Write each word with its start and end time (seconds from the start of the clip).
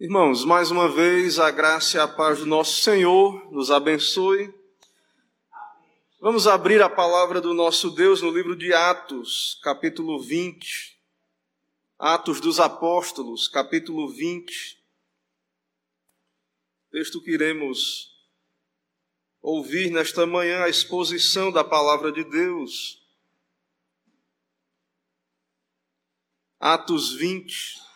Irmãos, 0.00 0.44
mais 0.44 0.70
uma 0.70 0.88
vez 0.88 1.40
a 1.40 1.50
graça 1.50 1.96
e 1.96 2.00
a 2.00 2.06
paz 2.06 2.38
do 2.38 2.46
nosso 2.46 2.82
Senhor 2.82 3.50
nos 3.50 3.68
abençoe. 3.68 4.54
Vamos 6.20 6.46
abrir 6.46 6.80
a 6.80 6.88
palavra 6.88 7.40
do 7.40 7.52
nosso 7.52 7.90
Deus 7.90 8.22
no 8.22 8.30
livro 8.30 8.54
de 8.54 8.72
Atos, 8.72 9.58
capítulo 9.60 10.22
20. 10.22 10.96
Atos 11.98 12.40
dos 12.40 12.60
Apóstolos, 12.60 13.48
capítulo 13.48 14.08
20. 14.08 14.80
Texto 16.92 17.20
que 17.20 17.32
iremos 17.32 18.16
ouvir 19.42 19.90
nesta 19.90 20.24
manhã 20.24 20.62
a 20.62 20.68
exposição 20.68 21.50
da 21.50 21.64
palavra 21.64 22.12
de 22.12 22.22
Deus. 22.22 23.02
Atos 26.60 27.14
20. 27.14 27.87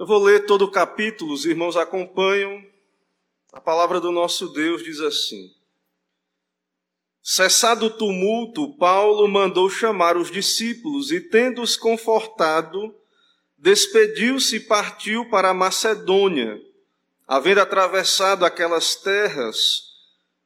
Eu 0.00 0.06
vou 0.06 0.18
ler 0.24 0.46
todo 0.46 0.62
o 0.62 0.70
capítulo, 0.70 1.34
os 1.34 1.44
irmãos 1.44 1.76
acompanham. 1.76 2.64
A 3.52 3.60
palavra 3.60 4.00
do 4.00 4.10
nosso 4.10 4.48
Deus 4.48 4.82
diz 4.82 4.98
assim: 4.98 5.50
Cessado 7.22 7.84
o 7.84 7.90
tumulto, 7.90 8.78
Paulo 8.78 9.28
mandou 9.28 9.68
chamar 9.68 10.16
os 10.16 10.30
discípulos 10.30 11.12
e, 11.12 11.20
tendo-os 11.20 11.76
confortado, 11.76 12.94
despediu-se 13.58 14.56
e 14.56 14.60
partiu 14.60 15.28
para 15.28 15.50
a 15.50 15.54
Macedônia. 15.54 16.58
Havendo 17.28 17.60
atravessado 17.60 18.46
aquelas 18.46 18.94
terras, 18.94 19.82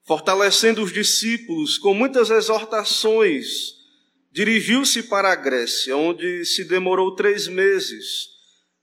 fortalecendo 0.03 0.83
os 0.83 0.93
discípulos 0.93 1.79
com 1.79 1.95
muitas 1.95 2.29
exortações, 2.29 3.77
dirigiu-se 4.33 5.05
para 5.05 5.31
a 5.31 5.37
Grécia, 5.37 5.97
onde 5.97 6.45
se 6.45 6.65
demorou 6.65 7.15
três 7.15 7.47
meses 7.47 8.34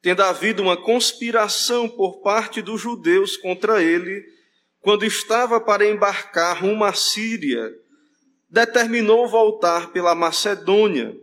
tendo 0.01 0.23
havido 0.23 0.61
uma 0.61 0.75
conspiração 0.75 1.87
por 1.87 2.21
parte 2.21 2.61
dos 2.61 2.81
judeus 2.81 3.37
contra 3.37 3.81
ele, 3.83 4.25
quando 4.81 5.05
estava 5.05 5.61
para 5.61 5.87
embarcar 5.87 6.61
rumo 6.61 6.83
à 6.83 6.93
Síria, 6.93 7.71
determinou 8.49 9.27
voltar 9.27 9.91
pela 9.91 10.15
Macedônia. 10.15 11.15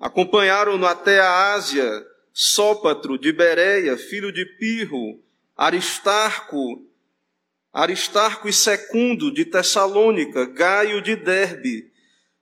Acompanharam-no 0.00 0.86
até 0.86 1.20
a 1.20 1.52
Ásia 1.52 2.04
Sópatro 2.32 3.18
de 3.18 3.32
Bereia, 3.32 3.96
filho 3.96 4.32
de 4.32 4.44
Pirro, 4.58 5.20
Aristarco, 5.56 6.84
Aristarco 7.72 8.48
e 8.48 8.52
Secundo 8.52 9.32
de 9.32 9.44
Tessalônica, 9.44 10.46
Gaio 10.46 11.00
de 11.00 11.14
Derbe, 11.14 11.92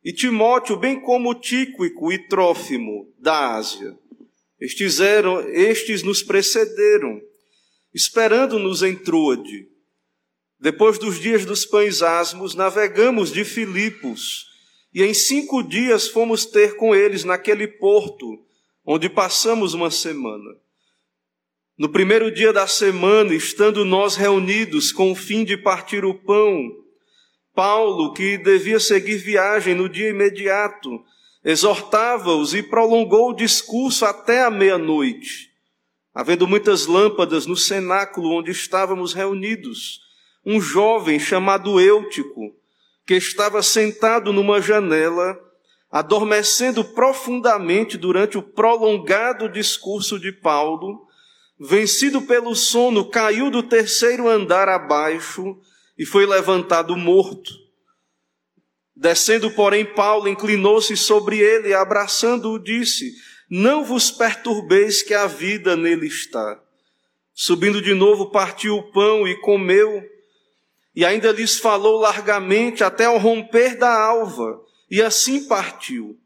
e 0.02 0.12
Timóteo, 0.12 0.76
bem 0.76 0.98
como 1.00 1.34
Tíquico 1.34 2.10
e 2.10 2.18
Trófimo 2.28 3.12
da 3.18 3.54
Ásia. 3.56 3.98
Estes, 4.60 5.00
eram, 5.00 5.40
estes 5.48 6.02
nos 6.02 6.22
precederam, 6.22 7.20
esperando-nos 7.94 8.82
em 8.82 8.94
Troade. 8.94 9.66
Depois 10.58 10.98
dos 10.98 11.18
dias 11.18 11.46
dos 11.46 11.64
pães 11.64 12.02
asmos, 12.02 12.54
navegamos 12.54 13.32
de 13.32 13.44
Filipos, 13.44 14.46
e 14.92 15.02
em 15.02 15.14
cinco 15.14 15.62
dias 15.62 16.08
fomos 16.08 16.44
ter 16.44 16.76
com 16.76 16.94
eles 16.94 17.24
naquele 17.24 17.66
porto, 17.66 18.44
onde 18.84 19.08
passamos 19.08 19.72
uma 19.72 19.90
semana. 19.90 20.50
No 21.78 21.88
primeiro 21.88 22.30
dia 22.30 22.52
da 22.52 22.66
semana, 22.66 23.34
estando 23.34 23.86
nós 23.86 24.16
reunidos 24.16 24.92
com 24.92 25.12
o 25.12 25.16
fim 25.16 25.44
de 25.44 25.56
partir 25.56 26.04
o 26.04 26.12
pão, 26.12 26.70
Paulo, 27.54 28.12
que 28.12 28.36
devia 28.36 28.78
seguir 28.78 29.16
viagem 29.16 29.74
no 29.74 29.88
dia 29.88 30.10
imediato, 30.10 31.02
exortava-os 31.44 32.54
e 32.54 32.62
prolongou 32.62 33.30
o 33.30 33.34
discurso 33.34 34.04
até 34.04 34.42
a 34.42 34.50
meia-noite. 34.50 35.50
Havendo 36.14 36.46
muitas 36.46 36.86
lâmpadas 36.86 37.46
no 37.46 37.56
cenáculo 37.56 38.38
onde 38.38 38.50
estávamos 38.50 39.12
reunidos, 39.12 40.00
um 40.44 40.60
jovem 40.60 41.18
chamado 41.18 41.80
Eutico, 41.80 42.54
que 43.06 43.14
estava 43.14 43.62
sentado 43.62 44.32
numa 44.32 44.60
janela, 44.60 45.38
adormecendo 45.90 46.84
profundamente 46.84 47.96
durante 47.96 48.38
o 48.38 48.42
prolongado 48.42 49.48
discurso 49.48 50.18
de 50.18 50.32
Paulo, 50.32 51.06
vencido 51.58 52.22
pelo 52.22 52.54
sono, 52.54 53.04
caiu 53.08 53.50
do 53.50 53.62
terceiro 53.62 54.28
andar 54.28 54.68
abaixo 54.68 55.58
e 55.98 56.06
foi 56.06 56.24
levantado 56.24 56.96
morto. 56.96 57.59
Descendo, 59.00 59.50
porém, 59.52 59.82
Paulo 59.82 60.28
inclinou-se 60.28 60.94
sobre 60.94 61.38
ele 61.38 61.72
abraçando-o, 61.72 62.58
disse: 62.58 63.14
Não 63.48 63.82
vos 63.82 64.10
perturbeis, 64.10 65.02
que 65.02 65.14
a 65.14 65.26
vida 65.26 65.74
nele 65.74 66.06
está. 66.06 66.62
Subindo 67.32 67.80
de 67.80 67.94
novo, 67.94 68.30
partiu 68.30 68.76
o 68.76 68.92
pão 68.92 69.26
e 69.26 69.40
comeu, 69.40 70.02
e 70.94 71.02
ainda 71.02 71.32
lhes 71.32 71.58
falou 71.58 71.98
largamente 71.98 72.84
até 72.84 73.06
ao 73.06 73.16
romper 73.16 73.78
da 73.78 73.90
alva, 73.90 74.60
e 74.90 75.00
assim 75.00 75.48
partiu. 75.48 76.20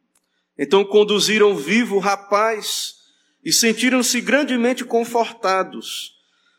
Então 0.59 0.85
conduziram 0.85 1.57
vivo 1.57 1.95
o 1.95 2.01
rapaz 2.01 2.95
e 3.45 3.53
sentiram-se 3.53 4.21
grandemente 4.21 4.85
confortados. 4.85 6.13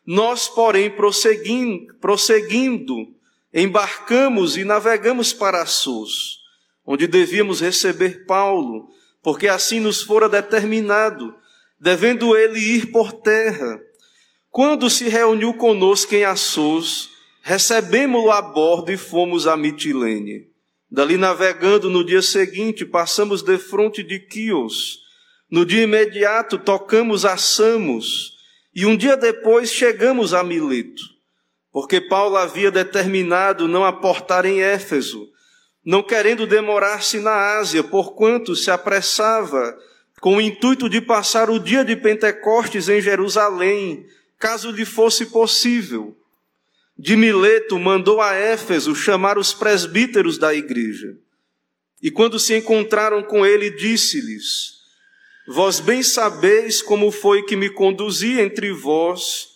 Nós, 0.08 0.48
porém, 0.48 0.90
prosseguindo, 0.90 1.94
prosseguindo 2.00 3.14
embarcamos 3.56 4.58
e 4.58 4.66
navegamos 4.66 5.32
para 5.32 5.62
Assos, 5.62 6.42
onde 6.86 7.08
devíamos 7.08 7.62
receber 7.62 8.26
Paulo, 8.26 8.90
porque 9.24 9.48
assim 9.48 9.80
nos 9.80 10.02
fora 10.02 10.28
determinado, 10.28 11.34
devendo 11.80 12.36
ele 12.36 12.60
ir 12.60 12.92
por 12.92 13.14
terra. 13.14 13.80
Quando 14.52 14.90
se 14.90 15.08
reuniu 15.08 15.54
conosco 15.54 16.14
em 16.14 16.26
Assos, 16.26 17.10
recebemos-lo 17.42 18.30
a 18.30 18.42
bordo 18.42 18.92
e 18.92 18.98
fomos 18.98 19.48
a 19.48 19.56
Mitilene. 19.56 20.50
Dali 20.92 21.16
navegando 21.16 21.90
no 21.90 22.04
dia 22.04 22.22
seguinte, 22.22 22.86
passamos 22.86 23.42
de 23.42 23.58
fronte 23.58 24.04
de 24.04 24.20
Quios. 24.20 25.00
No 25.50 25.66
dia 25.66 25.84
imediato 25.84 26.58
tocamos 26.58 27.24
a 27.24 27.38
Samos, 27.38 28.34
e 28.74 28.86
um 28.86 28.98
dia 28.98 29.16
depois 29.16 29.72
chegamos 29.72 30.34
a 30.34 30.44
Mileto 30.44 31.15
porque 31.76 32.00
Paulo 32.00 32.38
havia 32.38 32.72
determinado 32.72 33.68
não 33.68 33.84
aportar 33.84 34.46
em 34.46 34.62
Éfeso, 34.62 35.30
não 35.84 36.02
querendo 36.02 36.48
demorar-se 36.48 37.20
na 37.20 37.58
Ásia, 37.58 37.84
porquanto 37.84 38.56
se 38.56 38.72
apressava 38.72 39.78
com 40.22 40.38
o 40.38 40.42
intuito 40.42 40.88
de 40.88 41.02
passar 41.02 41.50
o 41.50 41.60
dia 41.60 41.84
de 41.84 41.94
Pentecostes 41.98 42.88
em 42.88 43.02
Jerusalém, 43.02 44.06
caso 44.40 44.72
lhe 44.72 44.86
fosse 44.86 45.26
possível. 45.26 46.18
De 46.98 47.18
Mileto 47.18 47.78
mandou 47.78 48.22
a 48.22 48.34
Éfeso 48.34 48.96
chamar 48.96 49.38
os 49.38 49.54
presbíteros 49.54 50.38
da 50.38 50.54
igreja. 50.54 51.18
E 52.02 52.10
quando 52.10 52.40
se 52.40 52.56
encontraram 52.56 53.22
com 53.22 53.46
ele, 53.46 53.70
disse-lhes: 53.70 54.76
Vós 55.46 55.82
bem 55.82 56.02
sabeis 56.02 56.82
como 56.82 57.12
foi 57.12 57.44
que 57.44 57.58
me 57.58 57.70
conduzi 57.70 58.40
entre 58.40 58.72
vós 58.72 59.55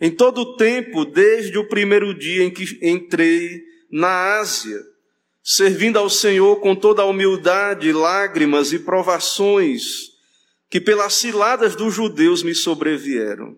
em 0.00 0.10
todo 0.10 0.42
o 0.42 0.56
tempo, 0.56 1.04
desde 1.04 1.56
o 1.58 1.68
primeiro 1.68 2.12
dia 2.16 2.44
em 2.44 2.50
que 2.50 2.78
entrei 2.82 3.62
na 3.90 4.38
Ásia, 4.38 4.80
servindo 5.42 5.98
ao 5.98 6.10
Senhor 6.10 6.56
com 6.56 6.74
toda 6.74 7.02
a 7.02 7.06
humildade, 7.06 7.92
lágrimas 7.92 8.72
e 8.72 8.78
provações 8.78 10.16
que 10.68 10.80
pelas 10.80 11.14
ciladas 11.14 11.76
dos 11.76 11.94
judeus 11.94 12.42
me 12.42 12.54
sobrevieram, 12.54 13.56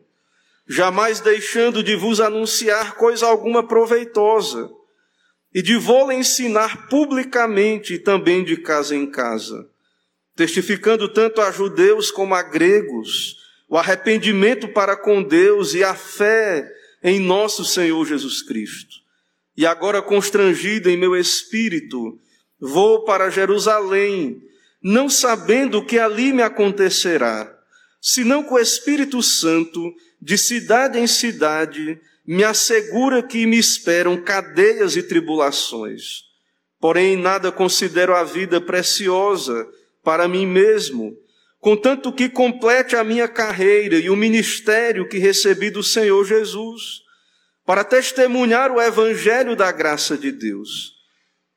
jamais 0.67 1.21
deixando 1.21 1.83
de 1.83 1.97
vos 1.97 2.21
anunciar 2.21 2.95
coisa 2.97 3.27
alguma 3.27 3.67
proveitosa, 3.67 4.71
e 5.55 5.63
de 5.63 5.77
vou 5.77 6.13
ensinar 6.13 6.89
publicamente 6.89 7.95
e 7.95 7.99
também 7.99 8.45
de 8.45 8.59
casa 8.59 8.95
em 8.95 9.11
casa, 9.11 9.67
testificando 10.37 11.09
tanto 11.09 11.41
a 11.41 11.51
judeus 11.51 12.11
como 12.11 12.35
a 12.35 12.43
gregos, 12.43 13.38
o 13.69 13.77
arrependimento 13.77 14.69
para 14.69 14.97
com 14.97 15.23
Deus 15.23 15.75
e 15.75 15.85
a 15.85 15.95
fé 15.95 16.67
em 17.03 17.21
nosso 17.21 17.65
Senhor 17.65 18.05
Jesus 18.07 18.43
Cristo. 18.43 18.97
E 19.57 19.67
agora, 19.67 20.01
constrangido 20.01 20.89
em 20.89 20.97
meu 20.97 21.17
espírito, 21.17 22.19
vou 22.61 23.05
para 23.05 23.31
Jerusalém, 23.31 24.41
não 24.83 25.09
sabendo 25.09 25.79
o 25.79 25.85
que 25.85 25.99
ali 25.99 26.33
me 26.33 26.43
acontecerá, 26.43 27.53
senão 28.01 28.45
que 28.45 28.55
o 28.55 28.59
Espírito 28.59 29.23
Santo, 29.23 29.93
de 30.23 30.39
cidade 30.39 30.99
em 30.99 31.07
cidade, 31.07 32.01
me 32.27 32.45
assegura 32.45 33.23
que 33.23 33.47
me 33.47 33.59
esperam 33.59 34.17
cadeias 34.23 34.97
e 34.97 35.03
tribulações. 35.03 36.25
Porém, 36.81 37.17
nada 37.17 37.51
considero 37.51 38.15
a 38.15 38.23
vida 38.23 38.61
preciosa 38.61 39.69
para 40.05 40.29
mim 40.29 40.47
mesmo, 40.47 41.17
contanto 41.61 42.13
que 42.13 42.29
complete 42.29 42.97
a 42.97 43.05
minha 43.05 43.29
carreira 43.29 43.99
e 43.99 44.11
o 44.11 44.17
ministério 44.17 45.09
que 45.09 45.19
recebi 45.19 45.71
do 45.71 45.83
Senhor 45.83 46.25
Jesus, 46.25 47.03
para 47.65 47.85
testemunhar 47.85 48.73
o 48.73 48.81
evangelho 48.81 49.55
da 49.55 49.71
graça 49.71 50.17
de 50.17 50.33
Deus. 50.33 50.93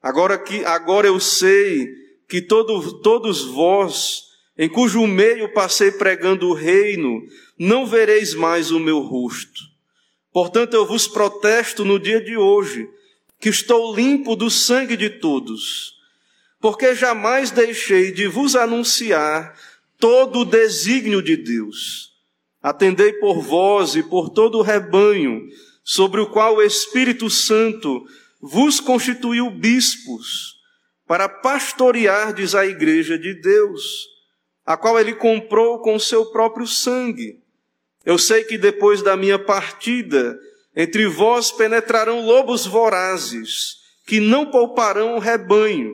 Agora 0.02 0.38
que 0.38 0.66
agora 0.66 1.08
eu 1.08 1.20
sei 1.20 1.88
que 2.28 2.42
todo, 2.42 3.02
todos 3.02 3.46
vós, 3.46 4.24
em 4.58 4.68
cujo 4.68 5.06
meio 5.08 5.54
passei 5.54 5.92
pregando 5.92 6.50
o 6.50 6.54
reino, 6.54 7.22
não 7.58 7.86
vereis 7.86 8.34
mais 8.34 8.72
o 8.72 8.80
meu 8.80 9.00
rosto. 9.00 9.62
Portanto, 10.34 10.74
eu 10.74 10.86
vos 10.86 11.08
protesto 11.08 11.86
no 11.86 12.00
dia 12.00 12.22
de 12.22 12.38
hoje, 12.38 12.90
que 13.40 13.50
estou 13.50 13.96
limpo 13.96 14.36
do 14.36 14.50
sangue 14.50 14.96
de 14.96 15.10
todos, 15.10 15.94
porque 16.60 16.96
jamais 16.96 17.52
deixei 17.52 18.12
de 18.12 18.28
vos 18.28 18.56
anunciar 18.56 19.58
todo 20.02 20.40
o 20.40 20.46
desígnio 20.46 21.22
de 21.22 21.38
Deus. 21.38 22.10
Atendei 22.62 23.14
por 23.14 23.42
vós 23.42 23.96
e 23.96 24.04
por 24.04 24.30
todo 24.30 24.58
o 24.58 24.62
rebanho, 24.62 25.48
sobre 25.84 26.20
o 26.20 26.28
qual 26.28 26.58
o 26.58 26.62
Espírito 26.62 27.30
Santo 27.30 28.06
vos 28.42 28.80
constituiu 28.80 29.50
bispos, 29.50 30.60
para 31.08 31.30
pastoreardes 31.30 32.56
a 32.56 32.66
igreja 32.66 33.18
de 33.18 33.34
Deus, 33.34 34.08
a 34.66 34.76
qual 34.76 35.00
ele 35.00 35.14
comprou 35.14 35.80
com 35.80 35.98
seu 36.00 36.32
próprio 36.32 36.66
sangue. 36.66 37.40
Eu 38.04 38.18
sei 38.18 38.44
que 38.44 38.58
depois 38.58 39.02
da 39.02 39.16
minha 39.16 39.38
partida, 39.38 40.38
entre 40.76 41.08
vós 41.08 41.52
penetrarão 41.52 42.26
lobos 42.26 42.66
vorazes, 42.66 43.78
que 44.08 44.20
não 44.20 44.50
pouparão 44.50 45.16
o 45.16 45.20
rebanho, 45.20 45.94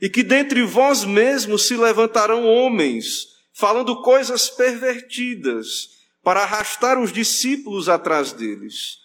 e 0.00 0.08
que 0.08 0.22
dentre 0.22 0.62
vós 0.62 1.04
mesmos 1.04 1.66
se 1.66 1.76
levantarão 1.76 2.46
homens, 2.46 3.33
falando 3.54 4.02
coisas 4.02 4.50
pervertidas, 4.50 5.94
para 6.22 6.42
arrastar 6.42 6.98
os 6.98 7.12
discípulos 7.12 7.88
atrás 7.88 8.32
deles. 8.32 8.98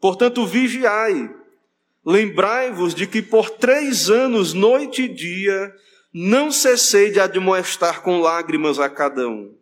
Portanto, 0.00 0.46
vigiai, 0.46 1.34
lembrai-vos 2.04 2.94
de 2.94 3.06
que 3.06 3.20
por 3.20 3.50
três 3.50 4.08
anos, 4.10 4.52
noite 4.52 5.02
e 5.02 5.08
dia, 5.08 5.74
não 6.12 6.52
cessei 6.52 7.10
de 7.10 7.18
admoestar 7.18 8.02
com 8.02 8.20
lágrimas 8.20 8.78
a 8.78 8.88
cada 8.88 9.26
um. 9.26 9.54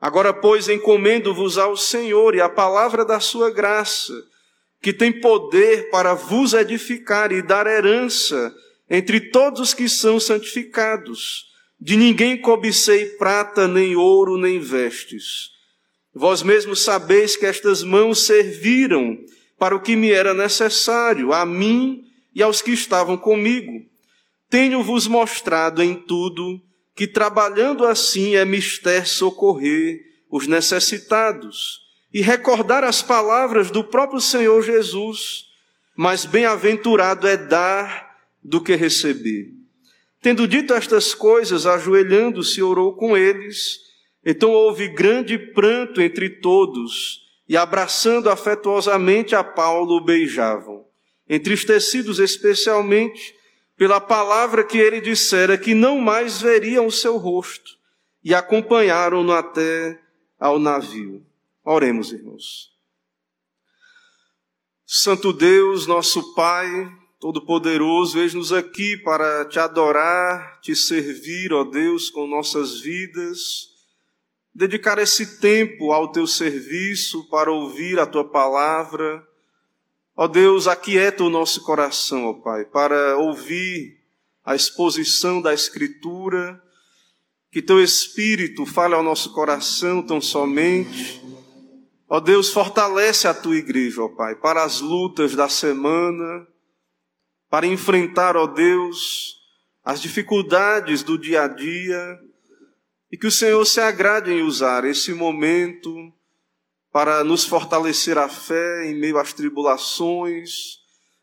Agora, 0.00 0.34
pois, 0.34 0.68
encomendo-vos 0.68 1.56
ao 1.56 1.76
Senhor 1.76 2.34
e 2.34 2.40
à 2.40 2.48
palavra 2.48 3.04
da 3.04 3.20
sua 3.20 3.50
graça, 3.50 4.12
que 4.82 4.92
tem 4.92 5.18
poder 5.18 5.88
para 5.88 6.12
vos 6.12 6.52
edificar 6.52 7.32
e 7.32 7.40
dar 7.40 7.66
herança 7.66 8.54
entre 8.90 9.30
todos 9.30 9.60
os 9.60 9.74
que 9.74 9.88
são 9.88 10.20
santificados. 10.20 11.53
De 11.84 11.98
ninguém 11.98 12.40
cobicei 12.40 13.10
prata, 13.18 13.68
nem 13.68 13.94
ouro, 13.94 14.38
nem 14.38 14.58
vestes. 14.58 15.50
Vós 16.14 16.42
mesmos 16.42 16.82
sabeis 16.82 17.36
que 17.36 17.44
estas 17.44 17.82
mãos 17.82 18.24
serviram 18.24 19.18
para 19.58 19.76
o 19.76 19.80
que 19.80 19.94
me 19.94 20.10
era 20.10 20.32
necessário, 20.32 21.30
a 21.34 21.44
mim 21.44 22.02
e 22.34 22.42
aos 22.42 22.62
que 22.62 22.70
estavam 22.70 23.18
comigo. 23.18 23.84
Tenho-vos 24.48 25.06
mostrado 25.06 25.82
em 25.82 25.94
tudo 25.94 26.58
que 26.96 27.06
trabalhando 27.06 27.84
assim 27.84 28.34
é 28.34 28.46
mister 28.46 29.06
socorrer 29.06 30.00
os 30.30 30.46
necessitados 30.46 31.80
e 32.10 32.22
recordar 32.22 32.82
as 32.82 33.02
palavras 33.02 33.70
do 33.70 33.84
próprio 33.84 34.22
Senhor 34.22 34.62
Jesus, 34.62 35.44
mas 35.94 36.24
bem-aventurado 36.24 37.28
é 37.28 37.36
dar 37.36 38.16
do 38.42 38.62
que 38.62 38.74
receber. 38.74 39.63
Tendo 40.24 40.48
dito 40.48 40.72
estas 40.72 41.14
coisas, 41.14 41.66
ajoelhando-se, 41.66 42.62
orou 42.62 42.96
com 42.96 43.14
eles. 43.14 43.78
Então 44.24 44.52
houve 44.52 44.88
grande 44.88 45.36
pranto 45.36 46.00
entre 46.00 46.30
todos, 46.40 47.20
e 47.46 47.58
abraçando 47.58 48.30
afetuosamente 48.30 49.34
a 49.34 49.44
Paulo, 49.44 49.98
o 49.98 50.00
beijavam. 50.02 50.86
Entristecidos 51.28 52.18
especialmente, 52.18 53.34
pela 53.76 54.00
palavra 54.00 54.64
que 54.64 54.78
ele 54.78 54.98
dissera 54.98 55.58
que 55.58 55.74
não 55.74 55.98
mais 55.98 56.40
veriam 56.40 56.86
o 56.86 56.90
seu 56.90 57.18
rosto, 57.18 57.72
e 58.24 58.34
acompanharam-no 58.34 59.30
até 59.30 60.00
ao 60.40 60.58
navio. 60.58 61.22
Oremos, 61.62 62.12
irmãos. 62.12 62.72
Santo 64.86 65.34
Deus, 65.34 65.86
nosso 65.86 66.34
Pai, 66.34 66.90
Todo-Poderoso, 67.24 68.18
eis-nos 68.18 68.52
aqui 68.52 68.98
para 68.98 69.46
te 69.46 69.58
adorar, 69.58 70.60
te 70.60 70.76
servir, 70.76 71.54
ó 71.54 71.64
Deus, 71.64 72.10
com 72.10 72.26
nossas 72.26 72.80
vidas, 72.80 73.70
dedicar 74.54 74.98
esse 74.98 75.40
tempo 75.40 75.90
ao 75.90 76.12
teu 76.12 76.26
serviço 76.26 77.26
para 77.30 77.50
ouvir 77.50 77.98
a 77.98 78.04
tua 78.04 78.28
palavra. 78.30 79.26
Ó 80.14 80.28
Deus, 80.28 80.68
aquieta 80.68 81.24
o 81.24 81.30
nosso 81.30 81.62
coração, 81.62 82.26
ó 82.26 82.34
Pai, 82.34 82.66
para 82.66 83.16
ouvir 83.16 84.02
a 84.44 84.54
exposição 84.54 85.40
da 85.40 85.54
Escritura, 85.54 86.62
que 87.50 87.62
Teu 87.62 87.82
Espírito 87.82 88.66
fale 88.66 88.92
ao 88.92 89.02
nosso 89.02 89.32
coração 89.32 90.02
tão 90.02 90.20
somente. 90.20 91.22
Ó 92.06 92.20
Deus, 92.20 92.52
fortalece 92.52 93.26
a 93.26 93.32
Tua 93.32 93.56
igreja, 93.56 94.02
ó 94.02 94.10
Pai, 94.10 94.34
para 94.34 94.62
as 94.62 94.82
lutas 94.82 95.34
da 95.34 95.48
semana, 95.48 96.46
para 97.50 97.66
enfrentar, 97.66 98.36
ó 98.36 98.46
Deus, 98.46 99.36
as 99.84 100.00
dificuldades 100.00 101.02
do 101.02 101.18
dia 101.18 101.42
a 101.42 101.48
dia, 101.48 102.18
e 103.12 103.16
que 103.16 103.26
o 103.26 103.30
Senhor 103.30 103.64
se 103.64 103.80
agrade 103.80 104.32
em 104.32 104.42
usar 104.42 104.84
esse 104.84 105.12
momento 105.12 106.12
para 106.90 107.22
nos 107.22 107.44
fortalecer 107.44 108.16
a 108.16 108.28
fé 108.28 108.86
em 108.86 108.94
meio 108.94 109.18
às 109.18 109.32
tribulações, 109.32 110.78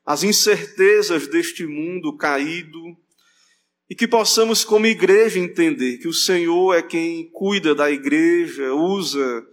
às 0.05 0.23
incertezas 0.23 1.27
deste 1.27 1.65
mundo 1.65 2.15
caído, 2.17 2.79
e 3.89 3.95
que 3.95 4.07
possamos, 4.07 4.63
como 4.63 4.85
igreja, 4.85 5.37
entender 5.37 5.97
que 5.97 6.07
o 6.07 6.13
Senhor 6.13 6.75
é 6.75 6.81
quem 6.81 7.29
cuida 7.31 7.75
da 7.75 7.91
igreja, 7.91 8.73
usa 8.73 9.45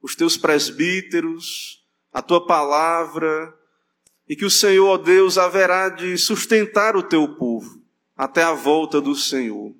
os 0.00 0.14
teus 0.14 0.36
presbíteros, 0.36 1.84
a 2.12 2.22
tua 2.22 2.46
palavra, 2.46 3.52
e 4.30 4.36
que 4.36 4.44
o 4.44 4.50
Senhor, 4.50 4.86
ó 4.86 4.96
Deus, 4.96 5.36
haverá 5.36 5.88
de 5.88 6.16
sustentar 6.16 6.96
o 6.96 7.02
teu 7.02 7.26
povo 7.26 7.82
até 8.16 8.44
a 8.44 8.52
volta 8.52 9.00
do 9.00 9.12
Senhor. 9.12 9.74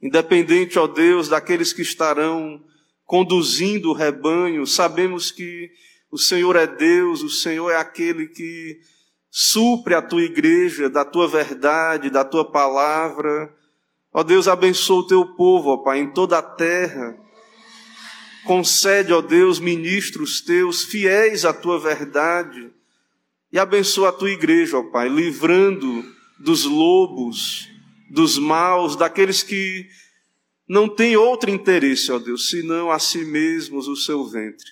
Independente, 0.00 0.78
ó 0.78 0.86
Deus, 0.86 1.28
daqueles 1.28 1.72
que 1.72 1.82
estarão 1.82 2.62
conduzindo 3.04 3.90
o 3.90 3.92
rebanho, 3.92 4.64
sabemos 4.64 5.32
que 5.32 5.72
o 6.08 6.16
Senhor 6.16 6.54
é 6.54 6.68
Deus, 6.68 7.20
o 7.20 7.28
Senhor 7.28 7.68
é 7.68 7.78
aquele 7.78 8.28
que 8.28 8.78
supre 9.28 9.94
a 9.94 10.00
tua 10.00 10.22
igreja 10.22 10.88
da 10.88 11.04
tua 11.04 11.26
verdade, 11.26 12.10
da 12.10 12.24
tua 12.24 12.48
palavra. 12.48 13.52
Ó 14.12 14.22
Deus, 14.22 14.46
abençoa 14.46 15.00
o 15.00 15.06
teu 15.08 15.34
povo, 15.34 15.70
ó 15.70 15.78
Pai, 15.78 15.98
em 15.98 16.12
toda 16.12 16.38
a 16.38 16.42
terra. 16.42 17.18
Concede, 18.44 19.12
ó 19.12 19.20
Deus, 19.20 19.58
ministros 19.58 20.40
teus 20.40 20.84
fiéis 20.84 21.44
à 21.44 21.52
tua 21.52 21.76
verdade 21.76 22.70
e 23.52 23.58
abençoa 23.58 24.10
a 24.10 24.12
tua 24.12 24.30
igreja, 24.30 24.78
ó 24.78 24.82
Pai, 24.82 25.08
livrando 25.08 26.04
dos 26.38 26.64
lobos, 26.64 27.68
dos 28.10 28.38
maus, 28.38 28.96
daqueles 28.96 29.42
que 29.42 29.88
não 30.68 30.88
tem 30.88 31.16
outro 31.16 31.50
interesse, 31.50 32.12
ó 32.12 32.18
Deus, 32.18 32.48
senão 32.48 32.90
a 32.90 32.98
si 32.98 33.24
mesmos 33.24 33.88
o 33.88 33.96
seu 33.96 34.24
ventre. 34.24 34.68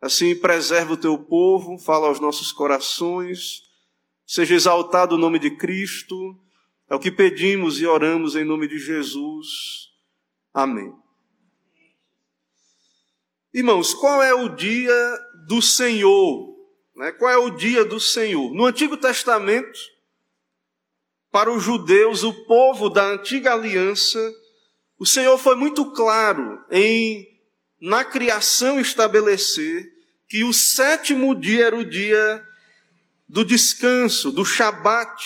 Assim, 0.00 0.34
preserva 0.34 0.94
o 0.94 0.96
teu 0.96 1.18
povo, 1.18 1.78
fala 1.78 2.08
aos 2.08 2.18
nossos 2.18 2.52
corações, 2.52 3.62
seja 4.26 4.54
exaltado 4.54 5.14
o 5.14 5.18
nome 5.18 5.38
de 5.38 5.50
Cristo, 5.50 6.38
é 6.88 6.94
o 6.94 6.98
que 6.98 7.10
pedimos 7.10 7.80
e 7.80 7.86
oramos 7.86 8.34
em 8.34 8.44
nome 8.44 8.66
de 8.66 8.78
Jesus. 8.78 9.90
Amém. 10.54 10.92
Irmãos, 13.52 13.92
qual 13.92 14.22
é 14.22 14.32
o 14.32 14.48
dia 14.48 15.18
do 15.46 15.60
Senhor? 15.60 16.59
Né? 17.00 17.12
Qual 17.12 17.32
é 17.32 17.38
o 17.38 17.48
dia 17.48 17.82
do 17.82 17.98
Senhor? 17.98 18.52
No 18.52 18.66
Antigo 18.66 18.94
Testamento, 18.94 19.80
para 21.32 21.50
os 21.50 21.62
judeus, 21.62 22.22
o 22.22 22.44
povo 22.44 22.90
da 22.90 23.02
antiga 23.06 23.54
aliança, 23.54 24.20
o 24.98 25.06
Senhor 25.06 25.38
foi 25.38 25.54
muito 25.54 25.92
claro 25.92 26.62
em, 26.70 27.26
na 27.80 28.04
criação, 28.04 28.78
estabelecer 28.78 29.90
que 30.28 30.44
o 30.44 30.52
sétimo 30.52 31.34
dia 31.34 31.68
era 31.68 31.76
o 31.76 31.86
dia 31.86 32.46
do 33.26 33.46
descanso, 33.46 34.30
do 34.30 34.44
Shabat. 34.44 35.24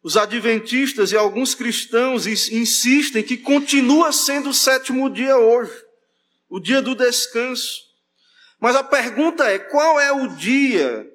Os 0.00 0.16
adventistas 0.16 1.10
e 1.10 1.16
alguns 1.16 1.56
cristãos 1.56 2.28
insistem 2.28 3.24
que 3.24 3.36
continua 3.36 4.12
sendo 4.12 4.50
o 4.50 4.54
sétimo 4.54 5.10
dia 5.10 5.36
hoje, 5.36 5.72
o 6.48 6.60
dia 6.60 6.80
do 6.80 6.94
descanso. 6.94 7.89
Mas 8.60 8.76
a 8.76 8.84
pergunta 8.84 9.44
é: 9.44 9.58
qual 9.58 9.98
é 9.98 10.12
o 10.12 10.28
dia 10.28 11.10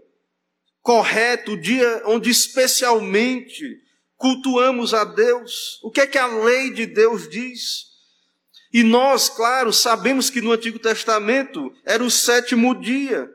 correto, 0.82 1.54
o 1.54 1.58
dia 1.58 2.04
onde 2.06 2.30
especialmente 2.30 3.82
cultuamos 4.18 4.94
a 4.94 5.04
Deus, 5.04 5.80
o 5.84 5.90
que 5.90 6.02
é 6.02 6.08
que 6.08 6.18
a 6.18 6.28
lei 6.28 6.72
de 6.72 6.86
Deus 6.86 7.28
diz. 7.28 7.88
E 8.72 8.84
nós, 8.84 9.30
claro, 9.30 9.74
sabemos 9.74 10.30
que 10.30 10.42
no 10.42 10.52
Antigo 10.52 10.78
Testamento 10.78 11.74
era 11.84 12.04
o 12.04 12.12
sétimo 12.12 12.76
dia. 12.76 13.28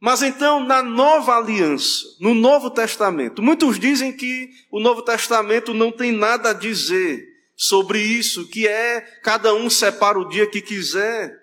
Mas 0.00 0.20
então, 0.20 0.64
na 0.64 0.82
nova 0.82 1.36
aliança, 1.36 2.04
no 2.18 2.34
Novo 2.34 2.70
Testamento, 2.70 3.40
muitos 3.40 3.78
dizem 3.78 4.12
que 4.12 4.50
o 4.70 4.80
Novo 4.80 5.02
Testamento 5.02 5.72
não 5.72 5.92
tem 5.92 6.10
nada 6.10 6.50
a 6.50 6.54
dizer 6.54 7.24
sobre 7.54 8.00
isso, 8.00 8.48
que 8.48 8.66
é 8.66 9.00
cada 9.22 9.54
um 9.54 9.70
separa 9.70 10.18
o 10.18 10.28
dia 10.28 10.46
que 10.46 10.60
quiser. 10.60 11.41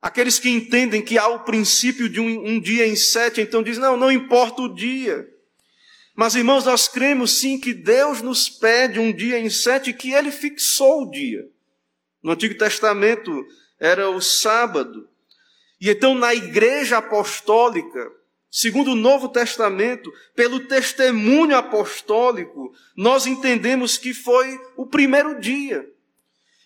Aqueles 0.00 0.38
que 0.38 0.48
entendem 0.48 1.02
que 1.02 1.18
há 1.18 1.26
o 1.26 1.40
princípio 1.40 2.08
de 2.08 2.20
um, 2.20 2.46
um 2.46 2.60
dia 2.60 2.86
em 2.86 2.94
sete, 2.94 3.40
então 3.40 3.62
dizem, 3.62 3.82
não, 3.82 3.96
não 3.96 4.12
importa 4.12 4.62
o 4.62 4.72
dia. 4.72 5.28
Mas, 6.14 6.34
irmãos, 6.34 6.64
nós 6.64 6.88
cremos 6.88 7.38
sim 7.38 7.58
que 7.58 7.74
Deus 7.74 8.22
nos 8.22 8.48
pede 8.48 8.98
um 8.98 9.12
dia 9.12 9.38
em 9.38 9.50
sete, 9.50 9.92
que 9.92 10.12
Ele 10.12 10.30
fixou 10.30 11.02
o 11.02 11.10
dia. 11.10 11.48
No 12.22 12.32
Antigo 12.32 12.56
Testamento 12.56 13.46
era 13.78 14.10
o 14.10 14.20
sábado. 14.20 15.08
E 15.80 15.88
então, 15.90 16.14
na 16.14 16.34
igreja 16.34 16.98
apostólica, 16.98 18.10
segundo 18.50 18.92
o 18.92 18.96
Novo 18.96 19.28
Testamento, 19.28 20.12
pelo 20.34 20.60
testemunho 20.66 21.56
apostólico, 21.56 22.72
nós 22.96 23.26
entendemos 23.26 23.96
que 23.96 24.12
foi 24.12 24.58
o 24.76 24.86
primeiro 24.86 25.40
dia. 25.40 25.88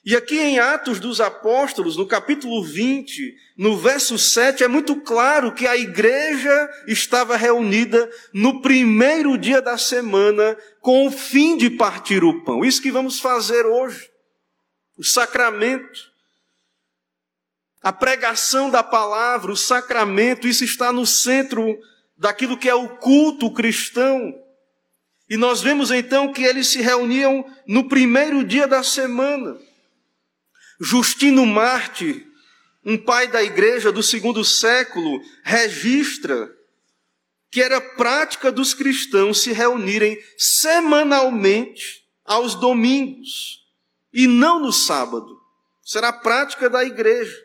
E 0.05 0.17
aqui 0.17 0.37
em 0.37 0.59
Atos 0.59 0.99
dos 0.99 1.21
Apóstolos, 1.21 1.97
no 1.97 2.05
capítulo 2.05 2.65
20, 2.65 3.37
no 3.57 3.77
verso 3.77 4.19
7, 4.19 4.65
é 4.65 4.69
muito 4.69 4.97
claro 4.97 5.55
que 5.55 5.65
a 5.65 5.77
igreja 5.77 6.69
estava 6.89 7.37
reunida 7.37 8.11
no 8.35 8.61
primeiro 8.61 9.39
dia 9.39 9.63
da 9.63 9.79
semana 9.79 10.57
com 10.81 11.07
o 11.07 11.11
fim 11.13 11.57
de 11.57 11.71
partir 11.71 12.25
o 12.25 12.43
pão. 12.43 12.65
Isso 12.65 12.83
que 12.83 12.91
vamos 12.91 13.21
fazer 13.21 13.65
hoje. 13.65 14.11
O 14.99 15.05
sacramento. 15.05 16.11
A 17.81 17.93
pregação 17.93 18.71
da 18.71 18.83
palavra, 18.83 19.53
o 19.53 19.57
sacramento, 19.57 20.49
isso 20.49 20.65
está 20.65 20.93
no 20.93 21.07
centro 21.07 21.79
daquilo 22.19 22.59
que 22.59 22.69
é 22.69 22.75
o 22.75 22.89
culto 22.97 23.53
cristão. 23.53 24.35
E 25.31 25.37
nós 25.37 25.63
vemos 25.63 25.93
então 25.93 26.33
que 26.33 26.43
eles 26.43 26.67
se 26.67 26.83
reuniam 26.83 27.45
no 27.69 27.89
primeiro 27.89 28.43
dia 28.43 28.67
da 28.67 28.83
semana. 28.83 29.57
Justino 30.85 31.47
Marte, 31.47 32.27
um 32.85 32.99
pai 32.99 33.29
da 33.29 33.41
igreja 33.41 33.93
do 33.93 34.03
segundo 34.03 34.45
século, 34.45 35.23
registra 35.45 36.53
que 37.53 37.63
era 37.63 37.81
prática 37.81 38.51
dos 38.51 38.75
cristãos 38.75 39.43
se 39.43 39.53
reunirem 39.53 40.19
semanalmente 40.37 42.05
aos 42.25 42.57
domingos 42.57 43.65
e 44.13 44.27
não 44.27 44.59
no 44.59 44.73
sábado. 44.73 45.41
Será 45.85 46.13
prática 46.13 46.69
da 46.69 46.83
igreja. 46.83 47.37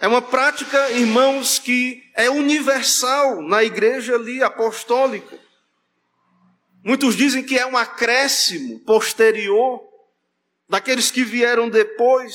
É 0.00 0.08
uma 0.08 0.22
prática, 0.22 0.92
irmãos, 0.92 1.58
que 1.58 2.02
é 2.14 2.30
universal 2.30 3.42
na 3.42 3.62
igreja 3.62 4.14
ali 4.14 4.42
apostólica. 4.42 5.38
Muitos 6.82 7.16
dizem 7.16 7.42
que 7.42 7.58
é 7.58 7.66
um 7.66 7.76
acréscimo 7.76 8.80
posterior 8.80 9.93
daqueles 10.68 11.10
que 11.10 11.24
vieram 11.24 11.68
depois. 11.68 12.34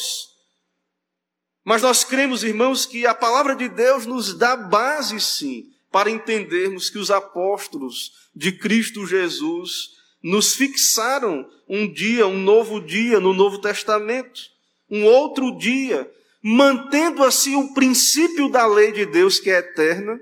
Mas 1.63 1.81
nós 1.81 2.03
cremos, 2.03 2.43
irmãos, 2.43 2.85
que 2.85 3.05
a 3.05 3.13
palavra 3.13 3.55
de 3.55 3.69
Deus 3.69 4.05
nos 4.05 4.33
dá 4.33 4.55
base, 4.55 5.19
sim, 5.19 5.65
para 5.91 6.09
entendermos 6.09 6.89
que 6.89 6.97
os 6.97 7.11
apóstolos 7.11 8.11
de 8.35 8.51
Cristo 8.51 9.05
Jesus 9.05 9.89
nos 10.21 10.55
fixaram 10.55 11.49
um 11.67 11.91
dia, 11.91 12.27
um 12.27 12.37
novo 12.37 12.79
dia 12.79 13.19
no 13.19 13.33
Novo 13.33 13.59
Testamento, 13.59 14.41
um 14.89 15.05
outro 15.05 15.57
dia 15.57 16.09
mantendo 16.41 17.23
assim 17.23 17.55
o 17.55 17.73
princípio 17.73 18.49
da 18.49 18.65
lei 18.65 18.91
de 18.91 19.05
Deus 19.05 19.39
que 19.39 19.49
é 19.49 19.59
eterna, 19.59 20.19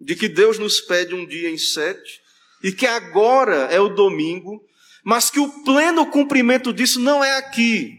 de 0.00 0.16
que 0.16 0.28
Deus 0.28 0.58
nos 0.58 0.80
pede 0.80 1.14
um 1.14 1.26
dia 1.26 1.50
em 1.50 1.58
sete, 1.58 2.20
e 2.62 2.72
que 2.72 2.86
agora 2.86 3.68
é 3.70 3.80
o 3.80 3.88
domingo, 3.88 4.62
mas 5.04 5.30
que 5.30 5.40
o 5.40 5.64
pleno 5.64 6.06
cumprimento 6.06 6.72
disso 6.72 7.00
não 7.00 7.22
é 7.22 7.36
aqui, 7.36 7.98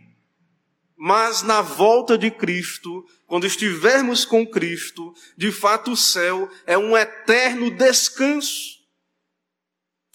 mas 0.98 1.41
na 1.41 1.62
volta 1.62 2.17
de 2.17 2.29
Cristo, 2.29 3.05
quando 3.25 3.48
estivermos 3.48 4.24
com 4.24 4.46
Cristo, 4.46 5.13
de 5.38 5.51
fato 5.51 5.91
o 5.91 5.98
céu 5.98 6.50
é 6.65 6.77
um 6.77 6.96
eterno 6.96 7.72
descanso, 7.72 8.79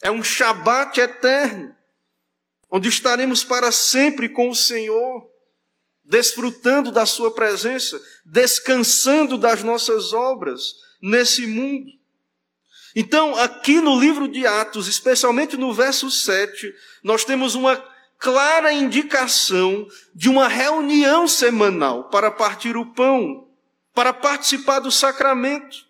é 0.03 0.11
um 0.11 0.23
Shabat 0.23 1.01
eterno, 1.01 1.75
onde 2.71 2.89
estaremos 2.89 3.43
para 3.43 3.73
sempre 3.73 4.29
com 4.29 4.49
o 4.49 4.55
Senhor 4.55 5.29
desfrutando 6.09 6.93
da 6.93 7.05
Sua 7.05 7.35
presença, 7.35 8.01
descansando 8.25 9.37
das 9.37 9.63
nossas 9.63 10.13
obras 10.13 10.75
nesse 11.03 11.47
mundo. 11.47 11.91
Então, 12.99 13.37
aqui 13.37 13.79
no 13.79 14.01
livro 14.01 14.27
de 14.27 14.47
Atos, 14.47 14.89
especialmente 14.89 15.55
no 15.55 15.71
verso 15.71 16.11
7, 16.11 16.75
nós 17.05 17.27
temos 17.27 17.55
uma 17.55 17.77
clara 18.19 18.73
indicação 18.73 19.87
de 20.15 20.31
uma 20.31 20.49
reunião 20.49 21.29
semanal 21.29 22.09
para 22.09 22.31
partir 22.31 22.75
o 22.75 22.87
pão, 22.87 23.49
para 23.95 24.15
participar 24.15 24.79
do 24.79 24.91
sacramento. 24.91 25.85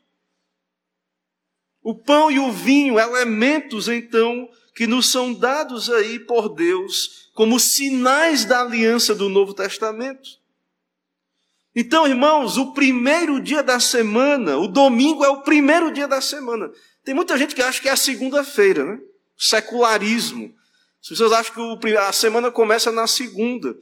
O 1.81 1.95
pão 1.95 2.29
e 2.29 2.41
o 2.41 2.51
vinho, 2.51 2.99
elementos 2.99 3.89
então 3.89 4.49
que 4.75 4.89
nos 4.89 5.09
são 5.09 5.33
dados 5.33 5.89
aí 5.89 6.19
por 6.19 6.49
Deus 6.49 7.31
como 7.35 7.61
sinais 7.61 8.45
da 8.45 8.63
aliança 8.63 9.15
do 9.15 9.29
Novo 9.29 9.55
Testamento. 9.55 10.29
Então, 11.79 12.07
irmãos, 12.07 12.57
o 12.57 12.73
primeiro 12.73 13.39
dia 13.39 13.63
da 13.63 13.79
semana, 13.79 14.57
o 14.57 14.67
domingo 14.67 15.25
é 15.25 15.29
o 15.29 15.43
primeiro 15.43 15.93
dia 15.93 16.09
da 16.09 16.21
semana. 16.21 16.73
Tem 17.07 17.15
muita 17.15 17.39
gente 17.39 17.55
que 17.55 17.63
acha 17.63 17.81
que 17.81 17.89
é 17.89 17.93
a 17.93 17.97
segunda-feira, 17.97 18.85
né? 18.85 18.99
Secularismo. 19.39 20.53
As 21.01 21.09
pessoas 21.09 21.31
acham 21.31 21.79
que 21.79 21.97
a 21.97 22.11
semana 22.11 22.51
começa 22.51 22.91
na 22.91 23.07
segunda. 23.07 23.77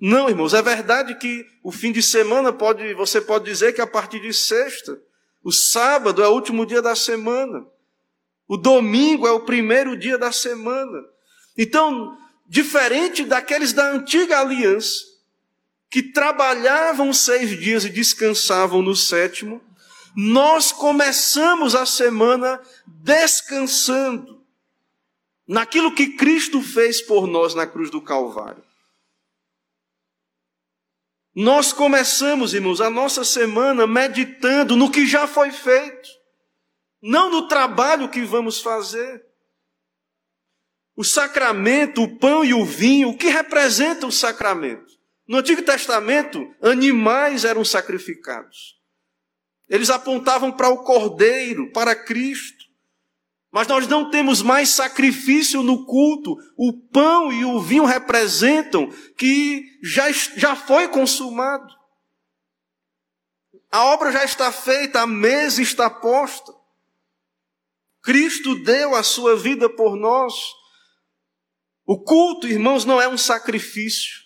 Não, 0.00 0.30
irmãos, 0.30 0.54
é 0.54 0.62
verdade 0.62 1.14
que 1.16 1.44
o 1.62 1.70
fim 1.70 1.92
de 1.92 2.02
semana 2.02 2.54
pode, 2.54 2.94
você 2.94 3.20
pode 3.20 3.44
dizer 3.44 3.74
que 3.74 3.82
é 3.82 3.84
a 3.84 3.86
partir 3.86 4.18
de 4.18 4.32
sexta. 4.32 4.98
O 5.44 5.52
sábado 5.52 6.22
é 6.22 6.28
o 6.28 6.32
último 6.32 6.64
dia 6.64 6.80
da 6.80 6.94
semana. 6.94 7.66
O 8.48 8.56
domingo 8.56 9.26
é 9.26 9.30
o 9.30 9.44
primeiro 9.44 9.94
dia 9.94 10.16
da 10.16 10.32
semana. 10.32 11.04
Então, 11.58 12.16
diferente 12.46 13.26
daqueles 13.26 13.74
da 13.74 13.92
antiga 13.92 14.40
aliança, 14.40 15.04
que 15.90 16.02
trabalhavam 16.02 17.12
seis 17.12 17.60
dias 17.60 17.84
e 17.84 17.90
descansavam 17.90 18.80
no 18.80 18.96
sétimo, 18.96 19.60
nós 20.16 20.72
começamos 20.72 21.74
a 21.74 21.86
semana 21.86 22.60
descansando 22.86 24.44
naquilo 25.46 25.94
que 25.94 26.16
Cristo 26.16 26.60
fez 26.62 27.00
por 27.02 27.26
nós 27.26 27.54
na 27.54 27.66
cruz 27.66 27.90
do 27.90 28.00
Calvário. 28.00 28.62
Nós 31.34 31.72
começamos, 31.72 32.54
irmãos, 32.54 32.80
a 32.80 32.90
nossa 32.90 33.24
semana 33.24 33.86
meditando 33.86 34.76
no 34.76 34.90
que 34.90 35.06
já 35.06 35.26
foi 35.26 35.50
feito 35.50 36.20
não 37.02 37.30
no 37.30 37.48
trabalho 37.48 38.10
que 38.10 38.22
vamos 38.22 38.60
fazer. 38.60 39.24
O 40.94 41.04
sacramento, 41.04 42.02
o 42.02 42.18
pão 42.18 42.44
e 42.44 42.52
o 42.52 42.64
vinho, 42.64 43.10
o 43.10 43.16
que 43.16 43.28
representa 43.28 44.06
o 44.06 44.12
sacramento? 44.12 44.92
No 45.26 45.38
Antigo 45.38 45.62
Testamento, 45.62 46.54
animais 46.60 47.44
eram 47.44 47.64
sacrificados. 47.64 48.79
Eles 49.70 49.88
apontavam 49.88 50.50
para 50.50 50.68
o 50.68 50.82
Cordeiro, 50.82 51.70
para 51.72 51.94
Cristo. 51.94 52.64
Mas 53.52 53.68
nós 53.68 53.86
não 53.86 54.10
temos 54.10 54.42
mais 54.42 54.70
sacrifício 54.70 55.62
no 55.62 55.86
culto. 55.86 56.36
O 56.56 56.72
pão 56.88 57.32
e 57.32 57.44
o 57.44 57.60
vinho 57.60 57.84
representam 57.84 58.90
que 59.16 59.64
já, 59.82 60.10
já 60.10 60.56
foi 60.56 60.88
consumado. 60.88 61.72
A 63.70 63.84
obra 63.84 64.10
já 64.10 64.24
está 64.24 64.50
feita, 64.50 65.02
a 65.02 65.06
mesa 65.06 65.62
está 65.62 65.88
posta. 65.88 66.52
Cristo 68.02 68.56
deu 68.56 68.96
a 68.96 69.04
sua 69.04 69.36
vida 69.36 69.68
por 69.70 69.94
nós. 69.94 70.34
O 71.86 72.02
culto, 72.02 72.48
irmãos, 72.48 72.84
não 72.84 73.00
é 73.00 73.08
um 73.08 73.18
sacrifício. 73.18 74.20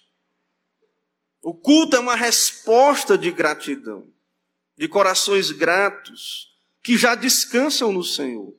O 1.42 1.54
culto 1.54 1.96
é 1.96 2.00
uma 2.00 2.14
resposta 2.14 3.18
de 3.18 3.30
gratidão, 3.30 4.10
de 4.76 4.88
corações 4.88 5.50
gratos, 5.50 6.52
que 6.82 6.96
já 6.96 7.14
descansam 7.14 7.92
no 7.92 8.02
Senhor, 8.02 8.54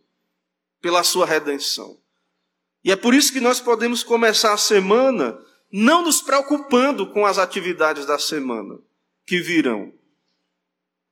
pela 0.81 1.03
sua 1.03 1.25
redenção. 1.25 1.99
E 2.83 2.91
é 2.91 2.95
por 2.95 3.13
isso 3.13 3.33
que 3.33 3.39
nós 3.39 3.59
podemos 3.59 4.03
começar 4.03 4.53
a 4.53 4.57
semana 4.57 5.37
não 5.71 6.03
nos 6.03 6.21
preocupando 6.21 7.11
com 7.11 7.25
as 7.25 7.37
atividades 7.37 8.05
da 8.05 8.17
semana 8.17 8.79
que 9.25 9.39
virão, 9.39 9.91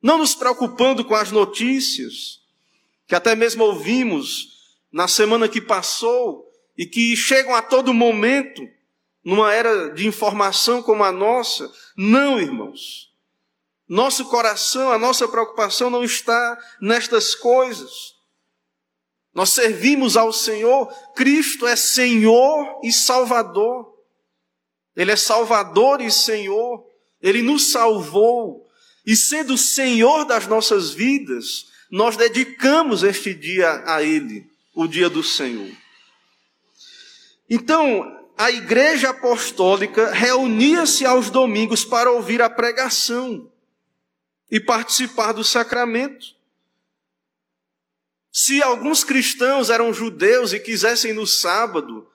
não 0.02 0.18
nos 0.18 0.36
preocupando 0.36 1.04
com 1.04 1.16
as 1.16 1.32
notícias, 1.32 2.42
que 3.08 3.16
até 3.16 3.36
mesmo 3.36 3.64
ouvimos 3.64 4.78
na 4.92 5.08
semana 5.08 5.50
que 5.50 5.60
passou 5.60 6.48
e 6.78 6.86
que 6.86 7.16
chegam 7.16 7.56
a 7.56 7.62
todo 7.62 7.94
momento 7.94 8.62
numa 9.24 9.54
era 9.54 9.90
de 9.90 10.06
informação 10.06 10.84
como 10.84 11.04
a 11.04 11.12
nossa. 11.12 11.72
Não, 11.98 12.40
irmãos. 12.40 13.13
Nosso 13.88 14.26
coração, 14.26 14.92
a 14.92 14.98
nossa 14.98 15.28
preocupação 15.28 15.90
não 15.90 16.04
está 16.04 16.58
nestas 16.82 17.36
coisas. 17.36 18.14
Nós 19.34 19.50
servimos 19.50 20.16
ao 20.16 20.32
Senhor, 20.32 20.88
Cristo 21.16 21.68
é 21.68 21.76
Senhor 21.76 22.80
e 22.84 22.92
Salvador. 22.92 23.94
Ele 24.96 25.12
é 25.12 25.16
Salvador 25.16 26.02
e 26.02 26.12
Senhor. 26.12 26.86
Ele 27.22 27.42
nos 27.42 27.72
salvou. 27.72 28.70
E 29.06 29.16
sendo 29.16 29.58
Senhor 29.58 30.24
das 30.26 30.48
nossas 30.48 30.92
vidas, 30.92 31.66
nós 31.92 32.16
dedicamos 32.16 33.04
este 33.04 33.34
dia 33.34 33.84
a 33.86 34.02
Ele, 34.02 34.48
o 34.74 34.88
dia 34.88 35.10
do 35.10 35.22
Senhor. 35.22 35.70
Então, 37.50 38.04
a 38.38 38.50
igreja 38.50 39.10
apostólica 39.10 40.12
reunia-se 40.12 41.06
aos 41.06 41.30
domingos 41.30 41.84
para 41.84 42.12
ouvir 42.12 42.42
a 42.42 42.50
pregação 42.50 43.52
e 44.54 44.60
participar 44.60 45.32
do 45.32 45.44
sacramento. 45.44 46.28
Se 48.32 48.62
alguns 48.62 49.04
cristãos 49.04 49.72
eram 49.72 49.92
judeus 49.92 50.54
e 50.54 50.60
quisessem 50.60 51.12
no 51.12 51.26
sábado 51.26 52.08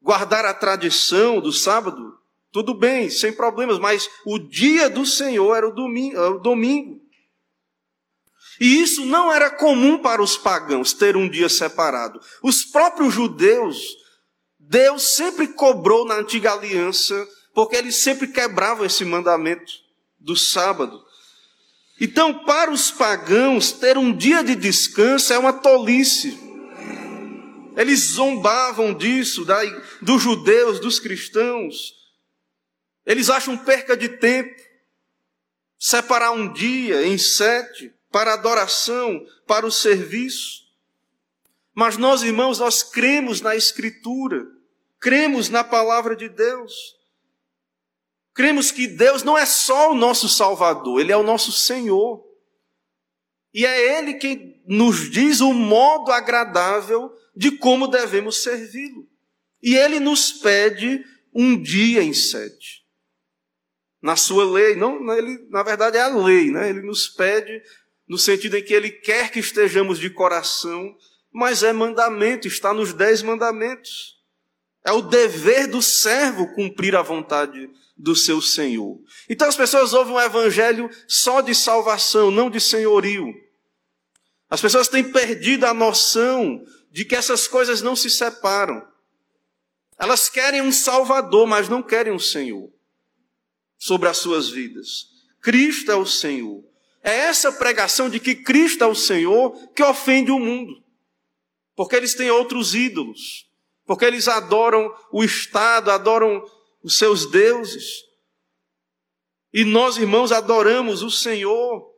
guardar 0.00 0.46
a 0.46 0.54
tradição 0.54 1.42
do 1.42 1.52
sábado, 1.52 2.18
tudo 2.50 2.72
bem, 2.72 3.10
sem 3.10 3.34
problemas, 3.34 3.78
mas 3.78 4.08
o 4.24 4.38
dia 4.38 4.88
do 4.88 5.04
Senhor 5.04 5.54
era 5.54 5.68
o 5.68 5.74
domingo. 5.74 6.16
Era 6.16 6.30
o 6.30 6.40
domingo. 6.40 7.02
E 8.58 8.80
isso 8.80 9.04
não 9.04 9.30
era 9.30 9.50
comum 9.50 9.98
para 9.98 10.22
os 10.22 10.38
pagãos, 10.38 10.94
ter 10.94 11.18
um 11.18 11.28
dia 11.28 11.50
separado. 11.50 12.18
Os 12.42 12.64
próprios 12.64 13.12
judeus, 13.12 13.78
Deus 14.58 15.16
sempre 15.16 15.48
cobrou 15.48 16.06
na 16.06 16.14
antiga 16.14 16.54
aliança, 16.54 17.28
porque 17.52 17.76
eles 17.76 17.96
sempre 17.96 18.28
quebravam 18.28 18.86
esse 18.86 19.04
mandamento 19.04 19.70
do 20.18 20.34
sábado. 20.34 21.06
Então, 22.00 22.44
para 22.44 22.70
os 22.70 22.90
pagãos, 22.90 23.72
ter 23.72 23.98
um 23.98 24.16
dia 24.16 24.42
de 24.44 24.54
descanso 24.54 25.32
é 25.32 25.38
uma 25.38 25.52
tolice. 25.52 26.38
Eles 27.76 28.00
zombavam 28.00 28.94
disso, 28.94 29.44
da, 29.44 29.58
dos 30.00 30.22
judeus, 30.22 30.80
dos 30.80 31.00
cristãos. 31.00 31.94
Eles 33.04 33.30
acham 33.30 33.56
perca 33.56 33.96
de 33.96 34.08
tempo 34.08 34.54
separar 35.78 36.32
um 36.32 36.52
dia 36.52 37.06
em 37.06 37.16
sete 37.16 37.92
para 38.10 38.34
adoração, 38.34 39.24
para 39.46 39.66
o 39.66 39.70
serviço. 39.70 40.66
Mas 41.74 41.96
nós, 41.96 42.22
irmãos, 42.22 42.58
nós 42.58 42.82
cremos 42.82 43.40
na 43.40 43.54
Escritura, 43.54 44.46
cremos 44.98 45.48
na 45.48 45.62
palavra 45.62 46.16
de 46.16 46.28
Deus. 46.28 46.97
Cremos 48.38 48.70
que 48.70 48.86
Deus 48.86 49.24
não 49.24 49.36
é 49.36 49.44
só 49.44 49.90
o 49.90 49.96
nosso 49.96 50.28
Salvador, 50.28 51.00
Ele 51.00 51.10
é 51.10 51.16
o 51.16 51.24
nosso 51.24 51.50
Senhor. 51.50 52.24
E 53.52 53.66
é 53.66 53.98
Ele 53.98 54.14
quem 54.14 54.62
nos 54.64 55.10
diz 55.10 55.40
o 55.40 55.52
modo 55.52 56.12
agradável 56.12 57.10
de 57.34 57.50
como 57.50 57.88
devemos 57.88 58.40
servi-lo. 58.44 59.08
E 59.60 59.74
Ele 59.74 59.98
nos 59.98 60.30
pede 60.30 61.04
um 61.34 61.60
dia 61.60 62.00
em 62.00 62.12
sete. 62.12 62.84
Na 64.00 64.14
sua 64.14 64.48
lei, 64.48 64.76
não, 64.76 65.12
ele, 65.12 65.48
na 65.50 65.64
verdade 65.64 65.96
é 65.96 66.02
a 66.02 66.06
lei, 66.06 66.52
né? 66.52 66.68
Ele 66.70 66.82
nos 66.82 67.08
pede 67.08 67.60
no 68.06 68.16
sentido 68.16 68.56
em 68.56 68.62
que 68.62 68.72
Ele 68.72 68.92
quer 68.92 69.32
que 69.32 69.40
estejamos 69.40 69.98
de 69.98 70.10
coração, 70.10 70.96
mas 71.32 71.64
é 71.64 71.72
mandamento, 71.72 72.46
está 72.46 72.72
nos 72.72 72.92
dez 72.92 73.20
mandamentos. 73.20 74.16
É 74.86 74.92
o 74.92 75.02
dever 75.02 75.66
do 75.66 75.82
servo 75.82 76.54
cumprir 76.54 76.94
a 76.94 77.02
vontade 77.02 77.68
do 77.98 78.14
seu 78.14 78.40
Senhor. 78.40 78.98
Então 79.28 79.48
as 79.48 79.56
pessoas 79.56 79.92
ouvem 79.92 80.14
um 80.14 80.20
evangelho 80.20 80.88
só 81.08 81.40
de 81.40 81.54
salvação, 81.54 82.30
não 82.30 82.48
de 82.48 82.60
senhorio. 82.60 83.34
As 84.48 84.60
pessoas 84.60 84.88
têm 84.88 85.10
perdido 85.10 85.64
a 85.66 85.74
noção 85.74 86.64
de 86.90 87.04
que 87.04 87.16
essas 87.16 87.48
coisas 87.48 87.82
não 87.82 87.96
se 87.96 88.08
separam. 88.08 88.86
Elas 89.98 90.28
querem 90.28 90.62
um 90.62 90.70
Salvador, 90.70 91.46
mas 91.46 91.68
não 91.68 91.82
querem 91.82 92.12
um 92.12 92.18
Senhor 92.18 92.70
sobre 93.76 94.08
as 94.08 94.18
suas 94.18 94.48
vidas. 94.48 95.06
Cristo 95.42 95.90
é 95.90 95.96
o 95.96 96.06
Senhor. 96.06 96.64
É 97.02 97.12
essa 97.12 97.52
pregação 97.52 98.08
de 98.08 98.20
que 98.20 98.34
Cristo 98.34 98.84
é 98.84 98.86
o 98.86 98.94
Senhor 98.94 99.56
que 99.74 99.82
ofende 99.82 100.30
o 100.30 100.38
mundo. 100.38 100.82
Porque 101.74 101.96
eles 101.96 102.14
têm 102.14 102.30
outros 102.30 102.74
ídolos. 102.74 103.48
Porque 103.84 104.04
eles 104.04 104.28
adoram 104.28 104.94
o 105.12 105.24
Estado, 105.24 105.90
adoram 105.90 106.44
os 106.82 106.96
seus 106.96 107.26
deuses. 107.30 108.02
E 109.52 109.64
nós, 109.64 109.96
irmãos, 109.96 110.32
adoramos 110.32 111.02
o 111.02 111.10
Senhor. 111.10 111.94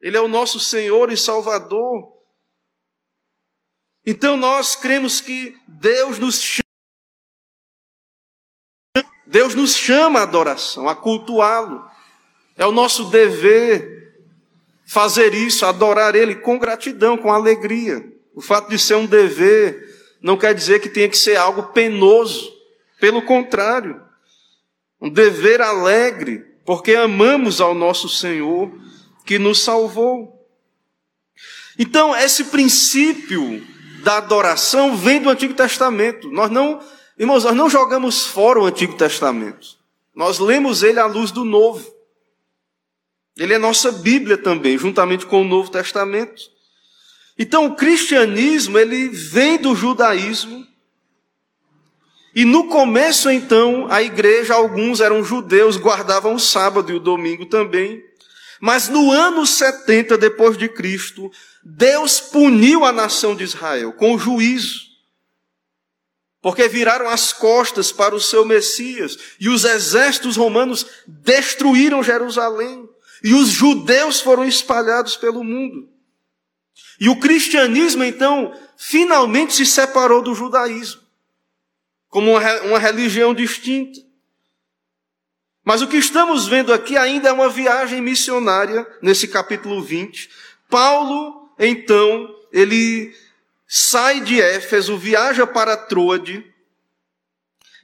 Ele 0.00 0.16
é 0.16 0.20
o 0.20 0.28
nosso 0.28 0.60
Senhor 0.60 1.10
e 1.10 1.16
Salvador. 1.16 2.12
Então 4.06 4.36
nós 4.36 4.76
cremos 4.76 5.20
que 5.20 5.56
Deus 5.66 6.18
nos 6.18 6.40
chama. 6.40 6.64
Deus 9.26 9.54
nos 9.54 9.74
chama 9.74 10.20
adoração, 10.20 10.88
a 10.88 10.94
cultuá-lo. 10.94 11.84
É 12.56 12.66
o 12.66 12.72
nosso 12.72 13.06
dever 13.06 14.22
fazer 14.86 15.34
isso, 15.34 15.64
adorar 15.64 16.14
Ele 16.14 16.36
com 16.36 16.58
gratidão, 16.58 17.16
com 17.16 17.32
alegria. 17.32 18.04
O 18.34 18.40
fato 18.40 18.68
de 18.68 18.78
ser 18.78 18.94
um 18.94 19.06
dever 19.06 20.16
não 20.20 20.36
quer 20.36 20.54
dizer 20.54 20.80
que 20.80 20.88
tenha 20.88 21.08
que 21.08 21.18
ser 21.18 21.36
algo 21.36 21.72
penoso. 21.72 22.52
Pelo 23.00 23.22
contrário, 23.22 24.03
um 25.04 25.10
dever 25.10 25.60
alegre, 25.60 26.46
porque 26.64 26.94
amamos 26.94 27.60
ao 27.60 27.74
nosso 27.74 28.08
Senhor 28.08 28.72
que 29.26 29.38
nos 29.38 29.62
salvou. 29.62 30.48
Então, 31.78 32.16
esse 32.16 32.44
princípio 32.44 33.62
da 34.02 34.16
adoração 34.16 34.96
vem 34.96 35.20
do 35.20 35.28
Antigo 35.28 35.52
Testamento. 35.52 36.30
Nós 36.30 36.50
não, 36.50 36.80
irmãos, 37.18 37.44
nós 37.44 37.54
não 37.54 37.68
jogamos 37.68 38.24
fora 38.24 38.58
o 38.58 38.64
Antigo 38.64 38.96
Testamento. 38.96 39.76
Nós 40.14 40.38
lemos 40.38 40.82
ele 40.82 40.98
à 40.98 41.04
luz 41.04 41.30
do 41.30 41.44
Novo. 41.44 41.86
Ele 43.36 43.52
é 43.52 43.58
nossa 43.58 43.92
Bíblia 43.92 44.38
também, 44.38 44.78
juntamente 44.78 45.26
com 45.26 45.42
o 45.42 45.46
Novo 45.46 45.70
Testamento. 45.70 46.44
Então, 47.38 47.66
o 47.66 47.76
cristianismo, 47.76 48.78
ele 48.78 49.08
vem 49.08 49.58
do 49.58 49.76
judaísmo. 49.76 50.66
E 52.34 52.44
no 52.44 52.66
começo, 52.68 53.30
então, 53.30 53.86
a 53.88 54.02
igreja, 54.02 54.54
alguns 54.54 55.00
eram 55.00 55.22
judeus, 55.22 55.76
guardavam 55.76 56.34
o 56.34 56.40
sábado 56.40 56.90
e 56.90 56.94
o 56.96 57.00
domingo 57.00 57.46
também. 57.46 58.02
Mas 58.60 58.88
no 58.88 59.12
ano 59.12 59.46
70 59.46 60.18
depois 60.18 60.56
de 60.56 60.68
Cristo, 60.68 61.30
Deus 61.62 62.20
puniu 62.20 62.84
a 62.84 62.90
nação 62.90 63.36
de 63.36 63.44
Israel 63.44 63.92
com 63.92 64.18
juízo. 64.18 64.80
Porque 66.42 66.68
viraram 66.68 67.08
as 67.08 67.32
costas 67.32 67.92
para 67.92 68.14
o 68.14 68.20
seu 68.20 68.44
Messias 68.44 69.16
e 69.40 69.48
os 69.48 69.64
exércitos 69.64 70.36
romanos 70.36 70.84
destruíram 71.06 72.02
Jerusalém. 72.02 72.88
E 73.22 73.32
os 73.32 73.48
judeus 73.48 74.20
foram 74.20 74.44
espalhados 74.44 75.16
pelo 75.16 75.42
mundo. 75.42 75.88
E 77.00 77.08
o 77.08 77.18
cristianismo, 77.18 78.04
então, 78.04 78.52
finalmente 78.76 79.54
se 79.54 79.64
separou 79.64 80.20
do 80.20 80.34
judaísmo, 80.34 81.00
como 82.14 82.30
uma 82.30 82.78
religião 82.78 83.34
distinta. 83.34 83.98
Mas 85.64 85.82
o 85.82 85.88
que 85.88 85.96
estamos 85.96 86.46
vendo 86.46 86.72
aqui 86.72 86.96
ainda 86.96 87.28
é 87.28 87.32
uma 87.32 87.48
viagem 87.48 88.00
missionária, 88.00 88.86
nesse 89.02 89.26
capítulo 89.26 89.82
20. 89.82 90.30
Paulo, 90.70 91.52
então, 91.58 92.32
ele 92.52 93.12
sai 93.66 94.20
de 94.20 94.40
Éfeso, 94.40 94.96
viaja 94.96 95.44
para 95.44 95.76
Troade, 95.76 96.48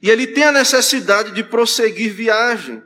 e 0.01 0.09
ele 0.09 0.25
tem 0.25 0.45
a 0.45 0.51
necessidade 0.53 1.33
de 1.33 1.43
prosseguir 1.43 2.13
viagem. 2.13 2.81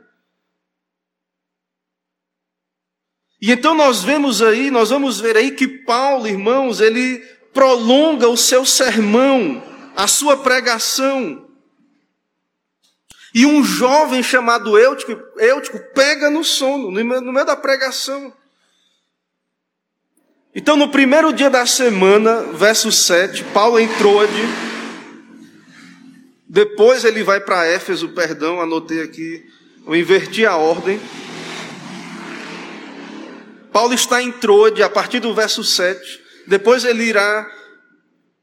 E 3.40 3.52
então 3.52 3.72
nós 3.72 4.02
vemos 4.02 4.42
aí, 4.42 4.68
nós 4.68 4.90
vamos 4.90 5.20
ver 5.20 5.36
aí 5.36 5.52
que 5.52 5.68
Paulo, 5.68 6.26
irmãos, 6.26 6.80
ele 6.80 7.18
prolonga 7.54 8.28
o 8.28 8.36
seu 8.36 8.66
sermão, 8.66 9.75
a 9.96 10.06
sua 10.06 10.36
pregação. 10.36 11.48
E 13.34 13.46
um 13.46 13.64
jovem 13.64 14.22
chamado 14.22 14.78
Eutico, 14.78 15.12
Eutico 15.38 15.78
pega 15.94 16.30
no 16.30 16.44
sono, 16.44 16.90
no 16.90 17.32
meio 17.32 17.46
da 17.46 17.56
pregação. 17.56 18.32
Então, 20.54 20.76
no 20.76 20.88
primeiro 20.88 21.32
dia 21.32 21.50
da 21.50 21.66
semana, 21.66 22.42
verso 22.52 22.90
7, 22.92 23.44
Paulo 23.52 23.78
entrou 23.78 24.26
de. 24.26 24.42
Depois 26.48 27.04
ele 27.04 27.22
vai 27.22 27.40
para 27.40 27.66
Éfeso, 27.66 28.10
perdão, 28.10 28.60
anotei 28.60 29.02
aqui, 29.02 29.44
eu 29.86 29.94
inverti 29.94 30.46
a 30.46 30.56
ordem. 30.56 30.98
Paulo 33.70 33.92
está 33.92 34.22
em 34.22 34.32
Troade 34.32 34.82
a 34.82 34.88
partir 34.88 35.20
do 35.20 35.34
verso 35.34 35.62
7. 35.62 36.22
Depois 36.46 36.86
ele 36.86 37.04
irá 37.04 37.46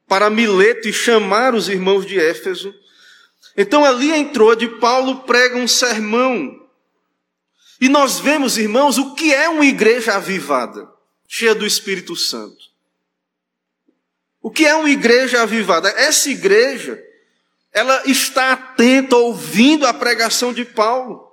para 0.07 0.29
Mileto 0.29 0.87
e 0.87 0.93
chamar 0.93 1.55
os 1.55 1.69
irmãos 1.69 2.05
de 2.05 2.19
Éfeso. 2.19 2.73
Então 3.55 3.83
ali 3.85 4.11
em 4.11 4.29
Troade, 4.29 4.67
Paulo 4.79 5.21
prega 5.21 5.57
um 5.57 5.67
sermão. 5.67 6.59
E 7.79 7.89
nós 7.89 8.19
vemos, 8.19 8.57
irmãos, 8.57 8.97
o 8.97 9.13
que 9.13 9.33
é 9.33 9.49
uma 9.49 9.65
igreja 9.65 10.15
avivada, 10.15 10.87
cheia 11.27 11.53
do 11.53 11.65
Espírito 11.65 12.15
Santo. 12.15 12.71
O 14.41 14.51
que 14.51 14.65
é 14.65 14.75
uma 14.75 14.89
igreja 14.89 15.41
avivada? 15.41 15.89
Essa 15.89 16.29
igreja, 16.29 17.01
ela 17.71 18.03
está 18.05 18.53
atenta, 18.53 19.15
ouvindo 19.15 19.85
a 19.85 19.93
pregação 19.93 20.53
de 20.53 20.65
Paulo. 20.65 21.31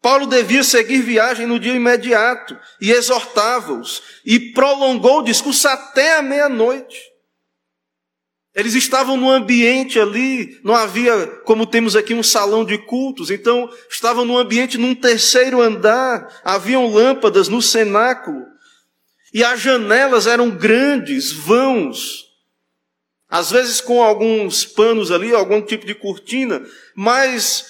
Paulo 0.00 0.26
devia 0.26 0.62
seguir 0.62 1.02
viagem 1.02 1.46
no 1.46 1.58
dia 1.58 1.74
imediato 1.74 2.58
e 2.80 2.92
exortava-os 2.92 4.02
e 4.24 4.38
prolongou 4.52 5.18
o 5.18 5.24
discurso 5.24 5.68
até 5.68 6.16
a 6.16 6.22
meia-noite. 6.22 6.98
Eles 8.58 8.74
estavam 8.74 9.16
no 9.16 9.30
ambiente 9.30 10.00
ali, 10.00 10.58
não 10.64 10.74
havia, 10.74 11.28
como 11.44 11.64
temos 11.64 11.94
aqui, 11.94 12.12
um 12.12 12.24
salão 12.24 12.64
de 12.64 12.76
cultos, 12.76 13.30
então 13.30 13.70
estavam 13.88 14.24
no 14.24 14.36
ambiente 14.36 14.76
num 14.76 14.96
terceiro 14.96 15.62
andar, 15.62 16.40
haviam 16.42 16.92
lâmpadas 16.92 17.46
no 17.46 17.62
cenáculo, 17.62 18.44
e 19.32 19.44
as 19.44 19.60
janelas 19.60 20.26
eram 20.26 20.50
grandes, 20.50 21.30
vãos, 21.30 22.26
às 23.28 23.52
vezes 23.52 23.80
com 23.80 24.02
alguns 24.02 24.64
panos 24.64 25.12
ali, 25.12 25.32
algum 25.32 25.62
tipo 25.62 25.86
de 25.86 25.94
cortina, 25.94 26.60
mas 26.96 27.64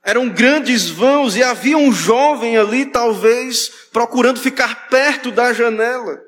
eram 0.00 0.28
grandes 0.28 0.88
vãos 0.88 1.34
e 1.34 1.42
havia 1.42 1.76
um 1.76 1.90
jovem 1.90 2.56
ali, 2.56 2.86
talvez, 2.86 3.68
procurando 3.92 4.38
ficar 4.38 4.86
perto 4.88 5.32
da 5.32 5.52
janela, 5.52 6.22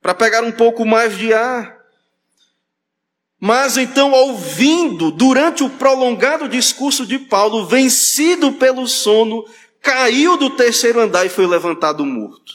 para 0.00 0.14
pegar 0.14 0.44
um 0.44 0.52
pouco 0.52 0.86
mais 0.86 1.18
de 1.18 1.32
ar. 1.32 1.82
Mas 3.46 3.76
então, 3.76 4.10
ouvindo, 4.10 5.10
durante 5.10 5.62
o 5.62 5.68
prolongado 5.68 6.48
discurso 6.48 7.04
de 7.04 7.18
Paulo, 7.18 7.66
vencido 7.66 8.52
pelo 8.52 8.88
sono, 8.88 9.44
caiu 9.82 10.38
do 10.38 10.48
terceiro 10.48 10.98
andar 10.98 11.26
e 11.26 11.28
foi 11.28 11.46
levantado 11.46 12.06
morto. 12.06 12.54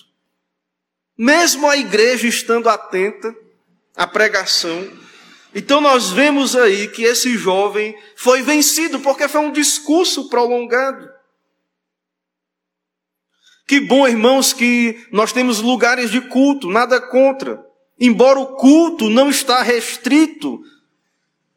Mesmo 1.16 1.70
a 1.70 1.78
igreja 1.78 2.28
estando 2.28 2.68
atenta 2.68 3.36
à 3.96 4.08
pregação, 4.08 4.92
então 5.54 5.80
nós 5.80 6.10
vemos 6.10 6.56
aí 6.56 6.88
que 6.88 7.04
esse 7.04 7.38
jovem 7.38 7.96
foi 8.16 8.42
vencido 8.42 9.00
porque 9.00 9.28
foi 9.28 9.42
um 9.42 9.52
discurso 9.52 10.28
prolongado. 10.28 11.08
Que 13.68 13.80
bom, 13.80 14.08
irmãos, 14.08 14.54
que 14.54 15.06
nós 15.12 15.32
temos 15.32 15.60
lugares 15.60 16.10
de 16.10 16.20
culto, 16.20 16.68
nada 16.68 17.00
contra. 17.00 17.64
Embora 18.00 18.40
o 18.40 18.56
culto 18.56 19.08
não 19.08 19.30
está 19.30 19.62
restrito 19.62 20.64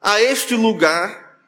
a 0.02 0.20
este 0.20 0.54
lugar, 0.54 1.38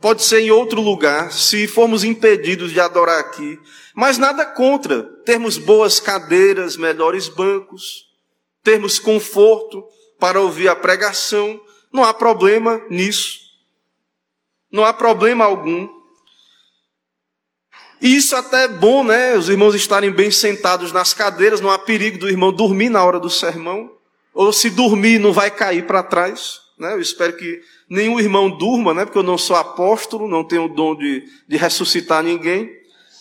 pode 0.00 0.22
ser 0.22 0.40
em 0.40 0.50
outro 0.50 0.80
lugar, 0.80 1.32
se 1.32 1.66
formos 1.66 2.04
impedidos 2.04 2.72
de 2.72 2.80
adorar 2.80 3.20
aqui, 3.20 3.60
mas 3.94 4.18
nada 4.18 4.46
contra 4.46 5.02
termos 5.24 5.58
boas 5.58 6.00
cadeiras, 6.00 6.76
melhores 6.76 7.28
bancos, 7.28 8.06
termos 8.62 8.98
conforto, 8.98 9.84
para 10.18 10.40
ouvir 10.40 10.68
a 10.68 10.76
pregação, 10.76 11.60
não 11.92 12.02
há 12.02 12.12
problema 12.12 12.80
nisso. 12.88 13.40
Não 14.70 14.84
há 14.84 14.92
problema 14.92 15.44
algum. 15.44 15.88
E 18.00 18.16
isso 18.16 18.36
até 18.36 18.64
é 18.64 18.68
bom, 18.68 19.04
né? 19.04 19.36
Os 19.36 19.48
irmãos 19.48 19.74
estarem 19.74 20.10
bem 20.10 20.30
sentados 20.30 20.92
nas 20.92 21.14
cadeiras, 21.14 21.60
não 21.60 21.70
há 21.70 21.78
perigo 21.78 22.18
do 22.18 22.28
irmão 22.28 22.52
dormir 22.52 22.90
na 22.90 23.04
hora 23.04 23.18
do 23.18 23.30
sermão. 23.30 23.90
Ou 24.34 24.52
se 24.52 24.68
dormir, 24.68 25.18
não 25.18 25.32
vai 25.32 25.50
cair 25.50 25.86
para 25.86 26.02
trás. 26.02 26.65
Né? 26.78 26.92
Eu 26.92 27.00
espero 27.00 27.36
que 27.36 27.62
nenhum 27.88 28.20
irmão 28.20 28.50
durma, 28.50 28.92
né? 28.92 29.04
Porque 29.04 29.18
eu 29.18 29.22
não 29.22 29.38
sou 29.38 29.56
apóstolo, 29.56 30.28
não 30.28 30.44
tenho 30.44 30.64
o 30.64 30.68
dom 30.68 30.94
de, 30.94 31.24
de 31.48 31.56
ressuscitar 31.56 32.22
ninguém. 32.22 32.70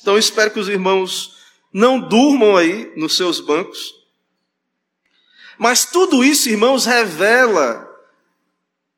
Então 0.01 0.13
eu 0.13 0.19
espero 0.19 0.51
que 0.51 0.59
os 0.59 0.67
irmãos 0.67 1.35
não 1.73 1.99
durmam 1.99 2.55
aí 2.55 2.91
nos 2.95 3.15
seus 3.15 3.39
bancos. 3.39 3.93
Mas 5.57 5.85
tudo 5.85 6.23
isso, 6.23 6.49
irmãos, 6.49 6.85
revela 6.85 7.89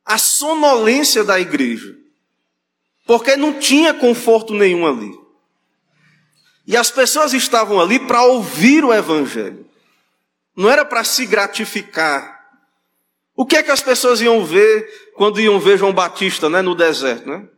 a 0.04 0.18
sonolência 0.18 1.22
da 1.22 1.38
igreja. 1.38 1.96
Porque 3.06 3.36
não 3.36 3.58
tinha 3.58 3.94
conforto 3.94 4.52
nenhum 4.52 4.86
ali. 4.86 5.12
E 6.66 6.76
as 6.76 6.90
pessoas 6.90 7.32
estavam 7.32 7.80
ali 7.80 7.98
para 7.98 8.22
ouvir 8.24 8.84
o 8.84 8.92
evangelho. 8.92 9.66
Não 10.54 10.68
era 10.68 10.84
para 10.84 11.02
se 11.04 11.24
gratificar. 11.24 12.37
O 13.38 13.46
que 13.46 13.56
é 13.56 13.62
que 13.62 13.70
as 13.70 13.80
pessoas 13.80 14.20
iam 14.20 14.44
ver 14.44 15.12
quando 15.14 15.40
iam 15.40 15.60
ver 15.60 15.78
João 15.78 15.92
Batista, 15.92 16.48
né, 16.48 16.60
no 16.60 16.74
deserto, 16.74 17.28
né? 17.28 17.48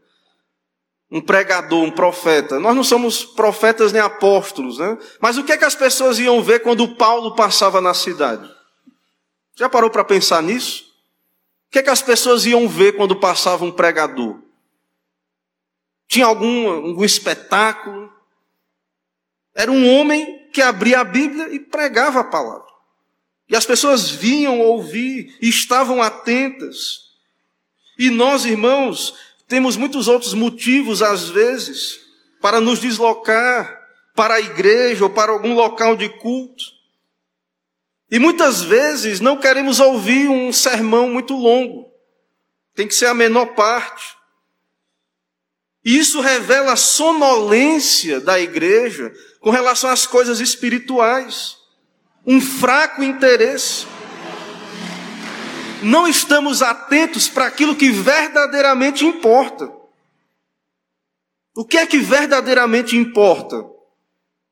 Um 1.11 1.23
pregador, 1.23 1.83
um 1.83 1.91
profeta. 1.91 2.61
Nós 2.61 2.77
não 2.77 2.85
somos 2.85 3.25
profetas 3.25 3.91
nem 3.91 4.03
apóstolos, 4.03 4.79
né? 4.79 4.99
Mas 5.19 5.39
o 5.39 5.43
que 5.43 5.53
é 5.53 5.57
que 5.57 5.65
as 5.65 5.75
pessoas 5.75 6.19
iam 6.19 6.43
ver 6.43 6.61
quando 6.61 6.97
Paulo 6.97 7.35
passava 7.35 7.81
na 7.81 7.95
cidade? 7.95 8.47
Já 9.57 9.71
parou 9.71 9.89
para 9.89 10.05
pensar 10.05 10.43
nisso? 10.43 10.85
O 11.69 11.71
que, 11.71 11.79
é 11.79 11.83
que 11.83 11.89
as 11.89 12.03
pessoas 12.03 12.45
iam 12.45 12.69
ver 12.69 12.93
quando 12.93 13.17
passava 13.17 13.65
um 13.65 13.73
pregador? 13.73 14.39
Tinha 16.07 16.27
algum, 16.27 16.69
algum 16.69 17.05
espetáculo? 17.07 18.13
Era 19.55 19.73
um 19.73 19.89
homem 19.97 20.47
que 20.53 20.61
abria 20.61 21.01
a 21.01 21.05
Bíblia 21.05 21.49
e 21.55 21.59
pregava 21.59 22.21
a 22.21 22.25
palavra. 22.25 22.70
E 23.51 23.57
as 23.57 23.67
pessoas 23.67 24.09
vinham 24.09 24.61
ouvir 24.61 25.37
e 25.43 25.49
estavam 25.49 26.01
atentas. 26.01 27.11
E 27.99 28.09
nós, 28.09 28.45
irmãos, 28.45 29.13
temos 29.49 29.77
muitos 29.77 30.07
outros 30.07 30.33
motivos, 30.33 31.03
às 31.03 31.29
vezes, 31.29 31.99
para 32.41 32.61
nos 32.61 32.79
deslocar 32.79 33.79
para 34.15 34.35
a 34.35 34.41
igreja 34.41 35.03
ou 35.03 35.11
para 35.11 35.33
algum 35.33 35.53
local 35.53 35.97
de 35.97 36.09
culto. 36.09 36.65
E 38.09 38.21
muitas 38.21 38.63
vezes 38.63 39.19
não 39.19 39.37
queremos 39.37 39.81
ouvir 39.81 40.29
um 40.29 40.53
sermão 40.53 41.11
muito 41.11 41.35
longo. 41.35 41.93
Tem 42.75 42.87
que 42.87 42.95
ser 42.95 43.07
a 43.07 43.15
menor 43.15 43.47
parte. 43.55 44.17
E 45.85 45.99
isso 45.99 46.21
revela 46.21 46.75
a 46.75 46.77
sonolência 46.77 48.21
da 48.21 48.39
igreja 48.39 49.13
com 49.41 49.51
relação 49.51 49.91
às 49.91 50.07
coisas 50.07 50.39
espirituais. 50.39 51.60
Um 52.31 52.41
fraco 52.41 53.03
interesse. 53.03 53.89
Não 55.83 56.07
estamos 56.07 56.63
atentos 56.63 57.27
para 57.27 57.47
aquilo 57.47 57.75
que 57.75 57.91
verdadeiramente 57.91 59.05
importa. 59.05 59.69
O 61.57 61.65
que 61.65 61.77
é 61.77 61.85
que 61.85 61.99
verdadeiramente 61.99 62.97
importa 62.97 63.61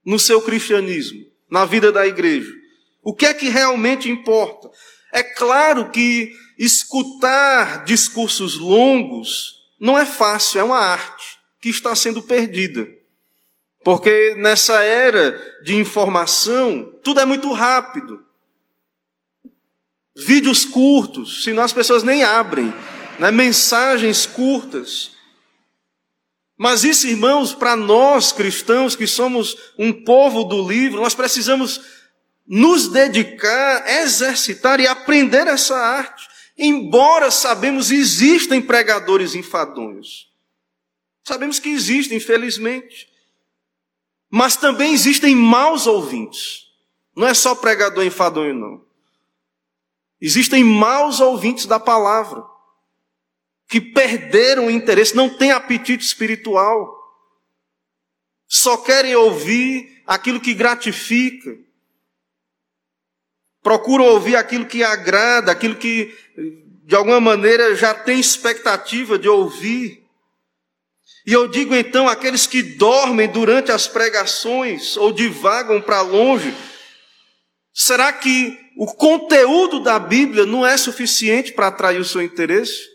no 0.05 0.19
seu 0.19 0.43
cristianismo, 0.43 1.25
na 1.49 1.65
vida 1.65 1.93
da 1.93 2.05
igreja? 2.05 2.53
O 3.01 3.15
que 3.15 3.27
é 3.27 3.33
que 3.33 3.49
realmente 3.49 4.11
importa? 4.11 4.69
É 5.13 5.23
claro 5.23 5.89
que 5.93 6.33
escutar 6.59 7.85
discursos 7.85 8.59
longos 8.59 9.55
não 9.79 9.97
é 9.97 10.05
fácil, 10.05 10.59
é 10.59 10.65
uma 10.65 10.81
arte 10.81 11.39
que 11.61 11.69
está 11.69 11.95
sendo 11.95 12.25
perdida. 12.25 12.98
Porque 13.89 14.35
nessa 14.37 14.83
era 14.83 15.41
de 15.63 15.75
informação, 15.75 16.93
tudo 17.03 17.21
é 17.21 17.25
muito 17.25 17.51
rápido. 17.53 18.23
Vídeos 20.15 20.67
curtos, 20.67 21.43
senão 21.43 21.63
as 21.63 21.73
pessoas 21.73 22.03
nem 22.03 22.23
abrem, 22.23 22.71
né? 23.19 23.31
mensagens 23.31 24.27
curtas. 24.27 25.13
Mas 26.55 26.85
isso, 26.85 27.07
irmãos, 27.07 27.55
para 27.55 27.75
nós 27.77 28.31
cristãos 28.31 28.95
que 28.95 29.07
somos 29.07 29.57
um 29.79 29.91
povo 29.91 30.45
do 30.45 30.69
livro, 30.69 31.01
nós 31.01 31.15
precisamos 31.15 31.81
nos 32.47 32.89
dedicar, 32.89 33.89
exercitar 34.03 34.81
e 34.81 34.87
aprender 34.87 35.47
essa 35.47 35.75
arte. 35.75 36.29
Embora 36.59 37.31
sabemos 37.31 37.91
existem 37.91 38.61
pregadores 38.61 39.35
enfadonhos. 39.35 40.31
Sabemos 41.27 41.59
que 41.59 41.71
existem, 41.71 42.19
infelizmente. 42.19 43.08
Mas 44.31 44.57
também 44.57 44.93
existem 44.93 45.35
maus 45.35 45.87
ouvintes. 45.87 46.67
Não 47.17 47.27
é 47.27 47.35
só 47.35 47.55
pregador 47.55 48.05
enfadonho, 48.05 48.55
não. 48.55 48.85
Existem 50.21 50.63
maus 50.63 51.21
ouvintes 51.21 51.67
da 51.67 51.81
palavra. 51.81 52.45
Que 53.67 53.81
perderam 53.81 54.67
o 54.67 54.71
interesse, 54.71 55.15
não 55.15 55.29
têm 55.29 55.51
apetite 55.51 56.05
espiritual. 56.05 56.97
Só 58.47 58.77
querem 58.79 59.15
ouvir 59.15 60.03
aquilo 60.07 60.41
que 60.41 60.55
gratifica 60.55 61.69
procuram 63.69 64.07
ouvir 64.07 64.35
aquilo 64.35 64.65
que 64.65 64.83
agrada, 64.83 65.53
aquilo 65.53 65.77
que 65.77 66.17
de 66.85 66.95
alguma 66.95 67.21
maneira 67.21 67.77
já 67.77 67.93
tem 67.93 68.19
expectativa 68.19 69.19
de 69.19 69.29
ouvir. 69.29 70.08
E 71.29 71.33
eu 71.35 71.47
digo 71.47 71.75
então, 71.75 72.09
aqueles 72.09 72.47
que 72.47 72.63
dormem 72.63 73.29
durante 73.29 73.71
as 73.71 73.87
pregações 73.87 74.97
ou 74.97 75.13
divagam 75.13 75.79
para 75.79 76.01
longe, 76.01 76.57
será 77.71 78.11
que 78.11 78.59
o 78.79 78.87
conteúdo 78.87 79.79
da 79.79 79.99
Bíblia 79.99 80.47
não 80.47 80.67
é 80.67 80.75
suficiente 80.79 81.53
para 81.53 81.67
atrair 81.67 82.01
o 82.01 82.05
seu 82.05 82.23
interesse? 82.23 82.89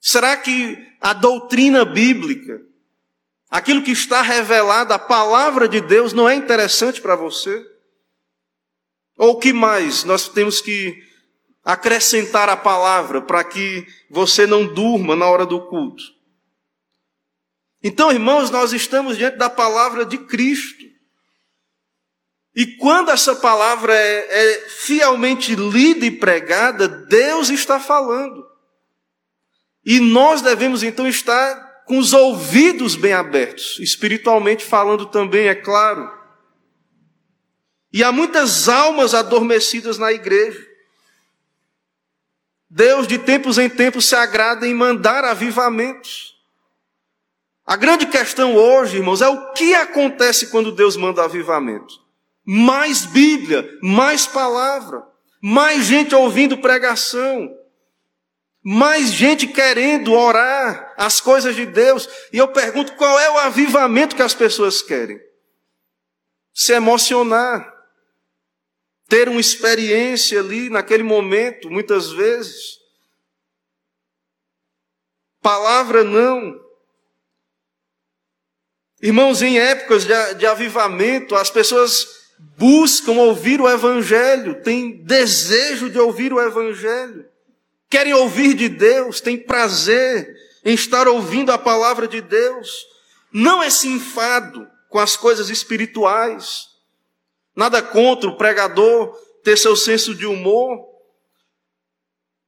Será 0.00 0.36
que 0.36 0.78
a 1.00 1.12
doutrina 1.12 1.84
bíblica, 1.84 2.62
Aquilo 3.50 3.82
que 3.82 3.90
está 3.90 4.22
revelado, 4.22 4.92
a 4.92 5.00
palavra 5.00 5.66
de 5.66 5.80
Deus, 5.80 6.12
não 6.12 6.28
é 6.28 6.34
interessante 6.36 7.00
para 7.00 7.16
você? 7.16 7.66
Ou 9.16 9.30
o 9.30 9.38
que 9.40 9.52
mais 9.52 10.04
nós 10.04 10.28
temos 10.28 10.60
que 10.60 11.02
acrescentar 11.64 12.48
a 12.48 12.56
palavra 12.56 13.20
para 13.20 13.42
que 13.42 13.84
você 14.08 14.46
não 14.46 14.64
durma 14.64 15.16
na 15.16 15.26
hora 15.26 15.44
do 15.44 15.60
culto? 15.66 16.17
Então, 17.82 18.10
irmãos, 18.10 18.50
nós 18.50 18.72
estamos 18.72 19.16
diante 19.16 19.36
da 19.36 19.48
palavra 19.48 20.04
de 20.04 20.18
Cristo. 20.18 20.84
E 22.54 22.66
quando 22.76 23.10
essa 23.10 23.36
palavra 23.36 23.94
é, 23.94 24.26
é, 24.28 24.68
fielmente 24.68 25.54
lida 25.54 26.04
e 26.04 26.10
pregada, 26.10 26.88
Deus 26.88 27.50
está 27.50 27.78
falando. 27.78 28.44
E 29.84 30.00
nós 30.00 30.42
devemos 30.42 30.82
então 30.82 31.06
estar 31.06 31.84
com 31.86 31.98
os 31.98 32.12
ouvidos 32.12 32.96
bem 32.96 33.12
abertos, 33.12 33.78
espiritualmente 33.78 34.64
falando 34.64 35.06
também, 35.06 35.48
é 35.48 35.54
claro. 35.54 36.12
E 37.92 38.02
há 38.02 38.12
muitas 38.12 38.68
almas 38.68 39.14
adormecidas 39.14 39.96
na 39.96 40.12
igreja. 40.12 40.66
Deus, 42.68 43.06
de 43.06 43.18
tempos 43.18 43.56
em 43.56 43.70
tempos, 43.70 44.04
se 44.06 44.14
agrada 44.14 44.66
em 44.66 44.74
mandar 44.74 45.24
avivamentos. 45.24 46.37
A 47.68 47.76
grande 47.76 48.06
questão 48.06 48.56
hoje, 48.56 48.96
irmãos, 48.96 49.20
é 49.20 49.28
o 49.28 49.52
que 49.52 49.74
acontece 49.74 50.46
quando 50.48 50.72
Deus 50.72 50.96
manda 50.96 51.22
avivamento 51.22 52.08
mais 52.50 53.04
Bíblia, 53.04 53.70
mais 53.82 54.26
palavra, 54.26 55.06
mais 55.42 55.84
gente 55.84 56.14
ouvindo 56.14 56.56
pregação, 56.56 57.54
mais 58.64 59.12
gente 59.12 59.46
querendo 59.46 60.14
orar 60.14 60.94
as 60.96 61.20
coisas 61.20 61.54
de 61.54 61.66
Deus. 61.66 62.08
E 62.32 62.38
eu 62.38 62.48
pergunto 62.48 62.94
qual 62.96 63.20
é 63.20 63.30
o 63.32 63.38
avivamento 63.40 64.16
que 64.16 64.22
as 64.22 64.34
pessoas 64.34 64.80
querem? 64.80 65.20
Se 66.54 66.72
emocionar, 66.72 67.70
ter 69.10 69.28
uma 69.28 69.42
experiência 69.42 70.40
ali 70.40 70.70
naquele 70.70 71.02
momento, 71.02 71.70
muitas 71.70 72.10
vezes. 72.10 72.78
Palavra 75.42 76.02
não. 76.02 76.58
Irmãos, 79.00 79.42
em 79.42 79.58
épocas 79.58 80.04
de, 80.04 80.34
de 80.34 80.46
avivamento, 80.46 81.36
as 81.36 81.50
pessoas 81.50 82.06
buscam 82.56 83.12
ouvir 83.12 83.60
o 83.60 83.68
Evangelho, 83.68 84.62
têm 84.62 85.02
desejo 85.04 85.88
de 85.88 85.98
ouvir 85.98 86.32
o 86.32 86.40
Evangelho, 86.40 87.24
querem 87.88 88.12
ouvir 88.12 88.54
de 88.54 88.68
Deus, 88.68 89.20
têm 89.20 89.36
prazer 89.36 90.36
em 90.64 90.74
estar 90.74 91.06
ouvindo 91.06 91.52
a 91.52 91.58
palavra 91.58 92.08
de 92.08 92.20
Deus, 92.20 92.86
não 93.32 93.62
é 93.62 93.70
se 93.70 93.88
enfado 93.88 94.68
com 94.88 94.98
as 94.98 95.16
coisas 95.16 95.48
espirituais, 95.48 96.66
nada 97.54 97.80
contra 97.80 98.28
o 98.28 98.36
pregador 98.36 99.16
ter 99.44 99.56
seu 99.56 99.76
senso 99.76 100.14
de 100.14 100.26
humor, 100.26 100.88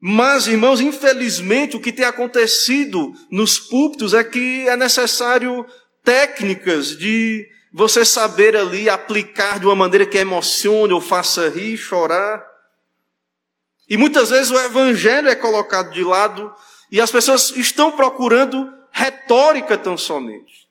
mas, 0.03 0.47
irmãos, 0.47 0.81
infelizmente, 0.81 1.77
o 1.77 1.81
que 1.81 1.93
tem 1.93 2.07
acontecido 2.07 3.13
nos 3.31 3.59
púlpitos 3.59 4.15
é 4.15 4.25
que 4.25 4.67
é 4.67 4.75
necessário 4.75 5.67
técnicas 6.05 6.97
de 6.97 7.49
você 7.73 8.05
saber 8.05 8.57
ali 8.57 8.89
aplicar 8.89 9.59
de 9.59 9.67
uma 9.67 9.77
maneira 9.77 10.07
que 10.07 10.19
emocione 10.19 10.93
ou 10.93 11.01
faça 11.01 11.49
rir, 11.49 11.77
chorar. 11.77 12.45
E 13.89 13.97
muitas 13.97 14.31
vezes 14.31 14.51
o 14.51 14.59
evangelho 14.59 15.29
é 15.29 15.35
colocado 15.35 15.91
de 15.93 16.03
lado 16.03 16.53
e 16.91 17.01
as 17.01 17.11
pessoas 17.11 17.51
estão 17.57 17.93
procurando 17.93 18.73
retórica 18.91 19.79
tão 19.79 19.97
somente. 19.97 20.69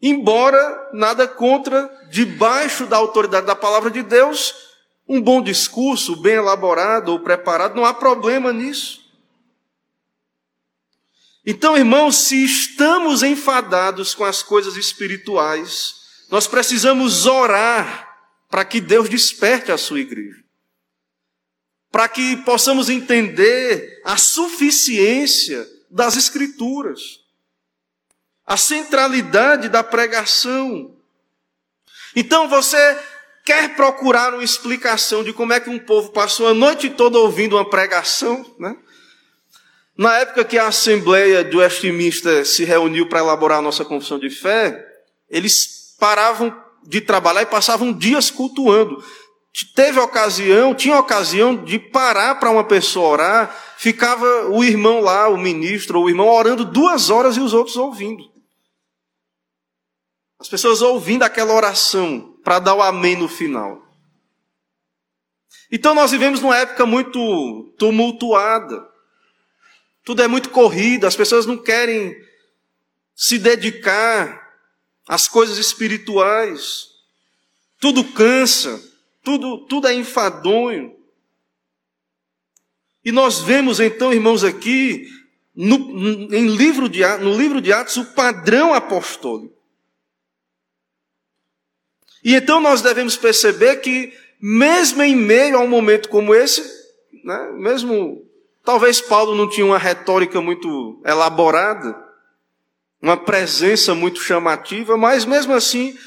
Embora 0.00 0.90
nada 0.92 1.28
contra, 1.28 1.88
debaixo 2.10 2.86
da 2.86 2.96
autoridade 2.96 3.46
da 3.46 3.54
palavra 3.54 3.88
de 3.88 4.02
Deus, 4.02 4.72
um 5.08 5.20
bom 5.20 5.40
discurso, 5.40 6.16
bem 6.16 6.34
elaborado 6.34 7.12
ou 7.12 7.20
preparado, 7.20 7.76
não 7.76 7.84
há 7.84 7.94
problema 7.94 8.52
nisso. 8.52 9.01
Então, 11.44 11.76
irmãos, 11.76 12.28
se 12.28 12.44
estamos 12.44 13.22
enfadados 13.22 14.14
com 14.14 14.24
as 14.24 14.42
coisas 14.42 14.76
espirituais, 14.76 15.94
nós 16.30 16.46
precisamos 16.46 17.26
orar 17.26 18.08
para 18.48 18.64
que 18.64 18.80
Deus 18.80 19.08
desperte 19.08 19.72
a 19.72 19.78
sua 19.78 20.00
igreja. 20.00 20.42
Para 21.90 22.08
que 22.08 22.36
possamos 22.38 22.88
entender 22.88 24.00
a 24.04 24.16
suficiência 24.16 25.68
das 25.90 26.16
Escrituras, 26.16 27.20
a 28.46 28.56
centralidade 28.56 29.68
da 29.68 29.82
pregação. 29.82 30.96
Então 32.14 32.48
você 32.48 32.98
quer 33.44 33.74
procurar 33.74 34.32
uma 34.32 34.44
explicação 34.44 35.24
de 35.24 35.32
como 35.32 35.52
é 35.52 35.60
que 35.60 35.68
um 35.68 35.78
povo 35.78 36.10
passou 36.12 36.46
a 36.46 36.54
noite 36.54 36.88
toda 36.88 37.18
ouvindo 37.18 37.56
uma 37.56 37.68
pregação, 37.68 38.54
né? 38.58 38.76
Na 40.02 40.18
época 40.18 40.44
que 40.44 40.58
a 40.58 40.66
Assembleia 40.66 41.44
do 41.44 41.58
Westminster 41.58 42.44
se 42.44 42.64
reuniu 42.64 43.08
para 43.08 43.20
elaborar 43.20 43.60
a 43.60 43.62
nossa 43.62 43.84
confissão 43.84 44.18
de 44.18 44.30
fé, 44.30 44.84
eles 45.30 45.94
paravam 45.96 46.52
de 46.82 47.00
trabalhar 47.00 47.42
e 47.42 47.46
passavam 47.46 47.92
dias 47.92 48.28
cultuando. 48.28 49.00
Teve 49.76 50.00
ocasião, 50.00 50.74
tinha 50.74 50.98
ocasião 50.98 51.54
de 51.54 51.78
parar 51.78 52.34
para 52.40 52.50
uma 52.50 52.64
pessoa 52.64 53.10
orar, 53.10 53.56
ficava 53.78 54.26
o 54.48 54.64
irmão 54.64 55.00
lá, 55.00 55.28
o 55.28 55.36
ministro 55.36 56.00
ou 56.00 56.06
o 56.06 56.08
irmão 56.08 56.26
orando 56.26 56.64
duas 56.64 57.08
horas 57.08 57.36
e 57.36 57.40
os 57.40 57.54
outros 57.54 57.76
ouvindo. 57.76 58.24
As 60.40 60.48
pessoas 60.48 60.82
ouvindo 60.82 61.22
aquela 61.22 61.54
oração 61.54 62.40
para 62.42 62.58
dar 62.58 62.74
o 62.74 62.82
amém 62.82 63.14
no 63.14 63.28
final. 63.28 63.80
Então 65.70 65.94
nós 65.94 66.10
vivemos 66.10 66.40
numa 66.40 66.58
época 66.58 66.84
muito 66.84 67.72
tumultuada. 67.78 68.90
Tudo 70.04 70.22
é 70.22 70.28
muito 70.28 70.50
corrido, 70.50 71.06
as 71.06 71.16
pessoas 71.16 71.46
não 71.46 71.56
querem 71.56 72.16
se 73.14 73.38
dedicar 73.38 74.56
às 75.06 75.28
coisas 75.28 75.58
espirituais. 75.58 76.88
Tudo 77.78 78.04
cansa, 78.04 78.82
tudo, 79.22 79.66
tudo 79.66 79.86
é 79.86 79.94
enfadonho. 79.94 80.96
E 83.04 83.10
nós 83.12 83.40
vemos 83.40 83.80
então, 83.80 84.12
irmãos, 84.12 84.44
aqui 84.44 85.08
no, 85.54 86.34
em 86.34 86.54
livro 86.56 86.88
de, 86.88 87.04
no 87.18 87.36
livro 87.36 87.60
de 87.60 87.72
Atos 87.72 87.96
o 87.96 88.04
padrão 88.06 88.72
apostólico. 88.72 89.56
E 92.24 92.34
então 92.34 92.60
nós 92.60 92.82
devemos 92.82 93.16
perceber 93.16 93.76
que, 93.76 94.16
mesmo 94.40 95.02
em 95.02 95.16
meio 95.16 95.56
a 95.56 95.60
um 95.60 95.68
momento 95.68 96.08
como 96.08 96.34
esse, 96.34 96.62
né, 97.24 97.52
mesmo 97.54 98.24
Talvez 98.64 99.00
Paulo 99.00 99.34
não 99.34 99.48
tinha 99.48 99.66
uma 99.66 99.78
retórica 99.78 100.40
muito 100.40 101.02
elaborada, 101.04 101.96
uma 103.00 103.16
presença 103.16 103.94
muito 103.94 104.20
chamativa, 104.20 104.96
mas 104.96 105.24
mesmo 105.24 105.52
assim, 105.52 105.98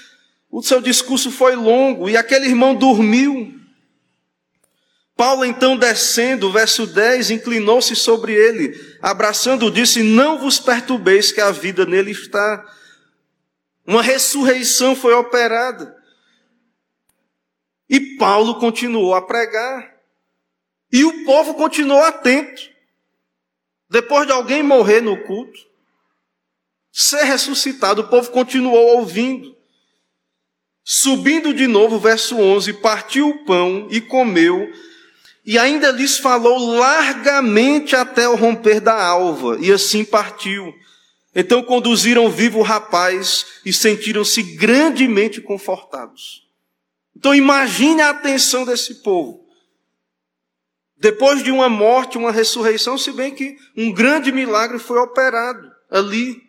o 0.49 0.61
seu 0.61 0.79
discurso 0.79 1.29
foi 1.29 1.55
longo 1.55 2.09
e 2.09 2.15
aquele 2.15 2.45
irmão 2.45 2.73
dormiu. 2.73 3.53
Paulo, 5.17 5.45
então, 5.45 5.77
descendo, 5.77 6.51
verso 6.51 6.85
10, 6.85 7.31
inclinou-se 7.31 7.95
sobre 7.95 8.33
ele, 8.33 8.73
abraçando, 9.01 9.71
disse: 9.71 10.03
Não 10.03 10.37
vos 10.37 10.59
perturbeis, 10.59 11.31
que 11.31 11.39
a 11.39 11.51
vida 11.51 11.85
nele 11.85 12.11
está. 12.11 12.65
Uma 13.87 14.01
ressurreição 14.01 14.95
foi 14.95 15.13
operada. 15.13 15.95
E 17.89 18.17
Paulo 18.17 18.59
continuou 18.59 19.13
a 19.13 19.21
pregar. 19.21 19.94
E 20.95 21.03
o 21.03 21.25
povo 21.25 21.55
continuou 21.55 22.01
atento. 22.01 22.69
Depois 23.89 24.25
de 24.25 24.31
alguém 24.31 24.63
morrer 24.63 25.01
no 25.01 25.17
culto, 25.23 25.59
ser 26.89 27.23
ressuscitado, 27.23 28.03
o 28.03 28.07
povo 28.07 28.31
continuou 28.31 28.95
ouvindo. 28.99 29.53
Subindo 30.85 31.53
de 31.53 31.67
novo, 31.67 31.99
verso 31.99 32.37
11: 32.37 32.71
partiu 32.75 33.27
o 33.27 33.43
pão 33.43 33.89
e 33.91 33.99
comeu, 33.99 34.71
e 35.45 35.59
ainda 35.59 35.91
lhes 35.91 36.17
falou 36.17 36.77
largamente 36.77 37.93
até 37.93 38.29
o 38.29 38.37
romper 38.37 38.79
da 38.79 38.97
alva, 38.97 39.57
e 39.59 39.73
assim 39.73 40.05
partiu. 40.05 40.73
Então 41.35 41.61
conduziram 41.61 42.29
vivo 42.29 42.59
o 42.59 42.63
rapaz 42.63 43.59
e 43.65 43.73
sentiram-se 43.73 44.41
grandemente 44.41 45.41
confortados. 45.41 46.47
Então 47.13 47.35
imagine 47.35 48.01
a 48.01 48.11
atenção 48.11 48.63
desse 48.63 49.03
povo. 49.03 49.44
Depois 50.97 51.43
de 51.43 51.51
uma 51.51 51.69
morte, 51.69 52.17
uma 52.17 52.31
ressurreição, 52.31 52.97
se 52.97 53.11
bem 53.11 53.33
que 53.33 53.57
um 53.75 53.91
grande 53.91 54.31
milagre 54.31 54.79
foi 54.79 54.97
operado 54.99 55.71
ali. 55.89 56.41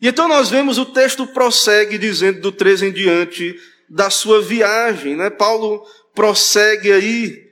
E 0.00 0.08
então 0.08 0.28
nós 0.28 0.50
vemos 0.50 0.78
o 0.78 0.86
texto 0.86 1.26
prossegue 1.26 1.98
dizendo 1.98 2.40
do 2.40 2.52
13 2.52 2.86
em 2.86 2.92
diante 2.92 3.58
da 3.88 4.10
sua 4.10 4.40
viagem, 4.40 5.16
né? 5.16 5.30
Paulo 5.30 5.84
prossegue 6.14 6.92
aí 6.92 7.44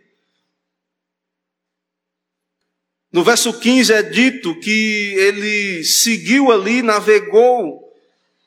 No 3.13 3.23
verso 3.23 3.53
15 3.53 3.93
é 3.93 4.03
dito 4.03 4.59
que 4.59 5.15
ele 5.19 5.85
seguiu 5.85 6.51
ali, 6.51 6.81
navegou, 6.81 7.93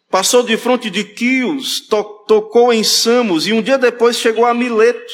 passou 0.10 0.42
de 0.42 0.58
frente 0.58 0.90
de 0.90 1.04
Quios, 1.04 1.82
to 1.82 2.04
tocou 2.28 2.74
em 2.74 2.84
Samos 2.84 3.46
e 3.46 3.54
um 3.54 3.62
dia 3.62 3.78
depois 3.78 4.18
chegou 4.18 4.44
a 4.44 4.56
Mileto. 4.56 5.14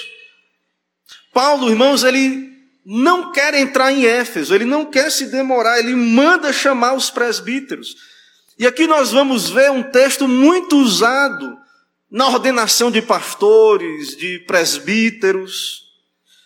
Paulo, 1.33 1.69
irmãos, 1.69 2.03
ele 2.03 2.51
não 2.85 3.31
quer 3.31 3.53
entrar 3.53 3.91
em 3.91 4.05
Éfeso, 4.05 4.53
ele 4.53 4.65
não 4.65 4.85
quer 4.85 5.11
se 5.11 5.27
demorar, 5.27 5.79
ele 5.79 5.95
manda 5.95 6.51
chamar 6.51 6.93
os 6.93 7.09
presbíteros. 7.09 7.95
E 8.57 8.65
aqui 8.65 8.85
nós 8.87 9.11
vamos 9.11 9.49
ver 9.49 9.71
um 9.71 9.83
texto 9.83 10.27
muito 10.27 10.77
usado 10.77 11.57
na 12.09 12.27
ordenação 12.27 12.91
de 12.91 13.01
pastores, 13.01 14.15
de 14.17 14.39
presbíteros. 14.39 15.83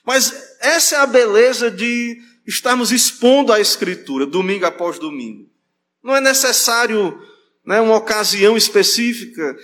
Mas 0.06 0.56
essa 0.62 0.96
é 0.96 1.00
a 1.00 1.08
beleza 1.08 1.72
de 1.72 2.22
estarmos 2.46 2.92
expondo 2.92 3.52
a 3.52 3.60
Escritura, 3.60 4.26
domingo 4.26 4.66
após 4.66 5.00
domingo. 5.00 5.50
Não 6.04 6.16
é 6.16 6.22
necessário 6.22 7.20
né, 7.66 7.82
uma 7.82 7.96
ocasião 7.96 8.56
específica. 8.56 9.58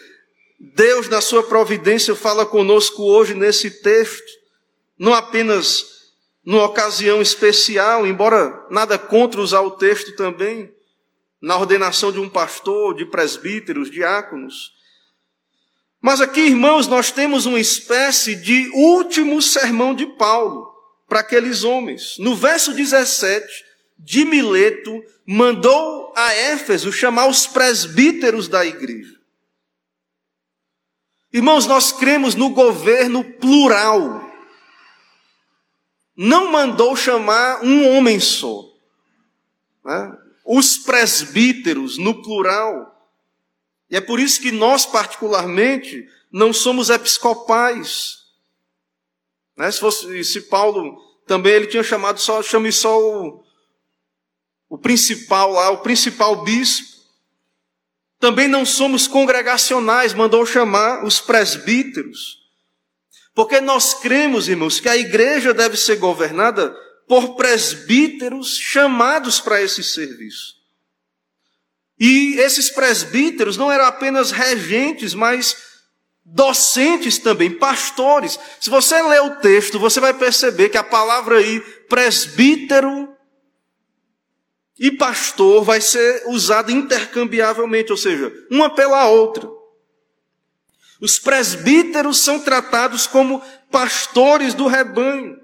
Deus, 0.59 1.07
na 1.07 1.21
sua 1.21 1.43
providência, 1.43 2.15
fala 2.15 2.45
conosco 2.45 3.03
hoje 3.03 3.35
nesse 3.35 3.69
texto, 3.69 4.40
não 5.01 5.15
apenas 5.15 5.83
numa 6.45 6.63
ocasião 6.63 7.23
especial, 7.23 8.05
embora 8.05 8.67
nada 8.69 8.99
contra 8.99 9.41
usar 9.41 9.61
o 9.61 9.71
texto 9.71 10.15
também, 10.15 10.71
na 11.41 11.57
ordenação 11.57 12.11
de 12.11 12.19
um 12.19 12.29
pastor, 12.29 12.93
de 12.93 13.03
presbíteros, 13.07 13.89
diáconos. 13.89 14.71
Mas 15.99 16.21
aqui, 16.21 16.41
irmãos, 16.41 16.87
nós 16.87 17.11
temos 17.11 17.47
uma 17.47 17.59
espécie 17.59 18.35
de 18.35 18.69
último 18.75 19.41
sermão 19.41 19.95
de 19.95 20.05
Paulo 20.05 20.71
para 21.07 21.21
aqueles 21.21 21.63
homens. 21.63 22.17
No 22.19 22.35
verso 22.35 22.71
17, 22.71 23.43
de 23.97 24.23
Mileto 24.23 25.03
mandou 25.25 26.13
a 26.15 26.31
Éfeso 26.31 26.93
chamar 26.93 27.25
os 27.25 27.47
presbíteros 27.47 28.47
da 28.47 28.63
igreja. 28.63 29.15
Irmãos, 31.33 31.65
nós 31.65 31.91
cremos 31.91 32.35
no 32.35 32.49
governo 32.49 33.23
plural. 33.23 34.20
Não 36.23 36.51
mandou 36.51 36.95
chamar 36.95 37.63
um 37.63 37.97
homem 37.97 38.19
só. 38.19 38.63
Né? 39.83 40.17
Os 40.45 40.77
presbíteros, 40.77 41.97
no 41.97 42.21
plural. 42.21 43.11
E 43.89 43.95
é 43.95 44.01
por 44.01 44.19
isso 44.19 44.39
que 44.39 44.51
nós, 44.51 44.85
particularmente, 44.85 46.07
não 46.31 46.53
somos 46.53 46.91
episcopais. 46.91 48.19
Né? 49.57 49.71
Se, 49.71 49.79
fosse, 49.79 50.23
se 50.23 50.41
Paulo 50.41 50.95
também 51.25 51.53
ele 51.53 51.65
tinha 51.65 51.81
chamado 51.81 52.19
só, 52.19 52.43
chame 52.43 52.71
só 52.71 52.99
o, 52.99 53.43
o 54.69 54.77
principal 54.77 55.53
lá, 55.53 55.71
o 55.71 55.79
principal 55.79 56.43
bispo. 56.43 57.01
Também 58.19 58.47
não 58.47 58.63
somos 58.63 59.07
congregacionais, 59.07 60.13
mandou 60.13 60.45
chamar 60.45 61.03
os 61.03 61.19
presbíteros. 61.19 62.40
Porque 63.41 63.59
nós 63.59 63.95
cremos, 63.95 64.47
irmãos, 64.47 64.79
que 64.79 64.87
a 64.87 64.95
igreja 64.95 65.51
deve 65.51 65.75
ser 65.75 65.95
governada 65.95 66.77
por 67.07 67.35
presbíteros 67.35 68.55
chamados 68.55 69.39
para 69.39 69.59
esse 69.59 69.83
serviço. 69.83 70.57
E 71.99 72.35
esses 72.37 72.69
presbíteros 72.69 73.57
não 73.57 73.71
eram 73.71 73.85
apenas 73.85 74.29
regentes, 74.29 75.15
mas 75.15 75.57
docentes 76.23 77.17
também, 77.17 77.49
pastores. 77.49 78.39
Se 78.59 78.69
você 78.69 79.01
ler 79.01 79.23
o 79.23 79.37
texto, 79.37 79.79
você 79.79 79.99
vai 79.99 80.13
perceber 80.13 80.69
que 80.69 80.77
a 80.77 80.83
palavra 80.83 81.39
aí, 81.39 81.61
presbítero 81.89 83.11
e 84.77 84.91
pastor, 84.91 85.63
vai 85.63 85.81
ser 85.81 86.25
usada 86.27 86.71
intercambiavelmente, 86.71 87.91
ou 87.91 87.97
seja, 87.97 88.31
uma 88.51 88.69
pela 88.75 89.07
outra. 89.07 89.60
Os 91.01 91.17
presbíteros 91.17 92.19
são 92.19 92.39
tratados 92.39 93.07
como 93.07 93.41
pastores 93.71 94.53
do 94.53 94.67
rebanho. 94.67 95.41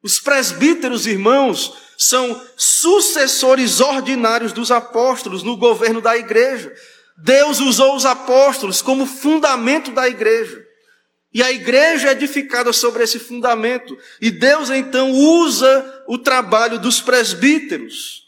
Os 0.00 0.20
presbíteros, 0.20 1.06
irmãos, 1.06 1.76
são 1.98 2.40
sucessores 2.56 3.80
ordinários 3.80 4.52
dos 4.52 4.70
apóstolos 4.70 5.42
no 5.42 5.56
governo 5.56 6.00
da 6.00 6.16
igreja. 6.16 6.72
Deus 7.16 7.58
usou 7.58 7.96
os 7.96 8.06
apóstolos 8.06 8.80
como 8.80 9.06
fundamento 9.06 9.90
da 9.90 10.06
igreja. 10.08 10.64
E 11.32 11.42
a 11.42 11.50
igreja 11.50 12.08
é 12.08 12.12
edificada 12.12 12.72
sobre 12.72 13.02
esse 13.02 13.18
fundamento. 13.18 13.98
E 14.20 14.30
Deus 14.30 14.70
então 14.70 15.10
usa 15.10 16.04
o 16.06 16.16
trabalho 16.16 16.78
dos 16.78 17.00
presbíteros. 17.00 18.22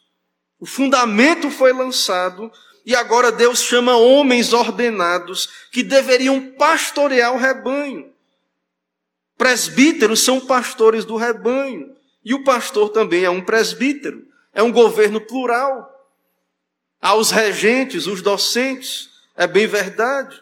O 0.59 0.67
fundamento 0.67 1.51
foi 1.51 1.73
lançado 1.73 2.51
e 2.87 2.95
agora 2.95 3.33
Deus 3.33 3.63
chama 3.63 3.97
homens 3.97 4.53
ordenados 4.53 5.49
que 5.73 5.83
deveriam 5.83 6.53
pastorear 6.53 7.35
o 7.35 7.37
rebanho. 7.37 8.13
Presbíteros 9.37 10.23
são 10.23 10.41
pastores 10.41 11.05
do 11.05 11.17
rebanho. 11.17 11.97
E 12.25 12.33
o 12.33 12.45
pastor 12.45 12.91
também 12.91 13.25
é 13.25 13.31
um 13.31 13.45
presbítero. 13.45 14.25
É 14.55 14.63
um 14.63 14.71
governo 14.71 15.21
plural 15.21 15.93
aos 17.03 17.33
regentes, 17.33 18.07
os 18.07 18.23
docentes. 18.23 19.11
É 19.37 19.49
bem 19.49 19.67
verdade. 19.67 20.41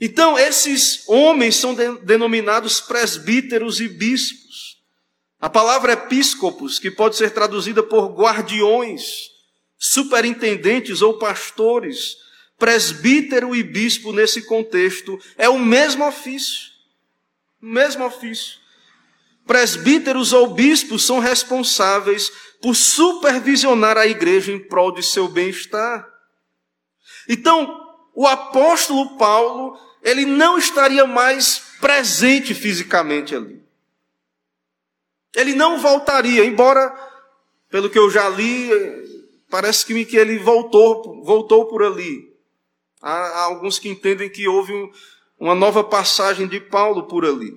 Então, 0.00 0.38
esses 0.38 1.06
homens 1.06 1.56
são 1.56 1.74
de, 1.74 1.98
denominados 1.98 2.80
presbíteros 2.80 3.80
e 3.80 3.88
bispos. 3.88 4.82
A 5.38 5.50
palavra 5.50 5.92
episcopos, 5.92 6.78
que 6.78 6.90
pode 6.90 7.16
ser 7.16 7.32
traduzida 7.32 7.82
por 7.82 8.14
guardiões, 8.14 9.33
superintendentes 9.78 11.02
ou 11.02 11.18
pastores, 11.18 12.16
presbítero 12.58 13.54
e 13.54 13.62
bispo 13.62 14.12
nesse 14.12 14.42
contexto, 14.42 15.20
é 15.36 15.48
o 15.48 15.58
mesmo 15.58 16.06
ofício. 16.06 16.70
O 17.60 17.66
mesmo 17.66 18.04
ofício. 18.04 18.58
Presbíteros 19.46 20.32
ou 20.32 20.54
bispos 20.54 21.04
são 21.04 21.18
responsáveis 21.18 22.30
por 22.62 22.74
supervisionar 22.74 23.98
a 23.98 24.06
igreja 24.06 24.50
em 24.50 24.58
prol 24.58 24.92
de 24.92 25.02
seu 25.02 25.28
bem-estar. 25.28 26.08
Então, 27.28 27.94
o 28.14 28.26
apóstolo 28.26 29.18
Paulo, 29.18 29.78
ele 30.02 30.24
não 30.24 30.56
estaria 30.56 31.06
mais 31.06 31.62
presente 31.80 32.54
fisicamente 32.54 33.34
ali. 33.34 33.62
Ele 35.34 35.54
não 35.54 35.78
voltaria, 35.78 36.44
embora, 36.44 36.94
pelo 37.68 37.90
que 37.90 37.98
eu 37.98 38.08
já 38.08 38.28
li, 38.28 38.70
parece 39.54 39.86
que, 39.86 40.04
que 40.04 40.16
ele 40.16 40.36
voltou, 40.36 41.22
voltou 41.22 41.66
por 41.66 41.80
ali. 41.80 42.28
Há, 43.00 43.12
há 43.12 43.42
alguns 43.44 43.78
que 43.78 43.88
entendem 43.88 44.28
que 44.28 44.48
houve 44.48 44.72
uma 45.38 45.54
nova 45.54 45.84
passagem 45.84 46.48
de 46.48 46.58
Paulo 46.58 47.04
por 47.04 47.24
ali. 47.24 47.54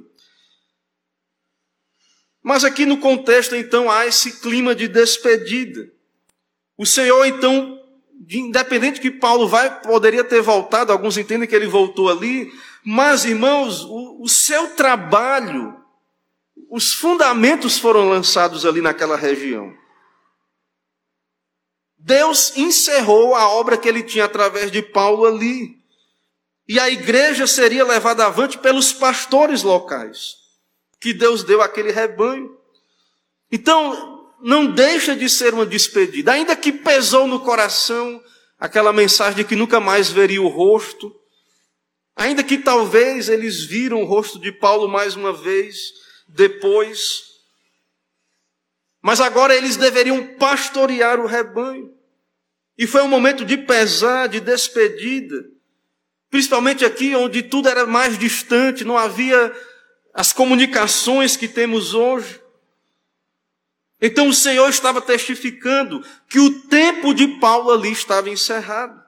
Mas 2.43 2.63
aqui 2.63 2.85
no 2.85 2.99
contexto, 2.99 3.55
então, 3.55 3.89
há 3.89 4.05
esse 4.05 4.39
clima 4.41 4.75
de 4.75 4.87
despedida. 4.87 5.91
O 6.77 6.85
Senhor, 6.85 7.25
então, 7.25 7.81
independente 8.29 9.01
que 9.01 9.09
Paulo 9.09 9.47
vai, 9.47 9.81
poderia 9.81 10.23
ter 10.23 10.43
voltado, 10.43 10.91
alguns 10.91 11.17
entendem 11.17 11.49
que 11.49 11.55
ele 11.55 11.65
voltou 11.65 12.11
ali, 12.11 12.53
mas, 12.85 13.25
irmãos, 13.25 13.83
o, 13.83 14.21
o 14.21 14.29
seu 14.29 14.75
trabalho, 14.75 15.75
os 16.69 16.93
fundamentos 16.93 17.79
foram 17.79 18.07
lançados 18.07 18.67
ali 18.67 18.81
naquela 18.81 19.17
região. 19.17 19.86
Deus 22.07 22.55
encerrou 22.55 23.35
a 23.35 23.49
obra 23.49 23.77
que 23.77 23.85
ele 23.85 24.01
tinha 24.01 24.23
através 24.23 24.71
de 24.71 24.81
Paulo 24.81 25.25
ali. 25.25 25.75
E 26.65 26.79
a 26.79 26.89
igreja 26.89 27.45
seria 27.45 27.83
levada 27.83 28.25
avante 28.25 28.57
pelos 28.57 28.93
pastores 28.93 29.61
locais 29.61 30.35
que 31.01 31.13
Deus 31.13 31.43
deu 31.43 31.61
àquele 31.61 31.91
rebanho. 31.91 32.57
Então, 33.51 34.31
não 34.41 34.71
deixa 34.71 35.17
de 35.17 35.29
ser 35.29 35.53
uma 35.53 35.65
despedida, 35.65 36.31
ainda 36.31 36.55
que 36.55 36.71
pesou 36.71 37.27
no 37.27 37.41
coração 37.41 38.23
aquela 38.57 38.93
mensagem 38.93 39.35
de 39.35 39.43
que 39.43 39.55
nunca 39.57 39.81
mais 39.81 40.09
veria 40.09 40.41
o 40.41 40.47
rosto, 40.47 41.13
ainda 42.15 42.41
que 42.41 42.57
talvez 42.57 43.27
eles 43.27 43.65
viram 43.65 44.01
o 44.01 44.05
rosto 44.05 44.39
de 44.39 44.53
Paulo 44.53 44.87
mais 44.87 45.17
uma 45.17 45.33
vez 45.33 45.77
depois, 46.25 47.23
mas 49.01 49.19
agora 49.19 49.53
eles 49.53 49.75
deveriam 49.75 50.35
pastorear 50.35 51.19
o 51.19 51.27
rebanho. 51.27 51.96
E 52.77 52.85
foi 52.85 53.01
um 53.01 53.07
momento 53.07 53.43
de 53.43 53.57
pesar, 53.57 54.27
de 54.27 54.39
despedida, 54.39 55.49
principalmente 56.29 56.85
aqui 56.85 57.15
onde 57.15 57.41
tudo 57.41 57.67
era 57.67 57.85
mais 57.85 58.17
distante, 58.17 58.83
não 58.83 58.97
havia 58.97 59.51
as 60.13 60.31
comunicações 60.31 61.35
que 61.35 61.47
temos 61.47 61.93
hoje. 61.93 62.41
Então 63.99 64.27
o 64.27 64.33
Senhor 64.33 64.69
estava 64.69 65.01
testificando 65.01 66.05
que 66.29 66.39
o 66.39 66.61
tempo 66.67 67.13
de 67.13 67.39
Paulo 67.39 67.71
ali 67.71 67.91
estava 67.91 68.29
encerrado. 68.29 69.01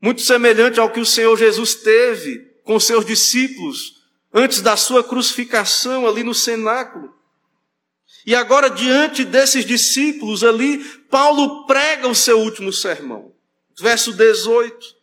Muito 0.00 0.22
semelhante 0.22 0.78
ao 0.78 0.90
que 0.90 1.00
o 1.00 1.06
Senhor 1.06 1.36
Jesus 1.36 1.74
teve 1.74 2.38
com 2.64 2.78
seus 2.78 3.04
discípulos 3.04 4.02
antes 4.32 4.60
da 4.60 4.76
sua 4.76 5.02
crucificação 5.02 6.06
ali 6.06 6.22
no 6.22 6.34
cenáculo. 6.34 7.12
E 8.24 8.34
agora, 8.36 8.70
diante 8.70 9.24
desses 9.24 9.64
discípulos 9.64 10.44
ali, 10.44 10.84
Paulo 11.12 11.66
prega 11.66 12.08
o 12.08 12.14
seu 12.14 12.40
último 12.40 12.72
sermão. 12.72 13.34
Verso 13.78 14.14
18. 14.14 14.96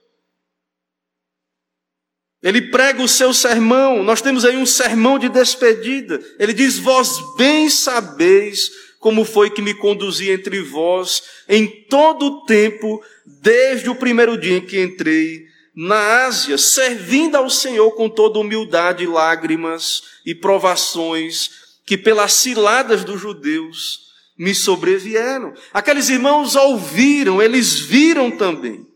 Ele 2.42 2.72
prega 2.72 3.04
o 3.04 3.08
seu 3.08 3.32
sermão, 3.32 4.02
nós 4.02 4.20
temos 4.20 4.44
aí 4.44 4.58
um 4.58 4.66
sermão 4.66 5.20
de 5.20 5.30
despedida. 5.30 6.20
Ele 6.40 6.52
diz: 6.52 6.80
Vós 6.80 7.20
bem 7.38 7.70
sabeis 7.70 8.72
como 9.00 9.24
foi 9.24 9.52
que 9.52 9.62
me 9.62 9.76
conduzi 9.76 10.32
entre 10.32 10.62
vós 10.64 11.22
em 11.48 11.68
todo 11.68 12.26
o 12.26 12.46
tempo, 12.46 13.04
desde 13.26 13.88
o 13.90 13.96
primeiro 13.96 14.36
dia 14.36 14.58
em 14.58 14.66
que 14.66 14.82
entrei 14.82 15.46
na 15.76 16.26
Ásia, 16.26 16.58
servindo 16.58 17.36
ao 17.36 17.52
Senhor 17.52 17.92
com 17.92 18.10
toda 18.10 18.40
humildade, 18.40 19.06
lágrimas 19.06 20.02
e 20.26 20.34
provações 20.34 21.52
que 21.86 21.98
pelas 21.98 22.34
ciladas 22.34 23.04
dos 23.04 23.22
judeus 23.22 24.09
me 24.40 24.56
sobrevieram. 24.56 25.54
Aqueles 25.74 26.08
irmãos 26.08 26.56
ouviram, 26.56 27.42
eles 27.42 27.78
viram 27.78 28.32
também. 28.32 28.88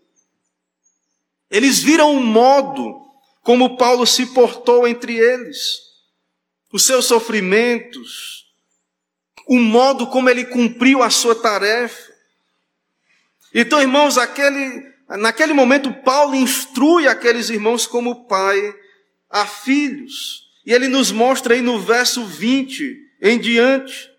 Eles 1.52 1.80
viram 1.80 2.16
o 2.16 2.24
modo 2.24 3.02
como 3.42 3.76
Paulo 3.76 4.08
se 4.08 4.28
portou 4.28 4.88
entre 4.88 5.18
eles, 5.18 5.80
os 6.72 6.86
seus 6.86 7.06
sofrimentos, 7.06 8.46
o 9.46 9.60
modo 9.60 10.08
como 10.08 10.30
ele 10.30 10.46
cumpriu 10.46 11.04
a 11.04 11.10
sua 11.10 11.36
tarefa. 11.36 12.14
Então, 13.54 13.82
irmãos, 13.82 14.18
aquele, 14.18 14.82
naquele 15.10 15.52
momento, 15.52 15.94
Paulo 16.06 16.36
instrui 16.36 17.06
aqueles 17.06 17.50
irmãos 17.50 17.86
como 17.86 18.26
pai 18.28 18.74
a 19.30 19.46
filhos. 19.46 20.44
E 20.66 20.72
ele 20.72 20.88
nos 20.88 21.12
mostra 21.12 21.54
aí 21.54 21.62
no 21.62 21.82
verso 21.82 22.26
20 22.26 22.98
em 23.22 23.38
diante 23.38 24.13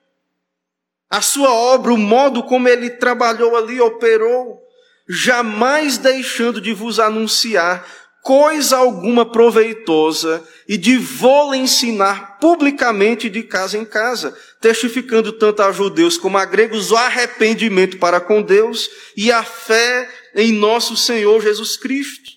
a 1.15 1.21
sua 1.21 1.53
obra, 1.53 1.93
o 1.93 1.97
modo 1.97 2.43
como 2.43 2.69
ele 2.69 2.91
trabalhou 2.91 3.57
ali, 3.57 3.81
operou, 3.81 4.61
jamais 5.09 5.97
deixando 5.97 6.61
de 6.61 6.75
vos 6.75 6.99
anunciar 6.99 7.87
coisa 8.21 8.79
alguma 8.79 9.25
proveitosa 9.25 10.43
e 10.67 10.77
de 10.77 10.97
vô 10.97 11.55
ensinar 11.55 12.41
publicamente 12.41 13.31
de 13.31 13.45
casa 13.45 13.79
em 13.79 13.85
casa, 13.85 14.37
testificando 14.61 15.31
tanto 15.31 15.63
a 15.63 15.71
judeus 15.71 16.19
como 16.19 16.37
a 16.37 16.45
gregos 16.45 16.91
o 16.91 16.97
arrependimento 16.97 17.97
para 17.99 18.21
com 18.21 18.43
Deus 18.43 18.91
e 19.17 19.31
a 19.31 19.45
fé 19.45 20.11
em 20.35 20.51
nosso 20.51 20.97
Senhor 20.97 21.41
Jesus 21.41 21.77
Cristo. 21.77 22.33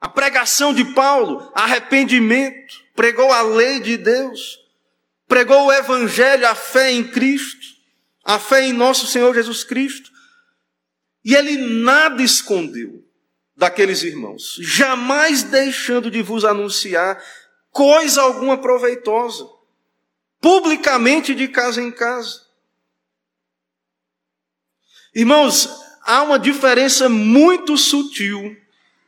A 0.00 0.08
pregação 0.08 0.72
de 0.72 0.84
Paulo, 0.84 1.50
arrependimento, 1.52 2.76
pregou 2.94 3.32
a 3.32 3.42
lei 3.42 3.80
de 3.80 3.96
Deus, 3.96 4.63
pregou 5.26 5.66
o 5.66 5.72
evangelho, 5.72 6.46
a 6.46 6.54
fé 6.54 6.90
em 6.90 7.04
Cristo, 7.04 7.66
a 8.24 8.38
fé 8.38 8.66
em 8.66 8.72
nosso 8.72 9.06
Senhor 9.06 9.34
Jesus 9.34 9.64
Cristo. 9.64 10.10
E 11.24 11.34
ele 11.34 11.56
nada 11.56 12.22
escondeu 12.22 13.04
daqueles 13.56 14.02
irmãos, 14.02 14.56
jamais 14.60 15.42
deixando 15.42 16.10
de 16.10 16.22
vos 16.22 16.44
anunciar 16.44 17.22
coisa 17.70 18.22
alguma 18.22 18.58
proveitosa, 18.58 19.48
publicamente 20.40 21.34
de 21.34 21.48
casa 21.48 21.80
em 21.80 21.90
casa. 21.90 22.42
Irmãos, 25.14 25.68
há 26.02 26.22
uma 26.22 26.38
diferença 26.38 27.08
muito 27.08 27.76
sutil 27.76 28.56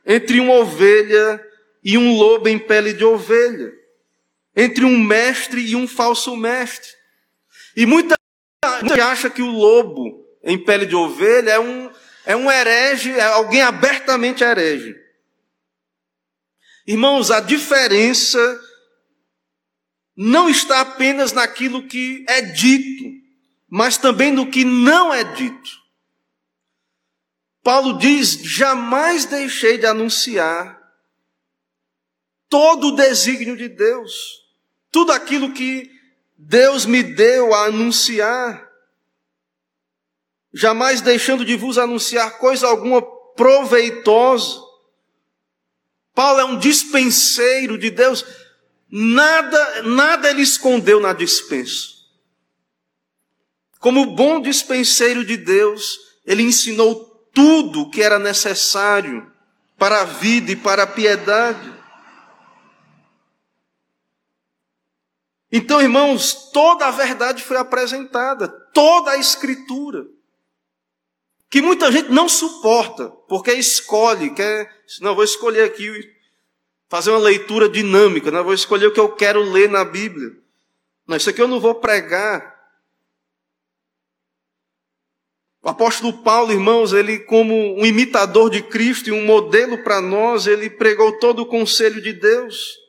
entre 0.05 0.39
uma 0.39 0.53
ovelha 0.53 1.45
e 1.83 1.97
um 1.97 2.15
lobo 2.17 2.47
em 2.47 2.57
pele 2.57 2.93
de 2.93 3.03
ovelha, 3.03 3.73
entre 4.57 4.83
um 4.83 4.97
mestre 4.97 5.61
e 5.61 5.75
um 5.75 5.87
falso 5.87 6.35
mestre. 6.35 6.89
E 7.75 7.85
muita 7.85 8.15
gente 8.81 8.99
acha 8.99 9.29
que 9.29 9.43
o 9.43 9.51
lobo 9.51 10.25
em 10.43 10.57
pele 10.57 10.87
de 10.87 10.95
ovelha 10.95 11.51
é 11.51 11.59
um, 11.59 11.91
é 12.25 12.35
um 12.35 12.51
herege, 12.51 13.11
é 13.11 13.21
alguém 13.21 13.61
abertamente 13.61 14.43
herege. 14.43 14.95
Irmãos, 16.87 17.29
a 17.29 17.39
diferença 17.39 18.39
não 20.15 20.49
está 20.49 20.81
apenas 20.81 21.33
naquilo 21.33 21.87
que 21.87 22.25
é 22.27 22.41
dito, 22.41 23.03
mas 23.69 23.97
também 23.97 24.31
no 24.31 24.49
que 24.49 24.65
não 24.65 25.13
é 25.13 25.23
dito. 25.23 25.69
Paulo 27.61 27.99
diz: 27.99 28.39
jamais 28.41 29.25
deixei 29.25 29.77
de 29.77 29.85
anunciar 29.85 30.81
todo 32.49 32.87
o 32.87 32.95
desígnio 32.95 33.57
de 33.57 33.67
Deus, 33.67 34.46
tudo 34.97 35.11
aquilo 35.11 35.53
que 35.53 35.91
Deus 36.35 36.87
me 36.87 37.03
deu 37.03 37.53
a 37.53 37.65
anunciar, 37.65 38.67
jamais 40.51 41.01
deixando 41.01 41.45
de 41.45 41.55
vos 41.55 41.77
anunciar 41.77 42.39
coisa 42.39 42.65
alguma 42.65 42.99
proveitosa. 43.35 44.59
Paulo 46.15 46.39
é 46.39 46.45
um 46.45 46.57
dispenseiro 46.57 47.77
de 47.77 47.91
Deus, 47.91 48.25
nada, 48.89 49.83
nada 49.83 50.31
ele 50.31 50.41
escondeu 50.41 50.99
na 50.99 51.13
dispensa. 51.13 51.89
Como 53.77 54.15
bom 54.15 54.41
dispenseiro 54.41 55.23
de 55.23 55.37
Deus, 55.37 55.99
ele 56.25 56.41
ensinou 56.41 57.05
tudo 57.35 57.91
que 57.91 58.01
era 58.01 58.17
necessário 58.17 59.31
para 59.77 60.01
a 60.01 60.05
vida 60.05 60.53
e 60.53 60.55
para 60.55 60.81
a 60.81 60.87
piedade. 60.87 61.76
Então, 65.51 65.81
irmãos, 65.81 66.51
toda 66.51 66.87
a 66.87 66.91
verdade 66.91 67.43
foi 67.43 67.57
apresentada, 67.57 68.49
toda 68.73 69.11
a 69.11 69.17
Escritura, 69.17 70.05
que 71.49 71.61
muita 71.61 71.91
gente 71.91 72.09
não 72.09 72.27
suporta, 72.27 73.09
porque 73.29 73.53
escolhe, 73.53 74.33
quer, 74.33 74.69
não, 74.99 75.15
vou 75.15 75.23
escolher 75.23 75.63
aqui, 75.63 75.89
fazer 76.89 77.11
uma 77.11 77.19
leitura 77.19 77.69
dinâmica, 77.69 78.29
não, 78.29 78.43
vou 78.43 78.53
escolher 78.53 78.87
o 78.87 78.93
que 78.93 78.99
eu 78.99 79.13
quero 79.13 79.41
ler 79.41 79.69
na 79.69 79.85
Bíblia. 79.85 80.31
Não, 81.07 81.15
isso 81.15 81.29
aqui 81.29 81.41
eu 81.41 81.47
não 81.47 81.61
vou 81.61 81.75
pregar. 81.75 82.57
O 85.61 85.69
apóstolo 85.69 86.21
Paulo, 86.21 86.51
irmãos, 86.51 86.91
ele 86.91 87.19
como 87.19 87.53
um 87.79 87.85
imitador 87.85 88.49
de 88.49 88.61
Cristo 88.61 89.09
e 89.09 89.13
um 89.13 89.25
modelo 89.25 89.83
para 89.83 90.01
nós, 90.01 90.45
ele 90.47 90.69
pregou 90.69 91.17
todo 91.19 91.41
o 91.41 91.45
conselho 91.45 92.01
de 92.01 92.11
Deus. 92.11 92.86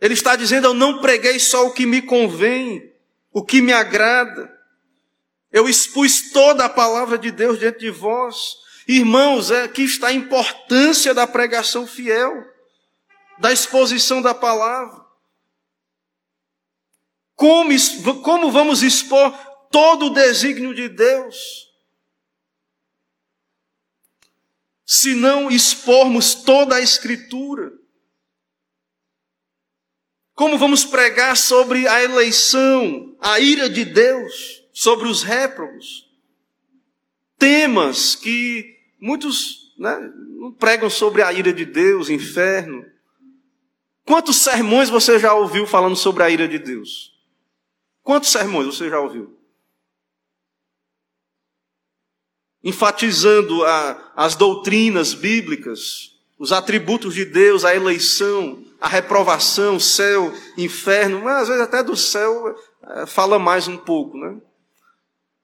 Ele 0.00 0.14
está 0.14 0.36
dizendo: 0.36 0.68
Eu 0.68 0.74
não 0.74 1.00
preguei 1.00 1.38
só 1.38 1.66
o 1.66 1.72
que 1.72 1.86
me 1.86 2.02
convém, 2.02 2.92
o 3.32 3.44
que 3.44 3.60
me 3.60 3.72
agrada. 3.72 4.56
Eu 5.50 5.68
expus 5.68 6.30
toda 6.30 6.64
a 6.64 6.68
palavra 6.68 7.18
de 7.18 7.30
Deus 7.30 7.58
diante 7.58 7.80
de 7.80 7.90
vós. 7.90 8.56
Irmãos, 8.86 9.50
é, 9.50 9.64
aqui 9.64 9.82
está 9.82 10.08
a 10.08 10.12
importância 10.12 11.12
da 11.12 11.26
pregação 11.26 11.86
fiel, 11.86 12.44
da 13.38 13.52
exposição 13.52 14.22
da 14.22 14.34
palavra. 14.34 15.06
Como, 17.34 17.70
como 18.22 18.50
vamos 18.50 18.82
expor 18.82 19.32
todo 19.70 20.06
o 20.06 20.10
desígnio 20.10 20.74
de 20.74 20.88
Deus. 20.88 21.68
Se 24.84 25.14
não 25.14 25.50
expormos 25.50 26.34
toda 26.34 26.76
a 26.76 26.80
Escritura, 26.80 27.72
como 30.38 30.56
vamos 30.56 30.84
pregar 30.84 31.36
sobre 31.36 31.88
a 31.88 32.00
eleição, 32.00 33.12
a 33.20 33.40
ira 33.40 33.68
de 33.68 33.84
Deus, 33.84 34.62
sobre 34.72 35.08
os 35.08 35.24
réprobos? 35.24 36.08
Temas 37.36 38.14
que 38.14 38.64
muitos 39.00 39.74
né, 39.76 39.98
não 40.38 40.52
pregam 40.52 40.88
sobre 40.88 41.22
a 41.22 41.32
ira 41.32 41.52
de 41.52 41.64
Deus, 41.64 42.08
inferno. 42.08 42.86
Quantos 44.04 44.36
sermões 44.36 44.88
você 44.88 45.18
já 45.18 45.34
ouviu 45.34 45.66
falando 45.66 45.96
sobre 45.96 46.22
a 46.22 46.30
ira 46.30 46.46
de 46.46 46.60
Deus? 46.60 47.12
Quantos 48.04 48.30
sermões 48.30 48.66
você 48.66 48.88
já 48.88 49.00
ouviu? 49.00 49.36
enfatizando 52.62 53.64
a, 53.64 54.12
as 54.16 54.34
doutrinas 54.34 55.14
bíblicas, 55.14 56.12
os 56.38 56.52
atributos 56.52 57.14
de 57.14 57.24
Deus, 57.24 57.64
a 57.64 57.74
eleição, 57.74 58.64
a 58.80 58.88
reprovação, 58.88 59.78
céu, 59.80 60.32
inferno, 60.56 61.22
mas 61.22 61.42
às 61.42 61.48
vezes 61.48 61.62
até 61.62 61.82
do 61.82 61.96
céu 61.96 62.54
é, 62.82 63.06
fala 63.06 63.38
mais 63.38 63.66
um 63.66 63.76
pouco, 63.76 64.16
né? 64.16 64.40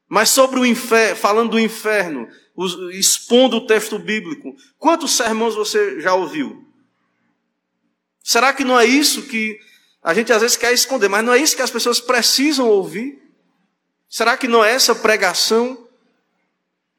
Mas 0.09 0.31
sobre 0.31 0.61
o 0.61 0.67
inferno, 0.67 1.17
falando 1.17 1.53
do 1.53 1.59
inferno, 1.59 2.29
expondo 2.93 3.57
o 3.57 3.67
texto 3.67 3.99
bíblico, 3.99 4.55
quantos 4.79 5.17
sermões 5.17 5.55
você 5.55 6.01
já 6.01 6.15
ouviu? 6.15 6.65
Será 8.23 8.53
que 8.53 8.65
não 8.65 8.79
é 8.79 8.85
isso 8.85 9.23
que 9.23 9.59
a 10.03 10.15
gente 10.15 10.33
às 10.33 10.43
vezes 10.43 10.57
quer 10.57 10.73
esconder, 10.73 11.09
mas 11.09 11.25
não 11.25 11.33
é 11.33 11.39
isso 11.39 11.57
que 11.57 11.63
as 11.63 11.71
pessoas 11.71 12.01
precisam 12.01 12.69
ouvir? 12.69 13.21
Será 14.09 14.37
que 14.37 14.47
não 14.47 14.65
é 14.65 14.73
essa 14.73 14.95
pregação 14.95 15.85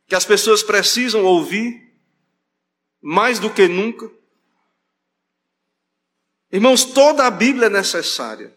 que 0.08 0.16
as 0.16 0.26
pessoas 0.26 0.62
precisam 0.62 1.24
ouvir 1.24 1.86
mais 3.02 3.40
do 3.40 3.50
que 3.50 3.68
nunca. 3.68 4.10
Irmãos, 6.52 6.86
toda 6.86 7.26
a 7.26 7.32
Bíblia 7.32 7.68
é 7.68 7.70
necessária. 7.70 8.54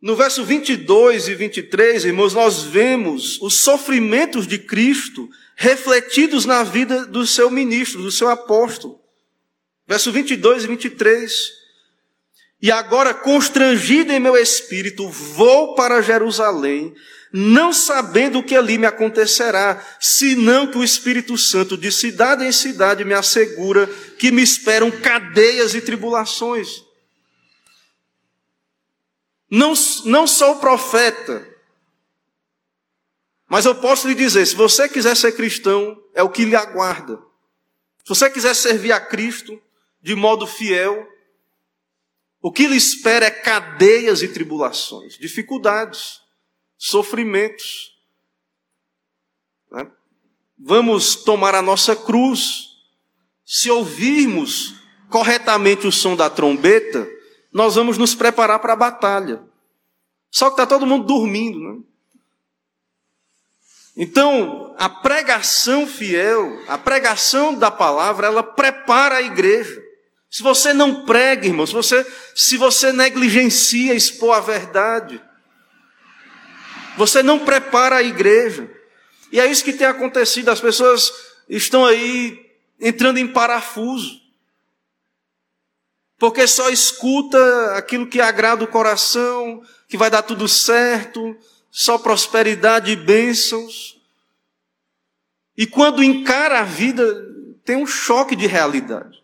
No 0.00 0.16
verso 0.16 0.44
22 0.44 1.28
e 1.28 1.34
23, 1.36 2.06
irmãos, 2.06 2.34
nós 2.34 2.64
vemos 2.64 3.40
os 3.40 3.60
sofrimentos 3.60 4.48
de 4.48 4.58
Cristo 4.58 5.30
refletidos 5.54 6.44
na 6.44 6.64
vida 6.64 7.06
do 7.06 7.24
seu 7.24 7.48
ministro, 7.48 8.02
do 8.02 8.10
seu 8.10 8.28
apóstolo. 8.28 9.00
Verso 9.86 10.10
22 10.10 10.64
e 10.64 10.66
23. 10.66 11.52
E 12.60 12.70
agora, 12.72 13.14
constrangido 13.14 14.12
em 14.12 14.18
meu 14.18 14.36
espírito, 14.36 15.08
vou 15.08 15.76
para 15.76 16.02
Jerusalém, 16.02 16.94
não 17.32 17.72
sabendo 17.72 18.40
o 18.40 18.42
que 18.42 18.54
ali 18.54 18.76
me 18.76 18.86
acontecerá, 18.86 19.82
senão 19.98 20.66
que 20.70 20.76
o 20.76 20.84
Espírito 20.84 21.38
Santo, 21.38 21.78
de 21.78 21.90
cidade 21.90 22.44
em 22.44 22.52
cidade, 22.52 23.04
me 23.04 23.14
assegura 23.14 23.86
que 24.18 24.30
me 24.30 24.42
esperam 24.42 24.90
cadeias 24.90 25.74
e 25.74 25.80
tribulações. 25.80 26.84
Não, 29.50 29.72
não 30.04 30.26
sou 30.26 30.56
profeta, 30.56 31.48
mas 33.48 33.66
eu 33.66 33.74
posso 33.74 34.08
lhe 34.08 34.14
dizer: 34.14 34.46
se 34.46 34.54
você 34.54 34.88
quiser 34.88 35.14
ser 35.14 35.32
cristão, 35.32 36.02
é 36.14 36.22
o 36.22 36.30
que 36.30 36.44
lhe 36.44 36.56
aguarda. 36.56 37.18
Se 38.02 38.08
você 38.08 38.30
quiser 38.30 38.54
servir 38.54 38.92
a 38.92 39.00
Cristo 39.00 39.60
de 40.00 40.14
modo 40.14 40.46
fiel, 40.46 41.06
o 42.40 42.50
que 42.50 42.66
lhe 42.66 42.76
espera 42.76 43.26
é 43.26 43.30
cadeias 43.30 44.22
e 44.22 44.28
tribulações, 44.28 45.16
dificuldades, 45.18 46.21
sofrimentos. 46.82 47.96
Né? 49.70 49.88
Vamos 50.58 51.14
tomar 51.14 51.54
a 51.54 51.62
nossa 51.62 51.94
cruz. 51.94 52.70
Se 53.46 53.70
ouvirmos 53.70 54.74
corretamente 55.08 55.86
o 55.86 55.92
som 55.92 56.16
da 56.16 56.28
trombeta, 56.28 57.08
nós 57.52 57.76
vamos 57.76 57.98
nos 57.98 58.16
preparar 58.16 58.58
para 58.58 58.72
a 58.72 58.76
batalha. 58.76 59.40
Só 60.28 60.46
que 60.46 60.54
está 60.54 60.66
todo 60.66 60.86
mundo 60.86 61.06
dormindo, 61.06 61.60
né? 61.60 61.80
Então, 63.96 64.74
a 64.78 64.88
pregação 64.88 65.86
fiel, 65.86 66.64
a 66.66 66.78
pregação 66.78 67.54
da 67.54 67.70
palavra, 67.70 68.26
ela 68.26 68.42
prepara 68.42 69.16
a 69.16 69.22
igreja. 69.22 69.80
Se 70.30 70.42
você 70.42 70.72
não 70.72 71.04
prega, 71.04 71.46
irmão, 71.46 71.66
se 71.66 71.74
você, 71.74 72.04
se 72.34 72.56
você 72.56 72.90
negligencia 72.90 73.94
expor 73.94 74.34
a 74.34 74.40
verdade, 74.40 75.22
você 76.96 77.22
não 77.22 77.38
prepara 77.38 77.96
a 77.96 78.02
igreja. 78.02 78.70
E 79.30 79.40
é 79.40 79.46
isso 79.46 79.64
que 79.64 79.72
tem 79.72 79.86
acontecido, 79.86 80.50
as 80.50 80.60
pessoas 80.60 81.12
estão 81.48 81.84
aí 81.84 82.50
entrando 82.80 83.18
em 83.18 83.26
parafuso 83.26 84.22
porque 86.22 86.46
só 86.46 86.70
escuta 86.70 87.76
aquilo 87.76 88.06
que 88.06 88.20
agrada 88.20 88.62
o 88.62 88.68
coração, 88.68 89.60
que 89.88 89.96
vai 89.96 90.08
dar 90.08 90.22
tudo 90.22 90.46
certo, 90.46 91.36
só 91.68 91.98
prosperidade 91.98 92.92
e 92.92 92.94
bênçãos. 92.94 94.00
E 95.56 95.66
quando 95.66 96.00
encara 96.00 96.60
a 96.60 96.62
vida, 96.62 97.04
tem 97.64 97.74
um 97.74 97.84
choque 97.84 98.36
de 98.36 98.46
realidade. 98.46 99.20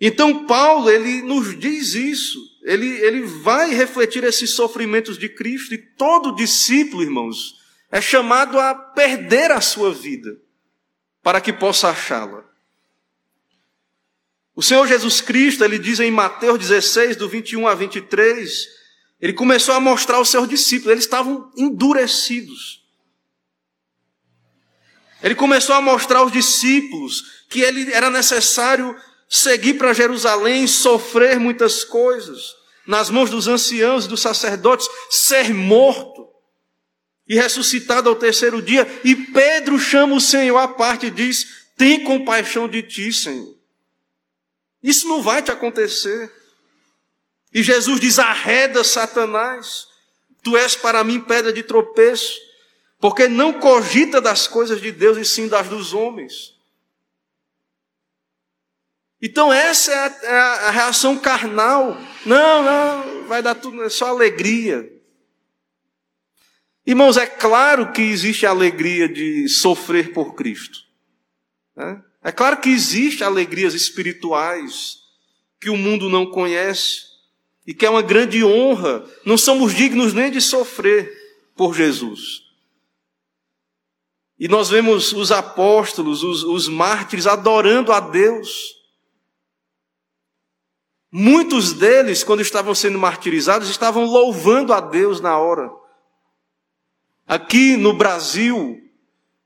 Então 0.00 0.46
Paulo, 0.46 0.88
ele 0.88 1.20
nos 1.20 1.60
diz 1.60 1.92
isso. 1.92 2.40
Ele, 2.62 2.86
ele 2.86 3.22
vai 3.22 3.72
refletir 3.74 4.22
esses 4.24 4.50
sofrimentos 4.50 5.18
de 5.18 5.28
Cristo 5.28 5.74
e 5.74 5.78
todo 5.78 6.34
discípulo, 6.34 7.02
irmãos, 7.02 7.54
é 7.90 8.00
chamado 8.00 8.58
a 8.58 8.74
perder 8.74 9.50
a 9.50 9.60
sua 9.60 9.92
vida 9.92 10.38
para 11.22 11.40
que 11.40 11.52
possa 11.52 11.88
achá-la. 11.88 12.44
O 14.54 14.62
Senhor 14.62 14.86
Jesus 14.86 15.20
Cristo, 15.20 15.64
ele 15.64 15.78
diz 15.78 16.00
em 16.00 16.10
Mateus 16.10 16.58
16, 16.58 17.16
do 17.16 17.28
21 17.28 17.66
a 17.66 17.74
23, 17.74 18.68
ele 19.20 19.32
começou 19.32 19.74
a 19.74 19.80
mostrar 19.80 20.16
aos 20.16 20.28
seus 20.28 20.48
discípulos, 20.48 20.92
eles 20.92 21.04
estavam 21.04 21.50
endurecidos. 21.56 22.84
Ele 25.22 25.34
começou 25.34 25.74
a 25.74 25.80
mostrar 25.80 26.20
aos 26.20 26.32
discípulos 26.32 27.44
que 27.48 27.60
ele 27.60 27.92
era 27.92 28.08
necessário 28.08 28.96
seguir 29.30 29.74
para 29.74 29.94
Jerusalém, 29.94 30.66
sofrer 30.66 31.38
muitas 31.38 31.84
coisas, 31.84 32.56
nas 32.84 33.08
mãos 33.08 33.30
dos 33.30 33.46
anciãos 33.46 34.04
e 34.04 34.08
dos 34.08 34.20
sacerdotes, 34.20 34.88
ser 35.08 35.54
morto 35.54 36.28
e 37.28 37.36
ressuscitado 37.36 38.08
ao 38.08 38.16
terceiro 38.16 38.60
dia. 38.60 38.86
E 39.04 39.14
Pedro 39.14 39.78
chama 39.78 40.16
o 40.16 40.20
Senhor 40.20 40.58
à 40.58 40.66
parte 40.66 41.06
e 41.06 41.10
diz: 41.10 41.70
Tem 41.76 42.02
compaixão 42.02 42.68
de 42.68 42.82
ti, 42.82 43.12
Senhor. 43.12 43.56
Isso 44.82 45.06
não 45.06 45.22
vai 45.22 45.40
te 45.40 45.52
acontecer. 45.52 46.32
E 47.54 47.62
Jesus 47.62 48.00
diz: 48.00 48.18
arreda 48.18 48.82
Satanás, 48.82 49.86
tu 50.42 50.56
és 50.56 50.74
para 50.74 51.04
mim 51.04 51.20
pedra 51.20 51.52
de 51.52 51.62
tropeço, 51.62 52.34
porque 52.98 53.28
não 53.28 53.52
cogita 53.52 54.20
das 54.20 54.48
coisas 54.48 54.80
de 54.80 54.90
Deus 54.90 55.16
e 55.16 55.24
sim 55.24 55.46
das 55.46 55.68
dos 55.68 55.94
homens. 55.94 56.59
Então 59.22 59.52
essa 59.52 59.92
é 59.92 59.96
a, 59.96 60.18
é 60.22 60.38
a 60.68 60.70
reação 60.70 61.16
carnal. 61.18 62.00
Não, 62.24 62.62
não, 62.62 63.24
vai 63.26 63.42
dar 63.42 63.54
tudo, 63.54 63.82
é 63.82 63.88
só 63.88 64.08
alegria. 64.08 64.90
Irmãos, 66.86 67.16
é 67.16 67.26
claro 67.26 67.92
que 67.92 68.02
existe 68.02 68.46
a 68.46 68.50
alegria 68.50 69.08
de 69.08 69.48
sofrer 69.48 70.12
por 70.12 70.34
Cristo. 70.34 70.80
Né? 71.76 72.02
É 72.22 72.32
claro 72.32 72.58
que 72.58 72.70
existem 72.70 73.26
alegrias 73.26 73.74
espirituais 73.74 74.98
que 75.60 75.70
o 75.70 75.76
mundo 75.76 76.08
não 76.08 76.26
conhece 76.26 77.02
e 77.66 77.74
que 77.74 77.84
é 77.84 77.90
uma 77.90 78.02
grande 78.02 78.42
honra. 78.42 79.04
Não 79.24 79.36
somos 79.36 79.74
dignos 79.74 80.14
nem 80.14 80.30
de 80.30 80.40
sofrer 80.40 81.12
por 81.54 81.74
Jesus. 81.74 82.42
E 84.38 84.48
nós 84.48 84.70
vemos 84.70 85.12
os 85.12 85.30
apóstolos, 85.30 86.22
os, 86.22 86.42
os 86.42 86.66
mártires 86.66 87.26
adorando 87.26 87.92
a 87.92 88.00
Deus. 88.00 88.79
Muitos 91.12 91.72
deles, 91.72 92.22
quando 92.22 92.40
estavam 92.40 92.74
sendo 92.74 92.98
martirizados, 92.98 93.68
estavam 93.68 94.04
louvando 94.04 94.72
a 94.72 94.80
Deus 94.80 95.20
na 95.20 95.36
hora. 95.36 95.70
Aqui 97.26 97.76
no 97.76 97.92
Brasil, 97.92 98.80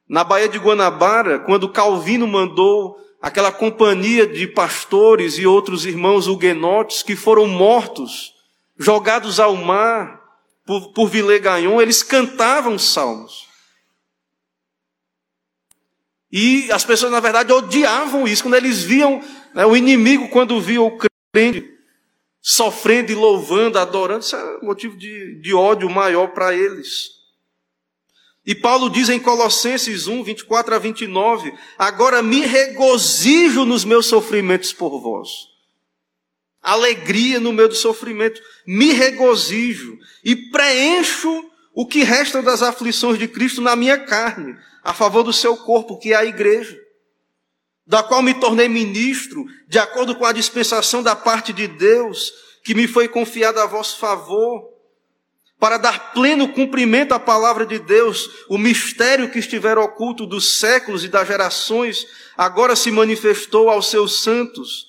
na 0.08 0.22
Baía 0.22 0.48
de 0.48 0.58
Guanabara, 0.58 1.38
quando 1.38 1.68
Calvino 1.68 2.26
mandou 2.26 2.98
aquela 3.20 3.50
companhia 3.50 4.26
de 4.26 4.46
pastores 4.46 5.38
e 5.38 5.46
outros 5.46 5.86
irmãos 5.86 6.26
huguenotes 6.26 7.02
que 7.02 7.16
foram 7.16 7.46
mortos, 7.46 8.34
jogados 8.78 9.40
ao 9.40 9.56
mar 9.56 10.20
por, 10.66 10.92
por 10.92 11.08
Vilegagnon, 11.08 11.80
eles 11.80 12.02
cantavam 12.02 12.78
salmos. 12.78 13.48
E 16.30 16.70
as 16.72 16.84
pessoas, 16.84 17.12
na 17.12 17.20
verdade, 17.20 17.52
odiavam 17.52 18.26
isso. 18.26 18.42
Quando 18.42 18.56
eles 18.56 18.82
viam 18.82 19.22
né, 19.54 19.64
o 19.64 19.76
inimigo, 19.76 20.28
quando 20.28 20.60
via 20.60 20.82
o 20.82 20.98
sofrendo 22.46 23.10
e 23.10 23.14
louvando, 23.14 23.78
adorando, 23.78 24.22
isso 24.22 24.36
era 24.36 24.60
motivo 24.60 24.96
de, 24.96 25.40
de 25.40 25.54
ódio 25.54 25.88
maior 25.88 26.28
para 26.28 26.54
eles. 26.54 27.14
E 28.46 28.54
Paulo 28.54 28.90
diz 28.90 29.08
em 29.08 29.18
Colossenses 29.18 30.06
1, 30.06 30.22
24 30.22 30.74
a 30.74 30.78
29, 30.78 31.54
agora 31.78 32.22
me 32.22 32.40
regozijo 32.40 33.64
nos 33.64 33.84
meus 33.86 34.04
sofrimentos 34.06 34.72
por 34.74 35.00
vós. 35.00 35.48
Alegria 36.60 37.40
no 37.40 37.52
meio 37.52 37.68
do 37.68 37.74
sofrimento, 37.74 38.40
me 38.66 38.92
regozijo 38.92 39.98
e 40.22 40.36
preencho 40.50 41.50
o 41.72 41.86
que 41.86 42.02
resta 42.02 42.42
das 42.42 42.62
aflições 42.62 43.18
de 43.18 43.26
Cristo 43.26 43.62
na 43.62 43.74
minha 43.74 43.98
carne, 43.98 44.54
a 44.82 44.92
favor 44.92 45.22
do 45.22 45.32
seu 45.32 45.56
corpo, 45.56 45.98
que 45.98 46.12
é 46.12 46.16
a 46.16 46.24
igreja, 46.24 46.78
da 47.86 48.02
qual 48.02 48.22
me 48.22 48.34
tornei 48.34 48.68
ministro, 48.68 49.44
de 49.68 49.78
acordo 49.78 50.14
com 50.14 50.24
a 50.24 50.32
dispensação 50.32 51.02
da 51.02 51.14
parte 51.14 51.52
de 51.52 51.66
Deus, 51.66 52.32
que 52.62 52.74
me 52.74 52.88
foi 52.88 53.08
confiada 53.08 53.62
a 53.62 53.66
vosso 53.66 53.98
favor 53.98 54.74
para 55.58 55.78
dar 55.78 56.12
pleno 56.12 56.48
cumprimento 56.48 57.12
à 57.12 57.18
palavra 57.18 57.64
de 57.64 57.78
Deus, 57.78 58.44
o 58.48 58.58
mistério 58.58 59.30
que 59.30 59.38
estiver 59.38 59.78
oculto 59.78 60.26
dos 60.26 60.58
séculos 60.58 61.04
e 61.04 61.08
das 61.08 61.26
gerações, 61.26 62.06
agora 62.36 62.76
se 62.76 62.90
manifestou 62.90 63.70
aos 63.70 63.88
seus 63.88 64.22
santos, 64.22 64.86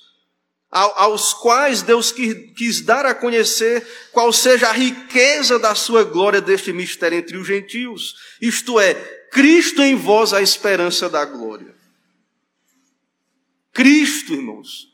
aos 0.69 1.33
quais 1.33 1.81
Deus 1.81 2.11
quis 2.11 2.81
dar 2.81 3.05
a 3.05 3.15
conhecer 3.15 3.87
qual 4.11 4.33
seja 4.33 4.67
a 4.67 4.73
riqueza 4.73 5.57
da 5.57 5.73
sua 5.75 6.03
glória 6.03 6.41
deste 6.41 6.73
mistério 6.73 7.19
entre 7.19 7.37
os 7.37 7.47
gentios, 7.47 8.15
isto 8.41 8.77
é, 8.77 8.93
Cristo 9.31 9.81
em 9.81 9.95
vós 9.95 10.33
a 10.33 10.41
esperança 10.41 11.09
da 11.09 11.23
glória. 11.23 11.74
Cristo, 13.75 14.33
irmãos, 14.33 14.89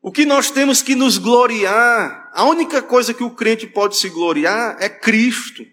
o 0.00 0.10
que 0.10 0.24
nós 0.24 0.50
temos 0.50 0.80
que 0.80 0.94
nos 0.94 1.18
gloriar, 1.18 2.30
a 2.32 2.44
única 2.44 2.80
coisa 2.80 3.12
que 3.12 3.22
o 3.22 3.34
crente 3.34 3.66
pode 3.66 3.98
se 3.98 4.08
gloriar 4.08 4.78
é 4.80 4.88
Cristo. 4.88 5.66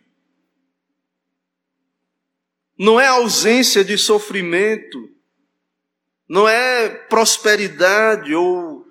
Não 2.77 2.99
é 2.99 3.07
ausência 3.07 3.85
de 3.85 3.97
sofrimento, 3.97 5.09
não 6.27 6.45
é 6.45 6.89
prosperidade 6.89 8.35
ou 8.35 8.85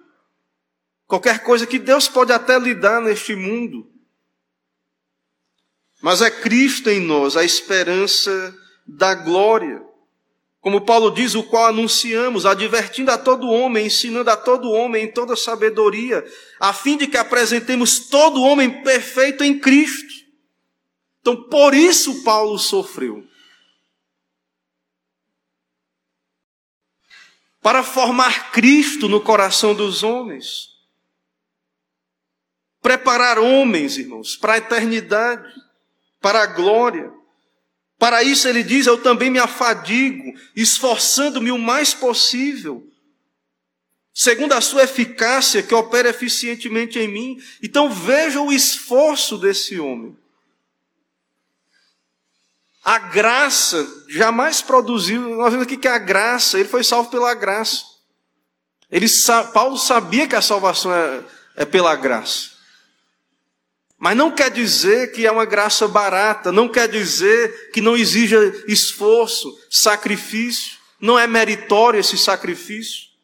qualquer 1.06 1.42
coisa 1.42 1.66
que 1.66 1.78
Deus 1.78 2.08
pode 2.08 2.32
até 2.32 2.58
lhe 2.58 2.74
dar 2.74 3.02
neste 3.02 3.34
mundo. 3.36 3.92
Mas 6.00 6.22
é 6.22 6.30
Cristo 6.30 6.88
em 6.88 6.98
nós, 7.00 7.36
a 7.36 7.44
esperança 7.44 8.56
da 8.86 9.14
glória. 9.14 9.84
Como 10.64 10.80
Paulo 10.80 11.10
diz, 11.10 11.34
o 11.34 11.42
qual 11.42 11.66
anunciamos, 11.66 12.46
advertindo 12.46 13.10
a 13.10 13.18
todo 13.18 13.50
homem, 13.50 13.84
ensinando 13.84 14.30
a 14.30 14.36
todo 14.36 14.70
homem 14.70 15.04
em 15.04 15.12
toda 15.12 15.36
sabedoria, 15.36 16.24
a 16.58 16.72
fim 16.72 16.96
de 16.96 17.06
que 17.06 17.18
apresentemos 17.18 18.08
todo 18.08 18.40
homem 18.40 18.82
perfeito 18.82 19.44
em 19.44 19.60
Cristo. 19.60 20.24
Então, 21.20 21.36
por 21.50 21.74
isso 21.74 22.24
Paulo 22.24 22.58
sofreu. 22.58 23.28
Para 27.60 27.82
formar 27.82 28.50
Cristo 28.50 29.06
no 29.06 29.20
coração 29.20 29.74
dos 29.74 30.02
homens. 30.02 30.70
Preparar 32.80 33.38
homens, 33.38 33.98
irmãos, 33.98 34.34
para 34.34 34.54
a 34.54 34.58
eternidade, 34.58 35.46
para 36.22 36.42
a 36.42 36.46
glória. 36.46 37.12
Para 38.04 38.22
isso 38.22 38.46
ele 38.46 38.62
diz: 38.62 38.86
Eu 38.86 38.98
também 38.98 39.30
me 39.30 39.38
afadigo, 39.38 40.38
esforçando-me 40.54 41.50
o 41.50 41.56
mais 41.56 41.94
possível, 41.94 42.86
segundo 44.12 44.52
a 44.52 44.60
sua 44.60 44.82
eficácia 44.82 45.62
que 45.62 45.74
opera 45.74 46.10
eficientemente 46.10 46.98
em 46.98 47.08
mim. 47.08 47.42
Então 47.62 47.88
veja 47.88 48.42
o 48.42 48.52
esforço 48.52 49.38
desse 49.38 49.80
homem. 49.80 50.14
A 52.84 52.98
graça 52.98 54.04
jamais 54.06 54.60
produziu. 54.60 55.36
Nós 55.36 55.50
vemos 55.50 55.66
aqui 55.66 55.78
que 55.78 55.88
a 55.88 55.96
graça, 55.96 56.60
ele 56.60 56.68
foi 56.68 56.84
salvo 56.84 57.08
pela 57.08 57.32
graça. 57.32 57.86
Ele, 58.90 59.06
Paulo 59.54 59.78
sabia 59.78 60.28
que 60.28 60.36
a 60.36 60.42
salvação 60.42 60.92
é, 60.92 61.24
é 61.56 61.64
pela 61.64 61.96
graça. 61.96 62.53
Mas 63.98 64.16
não 64.16 64.30
quer 64.30 64.50
dizer 64.50 65.12
que 65.12 65.26
é 65.26 65.30
uma 65.30 65.44
graça 65.44 65.86
barata, 65.86 66.50
não 66.50 66.68
quer 66.68 66.88
dizer 66.88 67.70
que 67.70 67.80
não 67.80 67.96
exija 67.96 68.38
esforço, 68.66 69.56
sacrifício, 69.70 70.78
não 71.00 71.18
é 71.18 71.26
meritório 71.26 72.00
esse 72.00 72.18
sacrifício. 72.18 73.14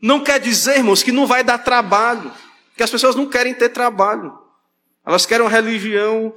Não 0.00 0.22
quer 0.22 0.38
dizer, 0.38 0.76
irmãos, 0.76 1.02
que 1.02 1.12
não 1.12 1.26
vai 1.26 1.42
dar 1.42 1.58
trabalho, 1.58 2.32
que 2.76 2.82
as 2.82 2.90
pessoas 2.90 3.16
não 3.16 3.26
querem 3.26 3.54
ter 3.54 3.70
trabalho. 3.70 4.38
Elas 5.04 5.26
querem 5.26 5.44
uma 5.44 5.50
religião 5.50 6.34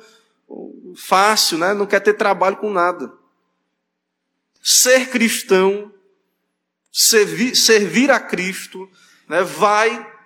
fácil, 0.96 1.58
né? 1.58 1.74
não 1.74 1.86
quer 1.86 2.00
ter 2.00 2.14
trabalho 2.14 2.58
com 2.58 2.72
nada. 2.72 3.12
Ser 4.62 5.10
cristão, 5.10 5.94
servir, 6.92 7.56
servir 7.56 8.10
a 8.12 8.20
Cristo, 8.20 8.90
né, 9.28 9.44
vai 9.44 10.17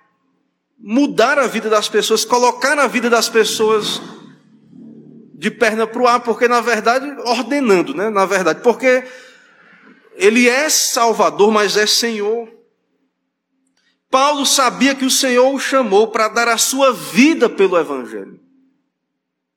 mudar 0.82 1.38
a 1.38 1.46
vida 1.46 1.70
das 1.70 1.88
pessoas, 1.88 2.24
colocar 2.24 2.74
na 2.74 2.88
vida 2.88 3.08
das 3.08 3.28
pessoas 3.28 4.02
de 5.34 5.50
perna 5.50 5.86
para 5.86 6.02
o 6.02 6.08
ar, 6.08 6.20
porque 6.20 6.48
na 6.48 6.60
verdade, 6.60 7.08
ordenando, 7.20 7.94
né? 7.94 8.10
Na 8.10 8.26
verdade, 8.26 8.60
porque 8.62 9.04
ele 10.14 10.48
é 10.48 10.68
Salvador, 10.68 11.52
mas 11.52 11.76
é 11.76 11.86
Senhor. 11.86 12.52
Paulo 14.10 14.44
sabia 14.44 14.94
que 14.94 15.04
o 15.04 15.10
Senhor 15.10 15.54
o 15.54 15.58
chamou 15.58 16.08
para 16.08 16.28
dar 16.28 16.48
a 16.48 16.58
sua 16.58 16.92
vida 16.92 17.48
pelo 17.48 17.78
Evangelho. 17.78 18.40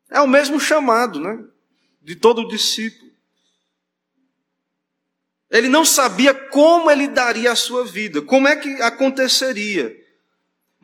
É 0.09 0.21
o 0.21 0.27
mesmo 0.27 0.59
chamado, 0.59 1.19
né? 1.19 1.43
De 2.01 2.15
todo 2.15 2.47
discípulo. 2.47 3.11
Ele 5.49 5.67
não 5.67 5.83
sabia 5.83 6.33
como 6.33 6.89
ele 6.89 7.07
daria 7.07 7.51
a 7.51 7.55
sua 7.55 7.83
vida, 7.83 8.21
como 8.21 8.47
é 8.47 8.55
que 8.55 8.81
aconteceria 8.81 10.04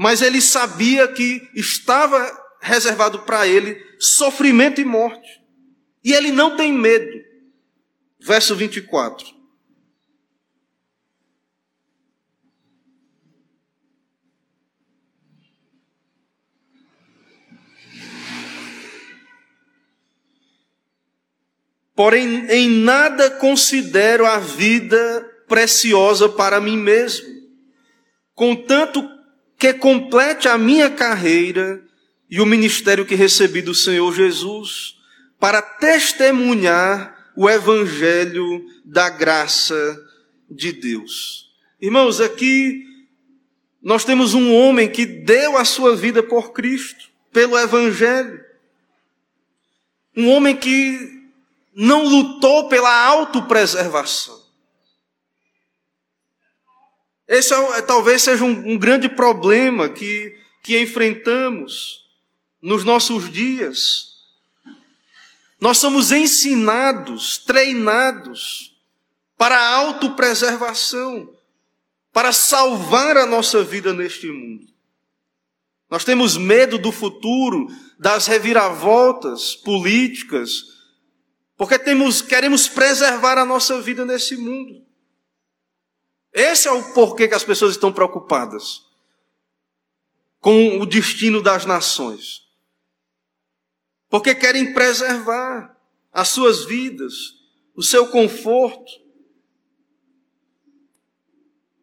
mas 0.01 0.23
ele 0.23 0.41
sabia 0.41 1.07
que 1.07 1.47
estava 1.53 2.19
reservado 2.59 3.19
para 3.19 3.47
ele 3.47 3.79
sofrimento 3.99 4.81
e 4.81 4.83
morte. 4.83 5.39
E 6.03 6.11
ele 6.11 6.31
não 6.31 6.57
tem 6.57 6.73
medo. 6.73 7.23
Verso 8.19 8.55
24. 8.55 9.27
Porém, 21.95 22.47
em 22.49 22.67
nada 22.67 23.29
considero 23.29 24.25
a 24.25 24.39
vida 24.39 25.43
preciosa 25.47 26.27
para 26.27 26.59
mim 26.59 26.75
mesmo, 26.75 27.27
contanto 28.33 29.11
que 29.62 29.76
complete 29.76 30.47
a 30.47 30.57
minha 30.57 30.89
carreira 30.89 31.80
e 32.28 32.41
o 32.41 32.47
ministério 32.47 33.05
que 33.05 33.14
recebi 33.14 33.62
do 33.62 33.76
Senhor 33.76 34.12
Jesus 34.12 34.97
para 35.39 35.62
testemunhar 35.62 37.32
o 37.38 37.47
evangelho 37.47 38.66
da 38.84 39.07
graça 39.07 40.03
de 40.49 40.72
Deus. 40.72 41.51
Irmãos, 41.80 42.20
aqui 42.20 42.84
nós 43.80 44.03
temos 44.03 44.34
um 44.34 44.51
homem 44.51 44.89
que 44.89 45.05
deu 45.05 45.55
a 45.55 45.64
sua 45.64 45.95
vida 45.95 46.24
por 46.24 46.53
Cristo, 46.53 47.12
pelo 47.32 47.55
evangelho. 47.55 48.43
Um 50.18 50.28
homem 50.32 50.55
que 50.55 51.22
não 51.76 52.03
lutou 52.03 52.68
pela 52.68 53.05
autopreservação. 53.05 54.40
Esse 57.32 57.53
é, 57.53 57.77
é, 57.77 57.82
talvez 57.82 58.23
seja 58.23 58.43
um, 58.43 58.73
um 58.73 58.77
grande 58.77 59.07
problema 59.07 59.88
que, 59.88 60.38
que 60.61 60.77
enfrentamos 60.82 62.05
nos 62.61 62.84
nossos 62.84 63.32
dias. 63.32 64.17
Nós 65.57 65.77
somos 65.77 66.11
ensinados, 66.11 67.38
treinados 67.38 68.75
para 69.38 69.57
a 69.57 69.75
autopreservação, 69.77 71.34
para 72.11 72.34
salvar 72.34 73.15
a 73.15 73.25
nossa 73.25 73.63
vida 73.63 73.93
neste 73.93 74.27
mundo. 74.27 74.67
Nós 75.89 76.03
temos 76.03 76.36
medo 76.36 76.77
do 76.77 76.91
futuro, 76.91 77.67
das 77.97 78.27
reviravoltas 78.27 79.55
políticas, 79.55 80.65
porque 81.55 81.79
temos, 81.79 82.21
queremos 82.21 82.67
preservar 82.67 83.38
a 83.38 83.45
nossa 83.45 83.79
vida 83.79 84.05
nesse 84.05 84.36
mundo. 84.36 84.90
Esse 86.34 86.67
é 86.67 86.71
o 86.71 86.93
porquê 86.93 87.27
que 87.27 87.36
as 87.36 87.43
pessoas 87.43 87.73
estão 87.73 87.91
preocupadas 87.91 88.86
com 90.39 90.79
o 90.79 90.86
destino 90.86 91.41
das 91.41 91.65
nações. 91.65 92.47
Porque 94.09 94.34
querem 94.34 94.73
preservar 94.73 95.77
as 96.11 96.29
suas 96.29 96.65
vidas, 96.65 97.13
o 97.75 97.84
seu 97.84 98.07
conforto. 98.07 98.91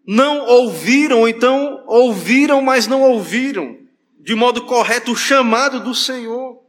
Não 0.06 0.46
ouviram, 0.46 1.20
ou 1.20 1.28
então 1.28 1.84
ouviram, 1.86 2.62
mas 2.62 2.86
não 2.86 3.02
ouviram 3.02 3.78
de 4.18 4.34
modo 4.34 4.66
correto 4.66 5.12
o 5.12 5.16
chamado 5.16 5.80
do 5.80 5.94
Senhor 5.94 6.62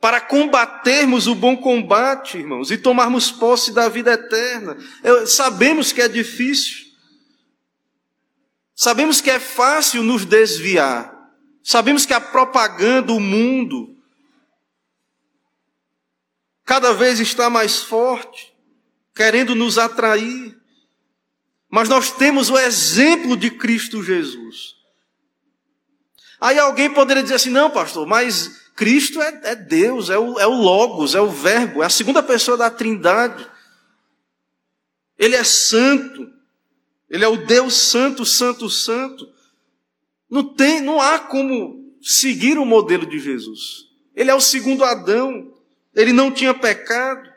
para 0.00 0.20
combatermos 0.20 1.26
o 1.26 1.34
bom 1.34 1.56
combate, 1.56 2.38
irmãos, 2.38 2.70
e 2.70 2.78
tomarmos 2.78 3.30
posse 3.30 3.72
da 3.72 3.88
vida 3.88 4.12
eterna. 4.12 4.76
Eu, 5.02 5.26
sabemos 5.26 5.92
que 5.92 6.00
é 6.00 6.08
difícil. 6.08 6.86
Sabemos 8.74 9.20
que 9.20 9.30
é 9.30 9.40
fácil 9.40 10.04
nos 10.04 10.24
desviar. 10.24 11.12
Sabemos 11.64 12.06
que 12.06 12.14
a 12.14 12.20
propaganda, 12.20 13.12
o 13.12 13.18
mundo, 13.18 13.96
cada 16.64 16.92
vez 16.92 17.18
está 17.18 17.50
mais 17.50 17.78
forte, 17.78 18.54
querendo 19.14 19.56
nos 19.56 19.78
atrair. 19.78 20.56
Mas 21.68 21.88
nós 21.88 22.12
temos 22.12 22.50
o 22.50 22.58
exemplo 22.58 23.36
de 23.36 23.50
Cristo 23.50 24.02
Jesus. 24.02 24.76
Aí 26.40 26.56
alguém 26.56 26.88
poderia 26.88 27.22
dizer 27.22 27.34
assim: 27.34 27.50
não, 27.50 27.68
pastor, 27.68 28.06
mas 28.06 28.67
Cristo 28.78 29.20
é, 29.20 29.40
é 29.42 29.56
Deus, 29.56 30.08
é 30.08 30.16
o, 30.16 30.38
é 30.38 30.46
o 30.46 30.54
Logos, 30.54 31.16
é 31.16 31.20
o 31.20 31.28
Verbo, 31.28 31.82
é 31.82 31.86
a 31.86 31.90
segunda 31.90 32.22
pessoa 32.22 32.56
da 32.56 32.70
Trindade. 32.70 33.44
Ele 35.18 35.34
é 35.34 35.42
santo. 35.42 36.32
Ele 37.10 37.24
é 37.24 37.28
o 37.28 37.44
Deus 37.44 37.74
santo, 37.74 38.24
santo, 38.24 38.70
santo. 38.70 39.28
Não 40.30 40.44
tem, 40.44 40.80
não 40.80 41.00
há 41.00 41.18
como 41.18 41.92
seguir 42.00 42.56
o 42.56 42.64
modelo 42.64 43.04
de 43.04 43.18
Jesus. 43.18 43.88
Ele 44.14 44.30
é 44.30 44.34
o 44.36 44.40
segundo 44.40 44.84
Adão. 44.84 45.52
Ele 45.92 46.12
não 46.12 46.30
tinha 46.30 46.54
pecado. 46.54 47.28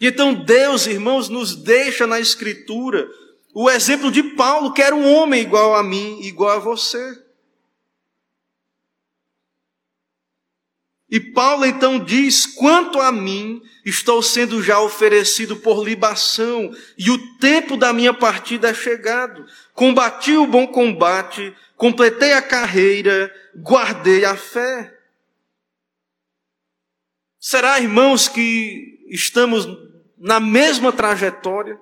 E 0.00 0.06
então 0.06 0.32
Deus, 0.32 0.86
irmãos, 0.86 1.28
nos 1.28 1.56
deixa 1.56 2.06
na 2.06 2.20
escritura 2.20 3.10
o 3.52 3.68
exemplo 3.68 4.12
de 4.12 4.22
Paulo, 4.22 4.72
que 4.72 4.82
era 4.82 4.94
um 4.94 5.12
homem 5.12 5.42
igual 5.42 5.74
a 5.74 5.82
mim, 5.82 6.20
igual 6.20 6.50
a 6.50 6.60
você. 6.60 7.25
E 11.08 11.20
Paulo 11.20 11.64
então 11.64 11.98
diz: 11.98 12.46
quanto 12.46 13.00
a 13.00 13.12
mim, 13.12 13.62
estou 13.84 14.22
sendo 14.22 14.62
já 14.62 14.80
oferecido 14.80 15.56
por 15.56 15.84
libação, 15.84 16.74
e 16.98 17.10
o 17.10 17.36
tempo 17.38 17.76
da 17.76 17.92
minha 17.92 18.12
partida 18.12 18.70
é 18.70 18.74
chegado. 18.74 19.46
Combati 19.72 20.32
o 20.36 20.46
bom 20.46 20.66
combate, 20.66 21.54
completei 21.76 22.32
a 22.32 22.42
carreira, 22.42 23.32
guardei 23.54 24.24
a 24.24 24.36
fé. 24.36 24.92
Será, 27.38 27.78
irmãos, 27.78 28.26
que 28.26 29.06
estamos 29.08 29.68
na 30.18 30.40
mesma 30.40 30.92
trajetória? 30.92 31.78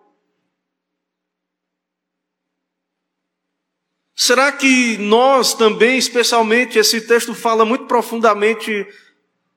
Será 4.14 4.53
que 4.53 4.97
nós 4.99 5.55
também, 5.55 5.99
especialmente, 5.99 6.79
esse 6.79 7.01
texto 7.01 7.35
fala 7.35 7.64
muito 7.64 7.87
profundamente 7.87 8.87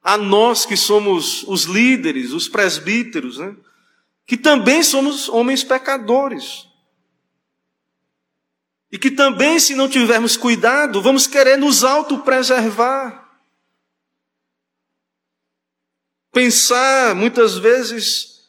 a 0.08 0.18
nós 0.18 0.66
que 0.66 0.78
somos 0.78 1.44
os 1.44 1.64
líderes, 1.64 2.32
os 2.32 2.48
presbíteros, 2.48 3.40
né? 3.40 3.54
que 4.26 4.38
também 4.38 4.82
somos 4.82 5.28
homens 5.28 5.66
pecadores. 5.66 6.66
E 8.90 8.98
que 8.98 9.12
também, 9.12 9.60
se 9.60 9.76
não 9.76 9.90
tivermos 9.90 10.38
cuidado, 10.38 11.02
vamos 11.02 11.28
querer 11.28 11.58
nos 11.58 11.84
autopreservar. 11.84 13.38
Pensar, 16.32 17.14
muitas 17.14 17.58
vezes, 17.58 18.48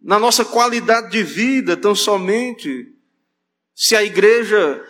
na 0.00 0.18
nossa 0.18 0.42
qualidade 0.42 1.10
de 1.10 1.22
vida, 1.22 1.76
tão 1.76 1.94
somente, 1.94 2.90
se 3.74 3.94
a 3.94 4.02
igreja 4.02 4.82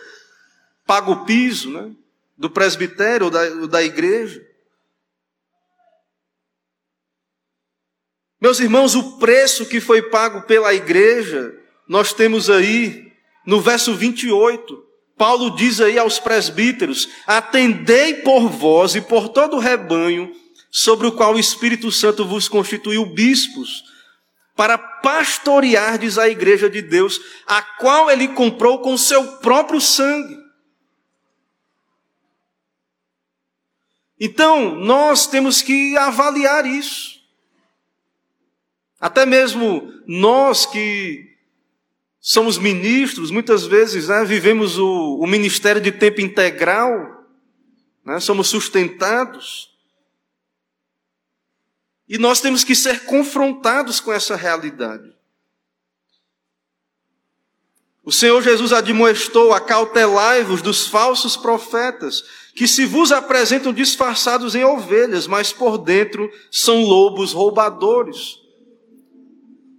paga 0.85 1.11
o 1.11 1.25
piso, 1.25 1.69
né? 1.71 1.93
Do 2.37 2.49
presbitério 2.49 3.25
ou 3.25 3.29
da, 3.29 3.49
da 3.67 3.83
igreja. 3.83 4.49
Meus 8.41 8.59
irmãos, 8.59 8.95
o 8.95 9.19
preço 9.19 9.67
que 9.67 9.79
foi 9.79 10.01
pago 10.01 10.41
pela 10.41 10.73
igreja, 10.73 11.55
nós 11.87 12.11
temos 12.11 12.49
aí 12.49 13.13
no 13.45 13.61
verso 13.61 13.93
28. 13.93 14.83
Paulo 15.15 15.51
diz 15.51 15.79
aí 15.79 15.99
aos 15.99 16.17
presbíteros: 16.17 17.07
Atendei 17.27 18.15
por 18.15 18.49
vós 18.49 18.95
e 18.95 19.01
por 19.01 19.29
todo 19.29 19.57
o 19.57 19.59
rebanho, 19.59 20.33
sobre 20.71 21.05
o 21.05 21.11
qual 21.11 21.35
o 21.35 21.39
Espírito 21.39 21.91
Santo 21.91 22.25
vos 22.25 22.47
constituiu 22.47 23.05
bispos, 23.05 23.83
para 24.55 24.75
pastoreardes 24.75 26.17
a 26.17 26.27
igreja 26.27 26.67
de 26.67 26.81
Deus, 26.81 27.21
a 27.45 27.61
qual 27.61 28.09
ele 28.09 28.29
comprou 28.29 28.79
com 28.79 28.97
seu 28.97 29.37
próprio 29.37 29.79
sangue. 29.79 30.35
Então, 34.19 34.73
nós 34.75 35.27
temos 35.27 35.61
que 35.61 35.95
avaliar 35.95 36.65
isso. 36.65 37.10
Até 39.01 39.25
mesmo 39.25 39.91
nós 40.05 40.67
que 40.67 41.35
somos 42.19 42.59
ministros, 42.59 43.31
muitas 43.31 43.65
vezes 43.65 44.09
né, 44.09 44.23
vivemos 44.23 44.77
o, 44.77 45.17
o, 45.19 45.25
ministério 45.25 45.81
de 45.81 45.91
tempo 45.91 46.21
integral, 46.21 47.25
né, 48.05 48.19
somos 48.19 48.47
sustentados. 48.47 49.71
E 52.07 52.19
nós 52.19 52.39
temos 52.39 52.63
que 52.63 52.75
ser 52.75 53.05
confrontados 53.05 53.99
com 53.99 54.13
essa 54.13 54.35
realidade. 54.35 55.11
O 58.03 58.11
Senhor 58.11 58.39
Jesus 58.43 58.71
admoestou: 58.71 59.51
acautelai-vos 59.51 60.61
dos 60.61 60.87
falsos 60.87 61.35
profetas, 61.35 62.23
que 62.53 62.67
se 62.67 62.85
vos 62.85 63.11
apresentam 63.11 63.73
disfarçados 63.73 64.53
em 64.53 64.63
ovelhas, 64.63 65.25
mas 65.25 65.51
por 65.51 65.79
dentro 65.79 66.31
são 66.51 66.83
lobos 66.83 67.33
roubadores. 67.33 68.40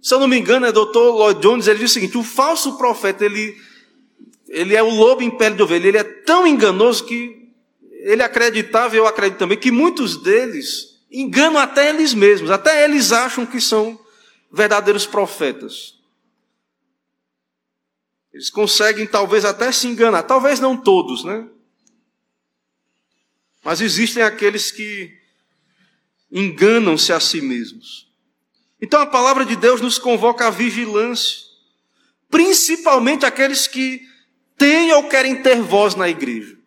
Se 0.03 0.13
eu 0.13 0.19
não 0.19 0.27
me 0.27 0.37
engano, 0.37 0.65
é 0.65 0.71
doutor 0.73 1.15
Lloyd 1.15 1.39
Jones, 1.39 1.65
ele 1.65 1.79
diz 1.79 1.91
o 1.91 1.93
seguinte: 1.93 2.17
o 2.17 2.23
falso 2.23 2.77
profeta, 2.77 3.23
ele, 3.23 3.57
ele 4.49 4.75
é 4.75 4.83
o 4.83 4.89
lobo 4.89 5.21
em 5.21 5.31
pele 5.31 5.55
de 5.55 5.63
ovelha, 5.63 5.87
ele 5.87 5.97
é 5.97 6.03
tão 6.03 6.45
enganoso 6.45 7.05
que 7.05 7.49
ele 8.01 8.21
acreditava, 8.21 8.93
e 8.93 8.97
eu 8.97 9.07
acredito 9.07 9.39
também, 9.39 9.57
que 9.57 9.71
muitos 9.71 10.21
deles 10.21 11.01
enganam 11.09 11.57
até 11.57 11.87
eles 11.89 12.13
mesmos, 12.13 12.51
até 12.51 12.83
eles 12.83 13.13
acham 13.13 13.45
que 13.45 13.61
são 13.61 13.97
verdadeiros 14.51 15.05
profetas. 15.05 15.97
Eles 18.33 18.49
conseguem 18.49 19.07
talvez 19.07 19.45
até 19.45 19.71
se 19.71 19.87
enganar, 19.87 20.23
talvez 20.23 20.59
não 20.59 20.75
todos, 20.75 21.23
né? 21.23 21.47
Mas 23.63 23.79
existem 23.79 24.21
aqueles 24.21 24.69
que 24.69 25.17
enganam-se 26.29 27.13
a 27.13 27.21
si 27.21 27.39
mesmos. 27.39 28.11
Então 28.83 28.99
a 28.99 29.05
palavra 29.07 29.45
de 29.45 29.55
Deus 29.55 29.79
nos 29.79 29.97
convoca 29.97 30.47
à 30.47 30.49
vigilância, 30.49 31.39
principalmente 32.29 33.25
aqueles 33.25 33.65
que 33.65 34.01
têm 34.57 34.91
ou 34.91 35.07
querem 35.07 35.41
ter 35.41 35.61
voz 35.61 35.95
na 35.95 36.09
igreja, 36.09 36.59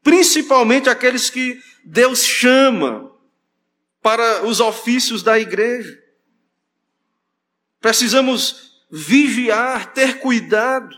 principalmente 0.00 0.88
aqueles 0.88 1.28
que 1.28 1.60
Deus 1.84 2.22
chama 2.22 3.10
para 4.00 4.46
os 4.46 4.60
ofícios 4.60 5.24
da 5.24 5.40
igreja. 5.40 6.00
Precisamos 7.80 8.84
vigiar, 8.88 9.92
ter 9.92 10.20
cuidado, 10.20 10.94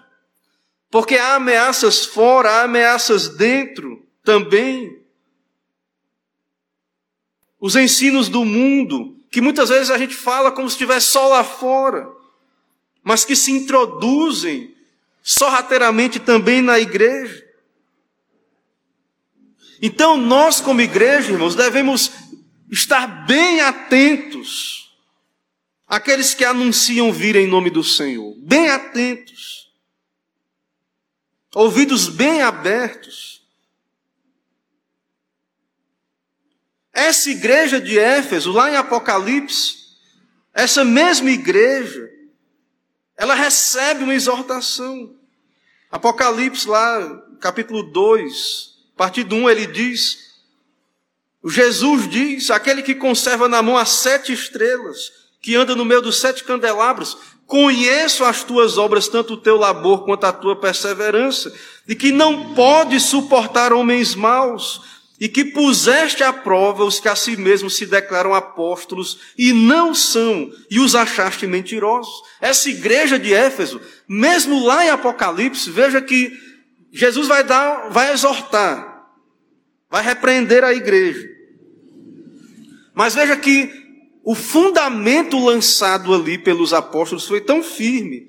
porque 0.91 1.17
há 1.17 1.37
ameaças 1.37 2.05
fora, 2.05 2.51
há 2.51 2.65
ameaças 2.65 3.27
dentro 3.39 4.07
também. 4.23 5.03
Os 7.59 7.75
ensinos 7.75 8.29
do 8.29 8.45
mundo 8.45 9.14
que 9.35 9.41
muitas 9.41 9.69
vezes 9.69 9.91
a 9.91 9.99
gente 9.99 10.15
fala 10.15 10.53
como 10.53 10.71
se 10.71 10.75
estivesse 10.75 11.09
só 11.09 11.27
lá 11.27 11.43
fora, 11.43 12.09
mas 13.03 13.25
que 13.25 13.35
se 13.35 13.51
introduzem 13.51 14.73
sorrateiramente 15.25 16.21
também 16.21 16.63
na 16.63 16.79
igreja. 16.79 17.45
Então, 19.83 20.17
nós, 20.17 20.61
como 20.61 20.81
igreja, 20.81 21.33
irmãos, 21.33 21.57
devemos 21.57 22.13
estar 22.71 23.27
bem 23.27 23.61
atentos 23.61 24.97
àqueles 25.85 26.33
que 26.33 26.45
anunciam 26.45 27.13
vir 27.13 27.35
em 27.35 27.49
nome 27.49 27.71
do 27.71 27.83
Senhor, 27.83 28.37
bem 28.39 28.69
atentos, 28.69 29.69
ouvidos 31.53 32.09
bem 32.09 32.41
abertos. 32.41 33.34
Essa 36.95 37.29
igreja 37.29 37.81
de 37.81 37.99
Éfeso, 37.99 38.53
lá 38.53 38.71
em 38.71 38.77
Apocalipse, 38.77 39.79
essa 40.55 40.85
mesma 40.85 41.29
igreja, 41.29 42.09
ela 43.17 43.35
recebe 43.35 44.05
uma 44.05 44.15
exortação. 44.15 45.13
Apocalipse, 45.91 46.69
lá, 46.69 47.21
capítulo 47.41 47.83
2, 47.83 48.75
a 48.95 48.97
partir 48.97 49.25
do 49.25 49.35
1, 49.35 49.51
ele 49.51 49.67
diz: 49.67 50.19
Jesus 51.45 52.09
diz: 52.09 52.51
aquele 52.53 52.81
que 52.81 52.95
conserva 52.95 53.49
na 53.49 53.61
mão 53.61 53.77
as 53.77 53.91
sete 53.91 54.33
estrelas, 54.33 55.11
que 55.43 55.57
anda 55.57 55.75
no 55.75 55.85
meio 55.85 56.01
dos 56.01 56.21
sete 56.21 56.45
candelabros, 56.45 57.17
conheço 57.45 58.25
as 58.25 58.45
tuas 58.45 58.79
obras, 58.79 59.09
tanto 59.09 59.35
o 59.35 59.41
teu 59.41 59.57
labor 59.57 60.05
quanto 60.05 60.25
a 60.25 60.33
tua 60.33 60.55
perseverança, 60.61 61.53
e 61.89 61.95
que 61.97 62.13
não 62.13 62.55
pode 62.55 63.01
suportar 63.01 63.73
homens 63.73 64.15
maus 64.15 64.94
e 65.21 65.29
que 65.29 65.45
puseste 65.45 66.23
à 66.23 66.33
prova 66.33 66.85
os 66.85 66.99
que 66.99 67.09
a 67.09 67.15
si 67.15 67.37
mesmos 67.37 67.77
se 67.77 67.87
declaram 67.87 68.35
apóstolos 68.35 69.21
e 69.39 69.53
não 69.53 69.95
são, 69.95 70.51
e 70.69 70.81
os 70.81 70.95
achaste 70.95 71.47
mentirosos. 71.47 72.13
Essa 72.41 72.69
igreja 72.69 73.19
de 73.19 73.33
Éfeso, 73.33 73.81
mesmo 74.09 74.65
lá 74.65 74.85
em 74.85 74.91
Apocalipse, 74.91 75.71
veja 75.71 76.03
que 76.03 76.33
Jesus 76.93 77.29
vai 77.29 77.45
dar, 77.45 77.91
vai 77.91 78.13
exortar, 78.13 79.09
vai 79.89 80.03
repreender 80.03 80.65
a 80.65 80.75
igreja. 80.75 81.29
Mas 82.93 83.15
veja 83.15 83.37
que 83.37 83.71
o 84.25 84.35
fundamento 84.35 85.39
lançado 85.39 86.13
ali 86.13 86.39
pelos 86.39 86.73
apóstolos 86.73 87.27
foi 87.27 87.41
tão 87.41 87.63
firme 87.63 88.29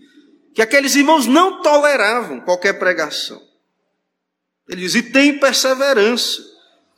que 0.54 0.62
aqueles 0.62 0.96
irmãos 0.96 1.26
não 1.26 1.62
toleravam 1.62 2.42
qualquer 2.42 2.74
pregação. 2.74 3.42
Ele 4.70 4.82
diz: 4.82 4.96
e 4.96 5.04
tem 5.04 5.40
perseverança 5.40 6.55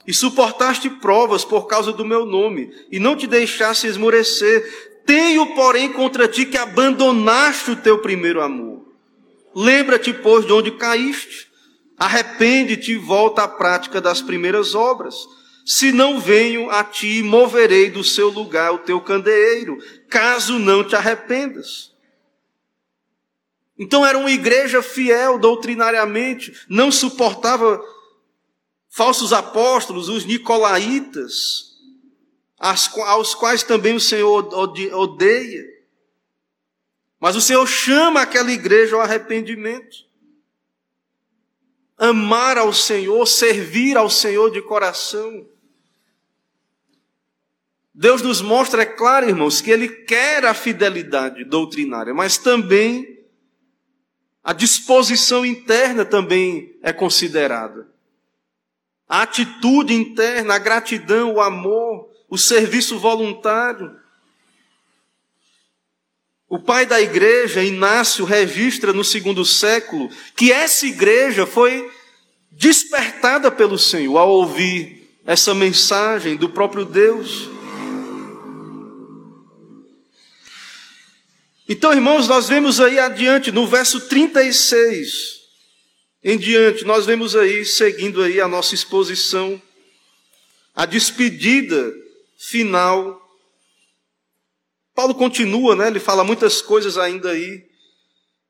e 0.07 0.13
suportaste 0.13 0.89
provas 0.89 1.43
por 1.43 1.67
causa 1.67 1.91
do 1.91 2.05
meu 2.05 2.25
nome, 2.25 2.71
e 2.89 2.97
não 2.97 3.13
te 3.15 3.27
deixaste 3.27 3.87
esmorecer. 3.87 5.03
Tenho, 5.05 5.53
porém, 5.53 5.91
contra 5.91 6.27
ti 6.27 6.45
que 6.45 6.57
abandonaste 6.57 7.71
o 7.71 7.75
teu 7.75 7.99
primeiro 7.99 8.41
amor. 8.41 8.85
Lembra-te, 9.53 10.13
pois, 10.13 10.45
de 10.45 10.53
onde 10.53 10.71
caíste. 10.71 11.47
Arrepende-te 11.97 12.93
e 12.93 12.97
volta 12.97 13.43
à 13.43 13.47
prática 13.47 13.99
das 13.99 14.21
primeiras 14.21 14.73
obras. 14.73 15.15
Se 15.65 15.91
não 15.91 16.19
venho 16.19 16.69
a 16.69 16.83
ti, 16.83 17.21
moverei 17.23 17.89
do 17.89 18.03
seu 18.03 18.29
lugar 18.29 18.73
o 18.73 18.77
teu 18.77 19.01
candeeiro, 19.01 19.77
caso 20.09 20.57
não 20.57 20.83
te 20.83 20.95
arrependas. 20.95 21.91
Então 23.77 24.05
era 24.05 24.17
uma 24.17 24.31
igreja 24.31 24.81
fiel 24.81 25.37
doutrinariamente, 25.37 26.53
não 26.69 26.91
suportava 26.91 27.81
falsos 28.97 29.31
apóstolos, 29.31 30.09
os 30.09 30.25
nicolaítas, 30.25 31.77
aos 32.57 33.35
quais 33.35 33.61
também 33.61 33.93
o 33.93 33.99
Senhor 33.99 34.51
odeia. 34.95 35.63
Mas 37.19 37.35
o 37.35 37.41
Senhor 37.41 37.67
chama 37.67 38.21
aquela 38.21 38.51
igreja 38.51 38.95
ao 38.95 39.01
arrependimento. 39.03 39.97
Amar 41.95 42.57
ao 42.57 42.73
Senhor, 42.73 43.23
servir 43.27 43.95
ao 43.97 44.09
Senhor 44.09 44.49
de 44.49 44.63
coração. 44.63 45.47
Deus 47.93 48.23
nos 48.23 48.41
mostra, 48.41 48.81
é 48.81 48.85
claro, 48.85 49.29
irmãos, 49.29 49.61
que 49.61 49.69
Ele 49.69 49.89
quer 49.89 50.43
a 50.43 50.55
fidelidade 50.55 51.43
doutrinária, 51.43 52.15
mas 52.15 52.39
também 52.39 53.23
a 54.43 54.53
disposição 54.53 55.45
interna 55.45 56.03
também 56.03 56.75
é 56.81 56.91
considerada. 56.91 57.95
A 59.07 59.21
atitude 59.21 59.93
interna, 59.93 60.55
a 60.55 60.59
gratidão, 60.59 61.33
o 61.33 61.41
amor, 61.41 62.09
o 62.29 62.37
serviço 62.37 62.99
voluntário. 62.99 63.95
O 66.49 66.59
pai 66.59 66.85
da 66.85 66.99
igreja, 66.99 67.63
Inácio, 67.63 68.25
registra 68.25 68.91
no 68.91 69.03
segundo 69.03 69.45
século 69.45 70.09
que 70.35 70.51
essa 70.51 70.85
igreja 70.85 71.45
foi 71.45 71.89
despertada 72.51 73.51
pelo 73.51 73.77
Senhor 73.77 74.17
ao 74.17 74.29
ouvir 74.29 75.19
essa 75.25 75.53
mensagem 75.53 76.35
do 76.35 76.49
próprio 76.49 76.85
Deus. 76.85 77.49
Então, 81.69 81.93
irmãos, 81.93 82.27
nós 82.27 82.47
vemos 82.47 82.79
aí 82.79 82.97
adiante, 82.97 83.51
no 83.51 83.67
verso 83.67 84.01
36 84.07 85.36
em 86.29 86.37
diante, 86.37 86.83
nós 86.83 87.05
vemos 87.05 87.37
aí, 87.37 87.63
seguindo 87.63 88.21
aí 88.21 88.41
a 88.41 88.49
nossa 88.49 88.75
exposição, 88.75 89.61
a 90.75 90.85
despedida 90.85 91.89
final. 92.37 93.17
Paulo 94.93 95.15
continua, 95.15 95.73
né? 95.73 95.87
Ele 95.87 96.01
fala 96.01 96.25
muitas 96.25 96.61
coisas 96.61 96.97
ainda 96.97 97.29
aí. 97.29 97.63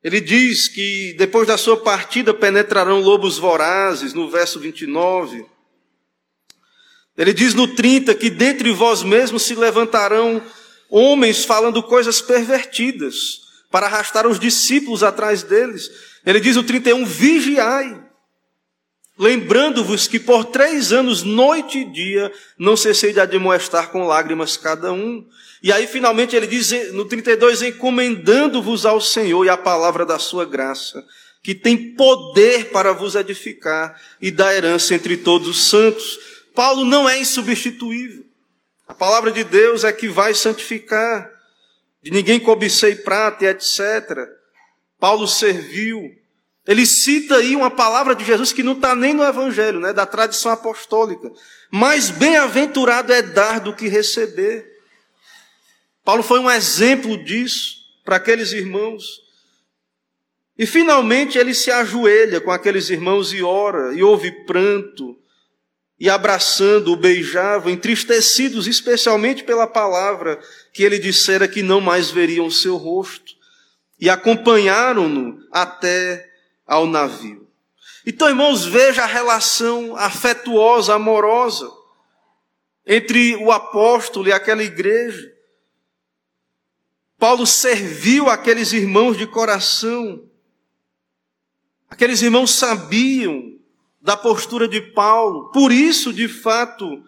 Ele 0.02 0.20
diz 0.20 0.66
que 0.66 1.14
depois 1.16 1.46
da 1.46 1.56
sua 1.56 1.76
partida 1.76 2.34
penetrarão 2.34 3.00
lobos 3.00 3.38
vorazes, 3.38 4.12
no 4.12 4.28
verso 4.28 4.58
29. 4.58 5.46
Ele 7.16 7.32
diz 7.32 7.54
no 7.54 7.76
30 7.76 8.12
que 8.16 8.28
dentre 8.28 8.72
vós 8.72 9.04
mesmos 9.04 9.44
se 9.44 9.54
levantarão 9.54 10.42
homens 10.90 11.44
falando 11.44 11.80
coisas 11.84 12.20
pervertidas, 12.20 13.42
para 13.70 13.86
arrastar 13.86 14.26
os 14.26 14.40
discípulos 14.40 15.04
atrás 15.04 15.44
deles. 15.44 16.07
Ele 16.24 16.40
diz 16.40 16.56
no 16.56 16.62
31: 16.62 17.04
vigiai, 17.04 18.00
lembrando-vos 19.18 20.06
que 20.06 20.18
por 20.18 20.44
três 20.44 20.92
anos, 20.92 21.22
noite 21.22 21.78
e 21.78 21.84
dia, 21.84 22.32
não 22.58 22.76
cessei 22.76 23.12
de 23.12 23.20
admoestar 23.20 23.90
com 23.90 24.06
lágrimas 24.06 24.56
cada 24.56 24.92
um. 24.92 25.26
E 25.62 25.72
aí, 25.72 25.86
finalmente, 25.86 26.36
ele 26.36 26.46
diz 26.46 26.92
no 26.92 27.04
32: 27.04 27.62
encomendando-vos 27.62 28.86
ao 28.86 29.00
Senhor 29.00 29.44
e 29.44 29.48
a 29.48 29.56
palavra 29.56 30.06
da 30.06 30.18
sua 30.18 30.44
graça, 30.44 31.04
que 31.42 31.54
tem 31.54 31.94
poder 31.94 32.70
para 32.70 32.92
vos 32.92 33.14
edificar 33.14 34.00
e 34.20 34.30
dar 34.30 34.54
herança 34.54 34.94
entre 34.94 35.16
todos 35.16 35.48
os 35.48 35.68
santos. 35.68 36.18
Paulo 36.54 36.84
não 36.84 37.08
é 37.08 37.18
insubstituível. 37.18 38.24
A 38.86 38.94
palavra 38.94 39.30
de 39.30 39.44
Deus 39.44 39.84
é 39.84 39.92
que 39.92 40.08
vai 40.08 40.34
santificar. 40.34 41.30
De 42.02 42.10
ninguém 42.10 42.40
cobicei 42.40 42.94
prata 42.94 43.44
e 43.44 43.48
etc. 43.48 44.37
Paulo 44.98 45.26
serviu. 45.26 46.14
Ele 46.66 46.84
cita 46.84 47.36
aí 47.36 47.56
uma 47.56 47.70
palavra 47.70 48.14
de 48.14 48.24
Jesus 48.24 48.52
que 48.52 48.62
não 48.62 48.74
está 48.74 48.94
nem 48.94 49.14
no 49.14 49.22
Evangelho, 49.22 49.80
né, 49.80 49.92
da 49.92 50.04
tradição 50.04 50.52
apostólica. 50.52 51.30
Mais 51.70 52.10
bem-aventurado 52.10 53.12
é 53.12 53.22
dar 53.22 53.60
do 53.60 53.74
que 53.74 53.88
receber. 53.88 54.66
Paulo 56.04 56.22
foi 56.22 56.40
um 56.40 56.50
exemplo 56.50 57.22
disso 57.24 57.78
para 58.04 58.16
aqueles 58.16 58.52
irmãos. 58.52 59.22
E 60.58 60.66
finalmente 60.66 61.38
ele 61.38 61.54
se 61.54 61.70
ajoelha 61.70 62.40
com 62.40 62.50
aqueles 62.50 62.90
irmãos 62.90 63.32
e 63.32 63.42
ora, 63.42 63.94
e 63.94 64.02
ouve 64.02 64.30
pranto, 64.44 65.16
e 66.00 66.10
abraçando, 66.10 66.92
o 66.92 66.96
beijavam, 66.96 67.70
entristecidos 67.70 68.66
especialmente 68.66 69.44
pela 69.44 69.66
palavra 69.66 70.38
que 70.72 70.82
ele 70.82 70.98
dissera 70.98 71.48
que 71.48 71.62
não 71.62 71.80
mais 71.80 72.10
veriam 72.10 72.46
o 72.46 72.52
seu 72.52 72.76
rosto, 72.76 73.37
e 74.00 74.08
acompanharam-no 74.08 75.42
até 75.50 76.30
ao 76.66 76.86
navio. 76.86 77.48
Então, 78.06 78.28
irmãos, 78.28 78.64
veja 78.64 79.02
a 79.02 79.06
relação 79.06 79.96
afetuosa, 79.96 80.94
amorosa 80.94 81.70
entre 82.86 83.36
o 83.36 83.52
apóstolo 83.52 84.28
e 84.28 84.32
aquela 84.32 84.62
igreja. 84.62 85.30
Paulo 87.18 87.46
serviu 87.46 88.30
aqueles 88.30 88.72
irmãos 88.72 89.16
de 89.18 89.26
coração. 89.26 90.24
Aqueles 91.90 92.22
irmãos 92.22 92.54
sabiam 92.54 93.58
da 94.00 94.16
postura 94.16 94.66
de 94.66 94.80
Paulo. 94.80 95.50
Por 95.50 95.70
isso, 95.70 96.12
de 96.12 96.28
fato, 96.28 97.02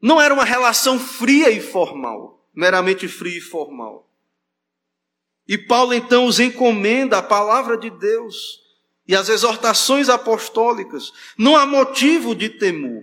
não 0.00 0.20
era 0.20 0.32
uma 0.32 0.44
relação 0.44 0.98
fria 0.98 1.50
e 1.50 1.60
formal, 1.60 2.46
meramente 2.54 3.08
fria 3.08 3.38
e 3.38 3.40
formal. 3.40 4.07
E 5.48 5.56
Paulo 5.56 5.94
então 5.94 6.26
os 6.26 6.38
encomenda 6.38 7.16
a 7.16 7.22
palavra 7.22 7.78
de 7.78 7.88
Deus 7.88 8.60
e 9.06 9.16
as 9.16 9.30
exortações 9.30 10.10
apostólicas. 10.10 11.10
Não 11.38 11.56
há 11.56 11.64
motivo 11.64 12.34
de 12.34 12.50
temor. 12.50 13.02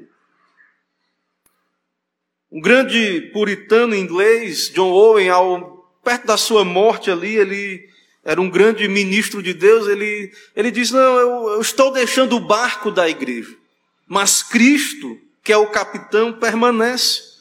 Um 2.52 2.62
grande 2.62 3.32
puritano 3.34 3.96
inglês, 3.96 4.70
John 4.70 4.92
Owen, 4.92 5.30
ao, 5.30 5.92
perto 6.04 6.28
da 6.28 6.38
sua 6.38 6.64
morte 6.64 7.10
ali, 7.10 7.36
ele 7.36 7.90
era 8.24 8.40
um 8.40 8.50
grande 8.50 8.88
ministro 8.88 9.42
de 9.42 9.54
Deus, 9.54 9.88
ele, 9.88 10.32
ele 10.56 10.70
diz: 10.70 10.92
Não, 10.92 11.18
eu, 11.18 11.50
eu 11.50 11.62
estou 11.62 11.92
deixando 11.92 12.36
o 12.36 12.40
barco 12.40 12.92
da 12.92 13.10
igreja, 13.10 13.56
mas 14.08 14.44
Cristo, 14.44 15.20
que 15.44 15.52
é 15.52 15.58
o 15.58 15.72
capitão, 15.72 16.32
permanece. 16.32 17.36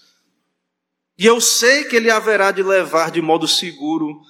E 1.16 1.26
eu 1.26 1.40
sei 1.40 1.84
que 1.84 1.94
ele 1.94 2.10
haverá 2.10 2.50
de 2.50 2.62
levar 2.62 3.10
de 3.10 3.22
modo 3.22 3.46
seguro 3.46 4.20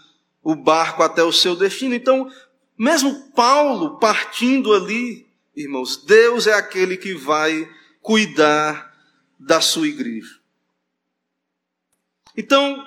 o 0.45 0.55
barco 0.55 1.03
até 1.03 1.24
o 1.24 1.32
seu 1.32 1.57
destino. 1.57 1.95
Então, 1.95 2.30
mesmo 2.78 3.32
Paulo 3.32 3.99
partindo 3.99 4.74
ali, 4.74 5.26
irmãos, 5.57 5.97
Deus 5.97 6.47
é 6.47 6.53
aquele 6.53 6.99
que 6.99 7.14
vai 7.14 7.68
cuidar 8.03 8.95
da 9.40 9.61
sua 9.61 9.88
igreja. 9.88 10.38
Então, 12.36 12.84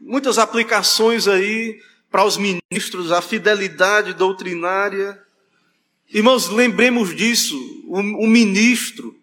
muitas 0.00 0.38
aplicações 0.38 1.26
aí 1.26 1.82
para 2.10 2.24
os 2.24 2.36
ministros, 2.36 3.10
a 3.10 3.20
fidelidade 3.20 4.14
doutrinária. 4.14 5.20
Irmãos, 6.10 6.48
lembremos 6.48 7.16
disso. 7.16 7.56
O, 7.86 7.98
o 7.98 8.26
ministro, 8.28 9.18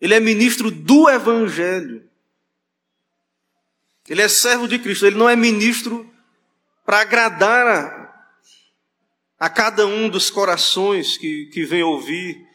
ele 0.00 0.14
é 0.14 0.20
ministro 0.20 0.70
do 0.70 1.08
Evangelho. 1.08 2.05
Ele 4.08 4.22
é 4.22 4.28
servo 4.28 4.68
de 4.68 4.78
Cristo. 4.78 5.06
Ele 5.06 5.16
não 5.16 5.28
é 5.28 5.36
ministro 5.36 6.10
para 6.84 7.00
agradar 7.00 7.66
a, 7.66 8.28
a 9.38 9.50
cada 9.50 9.86
um 9.86 10.08
dos 10.08 10.30
corações 10.30 11.16
que, 11.16 11.46
que 11.46 11.64
vem 11.64 11.82
ouvir. 11.82 12.46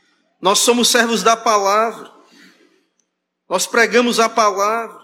Nós 0.42 0.60
somos 0.60 0.90
servos 0.90 1.22
da 1.22 1.36
palavra. 1.36 2.12
Nós 3.50 3.68
pregamos 3.68 4.20
a 4.20 4.30
palavra. 4.30 5.02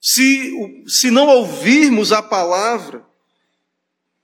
Se, 0.00 0.54
se 0.86 1.10
não 1.10 1.26
ouvirmos 1.26 2.12
a 2.12 2.22
palavra, 2.22 3.04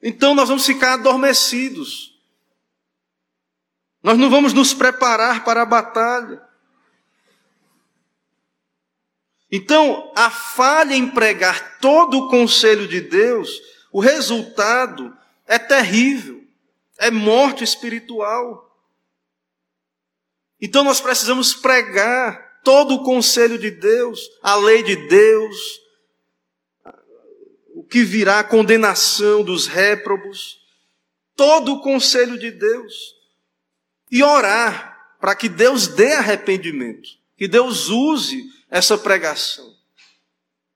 então 0.01 0.35
nós 0.35 0.49
vamos 0.49 0.65
ficar 0.65 0.95
adormecidos. 0.95 2.17
Nós 4.03 4.17
não 4.17 4.31
vamos 4.31 4.53
nos 4.53 4.73
preparar 4.73 5.45
para 5.45 5.63
a 5.63 5.67
batalha. 5.67 6.46
Então, 9.51 10.13
a 10.15 10.29
falha 10.29 10.95
em 10.95 11.09
pregar 11.09 11.79
todo 11.79 12.19
o 12.19 12.29
conselho 12.29 12.89
de 12.89 13.01
Deus, 13.01 13.61
o 13.93 14.01
resultado 14.01 15.17
é 15.47 15.59
terrível, 15.59 16.45
é 16.99 17.11
morte 17.11 17.63
espiritual. 17.63 18.65
Então, 20.61 20.83
nós 20.83 21.01
precisamos 21.01 21.55
pregar 21.55 22.61
todo 22.65 22.97
o 22.97 23.05
conselho 23.05 23.59
de 23.59 23.71
Deus, 23.71 24.29
a 24.43 24.57
lei 24.57 24.83
de 24.83 24.97
Deus, 24.97 25.81
o 27.75 27.85
que 27.85 28.03
virá, 28.03 28.41
a 28.41 28.45
condenação 28.45 29.45
dos 29.45 29.69
réprobos, 29.69 30.59
todo 31.37 31.75
o 31.75 31.81
conselho 31.83 32.37
de 32.37 32.51
Deus. 32.51 33.15
E 34.11 34.23
orar 34.23 35.17
para 35.21 35.37
que 35.37 35.49
Deus 35.49 35.87
dê 35.87 36.15
arrependimento, 36.15 37.09
que 37.37 37.47
Deus 37.47 37.89
use 37.89 38.56
essa 38.77 38.99
pregação. 38.99 39.74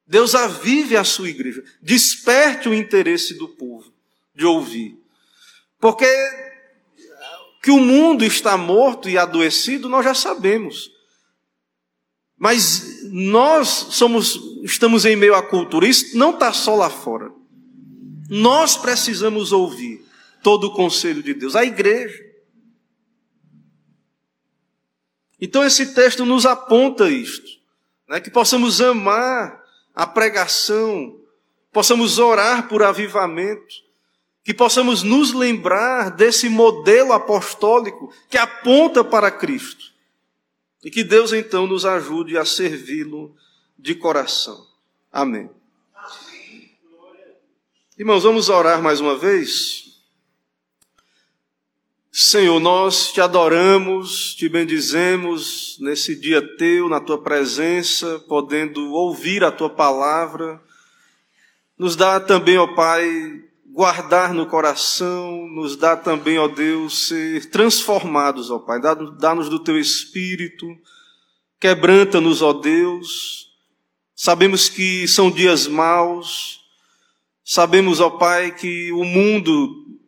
Deus 0.06 0.34
avive 0.34 0.96
a 0.96 1.04
sua 1.04 1.28
igreja, 1.28 1.62
desperte 1.80 2.68
o 2.68 2.74
interesse 2.74 3.34
do 3.34 3.48
povo 3.48 3.92
de 4.34 4.44
ouvir. 4.44 4.98
Porque 5.78 6.06
Que 7.62 7.70
o 7.70 7.78
mundo 7.78 8.24
está 8.24 8.56
morto 8.56 9.08
e 9.08 9.18
adoecido, 9.18 9.88
nós 9.88 10.04
já 10.04 10.14
sabemos. 10.14 10.90
Mas 12.38 13.02
nós 13.10 13.68
somos, 13.90 14.40
estamos 14.64 15.04
em 15.04 15.14
meio 15.14 15.34
à 15.34 15.42
cultura. 15.42 15.86
Isso 15.86 16.16
não 16.16 16.30
está 16.30 16.54
só 16.54 16.74
lá 16.74 16.88
fora. 16.88 17.30
Nós 18.30 18.78
precisamos 18.78 19.52
ouvir 19.52 20.02
todo 20.42 20.68
o 20.68 20.72
conselho 20.72 21.22
de 21.22 21.34
Deus, 21.34 21.54
a 21.54 21.66
igreja. 21.66 22.18
Então 25.38 25.62
esse 25.62 25.94
texto 25.94 26.24
nos 26.24 26.46
aponta 26.46 27.10
isto, 27.10 27.59
né? 28.10 28.20
que 28.20 28.30
possamos 28.30 28.80
amar 28.80 29.64
a 29.94 30.04
pregação, 30.04 31.16
possamos 31.72 32.18
orar 32.18 32.68
por 32.68 32.82
avivamento, 32.82 33.74
que 34.42 34.52
possamos 34.52 35.04
nos 35.04 35.32
lembrar 35.32 36.10
desse 36.10 36.48
modelo 36.48 37.12
apostólico 37.12 38.12
que 38.28 38.36
aponta 38.36 39.04
para 39.04 39.30
Cristo. 39.30 39.92
E 40.82 40.90
que 40.90 41.04
Deus 41.04 41.32
então 41.32 41.66
nos 41.66 41.86
ajude 41.86 42.36
a 42.36 42.44
servi-lo 42.44 43.36
de 43.78 43.94
coração. 43.94 44.66
Amém. 45.12 45.48
Irmãos, 47.96 48.24
vamos 48.24 48.48
orar 48.48 48.82
mais 48.82 48.98
uma 48.98 49.16
vez. 49.16 49.89
Senhor, 52.12 52.58
nós 52.58 53.12
te 53.12 53.20
adoramos, 53.20 54.34
te 54.34 54.48
bendizemos 54.48 55.76
nesse 55.78 56.16
dia 56.16 56.42
teu, 56.56 56.88
na 56.88 56.98
tua 56.98 57.22
presença, 57.22 58.18
podendo 58.26 58.92
ouvir 58.92 59.44
a 59.44 59.52
tua 59.52 59.70
palavra. 59.70 60.60
Nos 61.78 61.94
dá 61.94 62.18
também, 62.18 62.58
ó 62.58 62.66
Pai, 62.74 63.44
guardar 63.64 64.34
no 64.34 64.44
coração, 64.46 65.46
nos 65.54 65.76
dá 65.76 65.96
também, 65.96 66.36
ó 66.36 66.48
Deus, 66.48 67.06
ser 67.06 67.48
transformados, 67.48 68.50
ó 68.50 68.58
Pai. 68.58 68.80
Dá-nos 68.80 69.48
do 69.48 69.60
teu 69.60 69.78
espírito, 69.78 70.66
quebranta-nos, 71.60 72.42
ó 72.42 72.52
Deus. 72.52 73.52
Sabemos 74.16 74.68
que 74.68 75.06
são 75.06 75.30
dias 75.30 75.68
maus, 75.68 76.60
sabemos, 77.44 78.00
ó 78.00 78.10
Pai, 78.10 78.52
que 78.52 78.90
o 78.90 79.04
mundo 79.04 79.99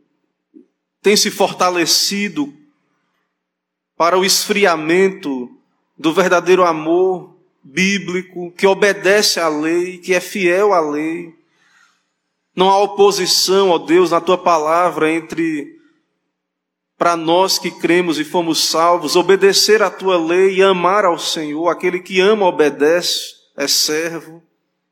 tem 1.03 1.17
se 1.17 1.31
fortalecido 1.31 2.55
para 3.97 4.17
o 4.17 4.25
esfriamento 4.25 5.51
do 5.99 6.13
verdadeiro 6.13 6.65
amor 6.65 7.37
bíblico, 7.63 8.53
que 8.53 8.67
obedece 8.67 9.39
à 9.39 9.49
lei, 9.49 9.99
que 9.99 10.15
é 10.15 10.21
fiel 10.21 10.73
à 10.73 10.81
lei. 10.81 11.35
Não 12.55 12.71
há 12.71 12.79
oposição, 12.79 13.71
ó 13.71 13.79
Deus, 13.79 14.11
na 14.11 14.21
tua 14.21 14.39
palavra 14.39 15.11
entre 15.11 15.81
para 16.97 17.17
nós 17.17 17.59
que 17.59 17.71
cremos 17.71 18.21
e 18.21 18.25
fomos 18.25 18.69
salvos, 18.69 19.17
obedecer 19.17 19.83
à 19.83 19.91
tua 19.91 20.17
lei 20.17 20.59
e 20.59 20.63
amar 20.63 21.05
ao 21.05 21.19
Senhor. 21.19 21.69
Aquele 21.69 21.99
que 21.99 22.21
ama, 22.21 22.47
obedece, 22.47 23.35
é 23.57 23.67
servo 23.67 24.41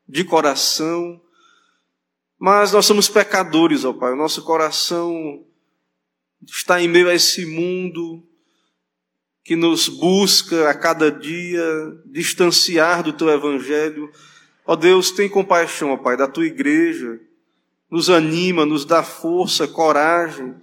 de 0.05 0.25
coração. 0.25 1.21
Mas 2.37 2.73
nós 2.73 2.85
somos 2.85 3.07
pecadores, 3.07 3.85
ó 3.85 3.93
Pai. 3.93 4.11
O 4.11 4.17
nosso 4.17 4.43
coração 4.43 5.45
está 6.45 6.81
em 6.81 6.87
meio 6.87 7.09
a 7.09 7.13
esse 7.13 7.45
mundo 7.45 8.23
que 9.43 9.55
nos 9.55 9.87
busca 9.87 10.69
a 10.69 10.73
cada 10.73 11.11
dia 11.11 11.63
distanciar 12.05 13.03
do 13.03 13.13
teu 13.13 13.29
evangelho. 13.29 14.11
Ó 14.65 14.75
Deus, 14.75 15.11
tem 15.11 15.27
compaixão, 15.27 15.91
ó 15.91 15.97
Pai, 15.97 16.15
da 16.15 16.27
tua 16.27 16.45
igreja. 16.45 17.19
Nos 17.89 18.09
anima, 18.09 18.65
nos 18.65 18.85
dá 18.85 19.03
força, 19.03 19.67
coragem, 19.67 20.55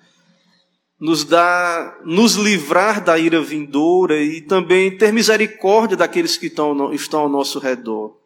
nos 0.99 1.25
dá 1.25 1.99
nos 2.05 2.35
livrar 2.35 3.05
da 3.05 3.19
ira 3.19 3.41
vindoura 3.41 4.21
e 4.21 4.41
também 4.41 4.97
ter 4.97 5.13
misericórdia 5.13 5.97
daqueles 5.97 6.37
que 6.37 6.47
estão, 6.47 6.93
estão 6.93 7.21
ao 7.21 7.29
nosso 7.29 7.59
redor. 7.59 8.17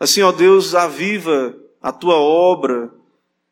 Assim, 0.00 0.22
ó 0.22 0.32
Deus, 0.32 0.74
aviva 0.74 1.54
a 1.82 1.92
tua 1.92 2.16
obra, 2.16 2.90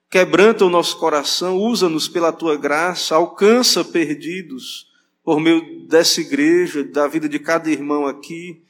Quebranta 0.09 0.65
o 0.65 0.71
nosso 0.71 0.99
coração, 0.99 1.57
usa-nos 1.57 2.09
pela 2.09 2.33
tua 2.33 2.57
graça, 2.57 3.15
alcança 3.15 3.85
perdidos 3.85 4.87
por 5.25 5.41
meio 5.41 5.87
dessa 5.89 6.21
igreja, 6.21 6.85
da 6.85 7.09
vida 7.09 7.29
de 7.29 7.39
cada 7.39 7.71
irmão 7.71 8.07
aqui. 8.07 8.63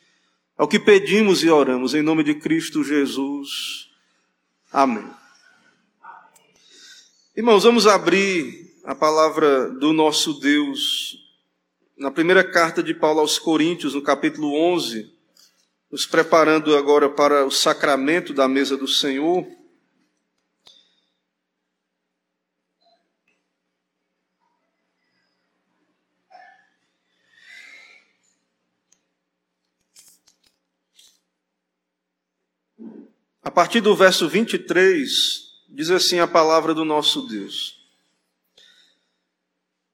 É 0.58 0.62
o 0.62 0.68
que 0.68 0.78
pedimos 0.78 1.42
e 1.42 1.50
oramos 1.50 1.94
em 1.94 2.00
nome 2.00 2.24
de 2.24 2.34
Cristo 2.34 2.82
Jesus. 2.82 3.90
Amém. 4.72 5.04
Irmãos, 7.36 7.64
vamos 7.64 7.86
abrir 7.86 8.74
a 8.82 8.94
palavra 8.94 9.68
do 9.68 9.92
nosso 9.92 10.40
Deus 10.40 11.18
na 11.98 12.10
primeira 12.10 12.42
carta 12.42 12.82
de 12.82 12.94
Paulo 12.94 13.20
aos 13.20 13.38
Coríntios, 13.38 13.94
no 13.94 14.00
capítulo 14.00 14.54
11, 14.54 15.12
nos 15.90 16.06
preparando 16.06 16.74
agora 16.74 17.08
para 17.08 17.44
o 17.44 17.50
sacramento 17.50 18.32
da 18.32 18.48
mesa 18.48 18.76
do 18.76 18.88
Senhor. 18.88 19.46
A 33.46 33.50
partir 33.52 33.80
do 33.80 33.94
verso 33.94 34.28
23, 34.28 35.52
diz 35.68 35.88
assim 35.88 36.18
a 36.18 36.26
palavra 36.26 36.74
do 36.74 36.84
nosso 36.84 37.28
Deus. 37.28 37.76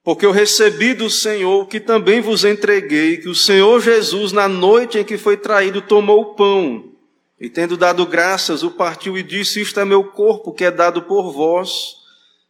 Porque 0.03 0.25
eu 0.25 0.31
recebi 0.31 0.95
do 0.95 1.11
Senhor 1.11 1.69
que 1.69 1.79
também 1.79 2.23
vos 2.23 2.47
entreguei, 2.47 3.19
que 3.19 3.29
o 3.29 3.35
Senhor 3.35 3.79
Jesus, 3.79 4.33
na 4.33 4.49
noite 4.49 4.99
em 4.99 5.05
que 5.05 5.19
foi 5.19 5.37
traído, 5.37 5.83
tomou 5.83 6.23
o 6.23 6.35
pão, 6.35 6.95
e 7.39 7.51
tendo 7.51 7.77
dado 7.77 8.07
graças, 8.07 8.63
o 8.63 8.71
partiu 8.71 9.19
e 9.19 9.23
disse: 9.23 9.61
Isto 9.61 9.81
é 9.81 9.85
meu 9.85 10.03
corpo 10.03 10.55
que 10.55 10.65
é 10.65 10.71
dado 10.71 11.03
por 11.03 11.31
vós, 11.31 11.97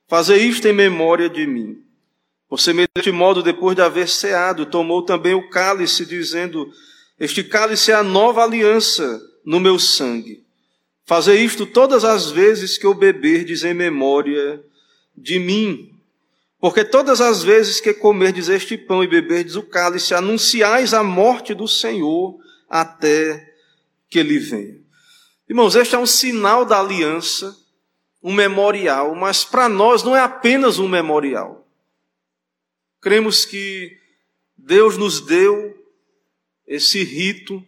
fazei 0.06 0.44
isto 0.44 0.68
em 0.68 0.72
memória 0.72 1.28
de 1.28 1.48
mim. 1.48 1.82
Por 2.48 2.60
semelhante 2.60 3.10
modo, 3.10 3.42
depois 3.42 3.74
de 3.74 3.82
haver 3.82 4.08
ceado, 4.08 4.66
tomou 4.66 5.02
também 5.02 5.34
o 5.34 5.50
cálice, 5.50 6.06
dizendo: 6.06 6.72
Este 7.18 7.42
cálice 7.42 7.90
é 7.90 7.94
a 7.96 8.04
nova 8.04 8.44
aliança 8.44 9.20
no 9.44 9.58
meu 9.58 9.80
sangue. 9.80 10.44
Fazer 11.04 11.36
isto 11.36 11.66
todas 11.66 12.04
as 12.04 12.30
vezes 12.30 12.78
que 12.78 12.86
eu 12.86 12.94
beberdes 12.94 13.64
em 13.64 13.74
memória 13.74 14.62
de 15.16 15.38
mim. 15.38 15.92
Porque 16.60 16.84
todas 16.84 17.20
as 17.20 17.42
vezes 17.42 17.80
que 17.80 17.92
comerdes 17.92 18.48
este 18.48 18.78
pão 18.78 19.02
e 19.02 19.08
beberdes 19.08 19.56
o 19.56 19.62
cálice, 19.62 20.14
anunciais 20.14 20.94
a 20.94 21.02
morte 21.02 21.54
do 21.54 21.66
Senhor 21.66 22.38
até 22.68 23.52
que 24.08 24.18
ele 24.18 24.38
venha. 24.38 24.80
Irmãos, 25.48 25.74
este 25.74 25.94
é 25.94 25.98
um 25.98 26.06
sinal 26.06 26.64
da 26.64 26.78
aliança, 26.78 27.56
um 28.22 28.32
memorial, 28.32 29.14
mas 29.14 29.44
para 29.44 29.68
nós 29.68 30.02
não 30.02 30.16
é 30.16 30.20
apenas 30.20 30.78
um 30.78 30.88
memorial. 30.88 31.66
Cremos 33.00 33.44
que 33.44 33.98
Deus 34.56 34.96
nos 34.96 35.20
deu 35.20 35.76
esse 36.66 37.02
rito 37.02 37.66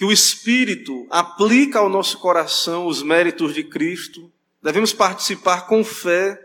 que 0.00 0.04
o 0.06 0.10
Espírito 0.10 1.06
aplica 1.10 1.78
ao 1.78 1.90
nosso 1.90 2.16
coração 2.20 2.86
os 2.86 3.02
méritos 3.02 3.52
de 3.52 3.62
Cristo, 3.62 4.32
devemos 4.62 4.94
participar 4.94 5.66
com 5.66 5.84
fé, 5.84 6.42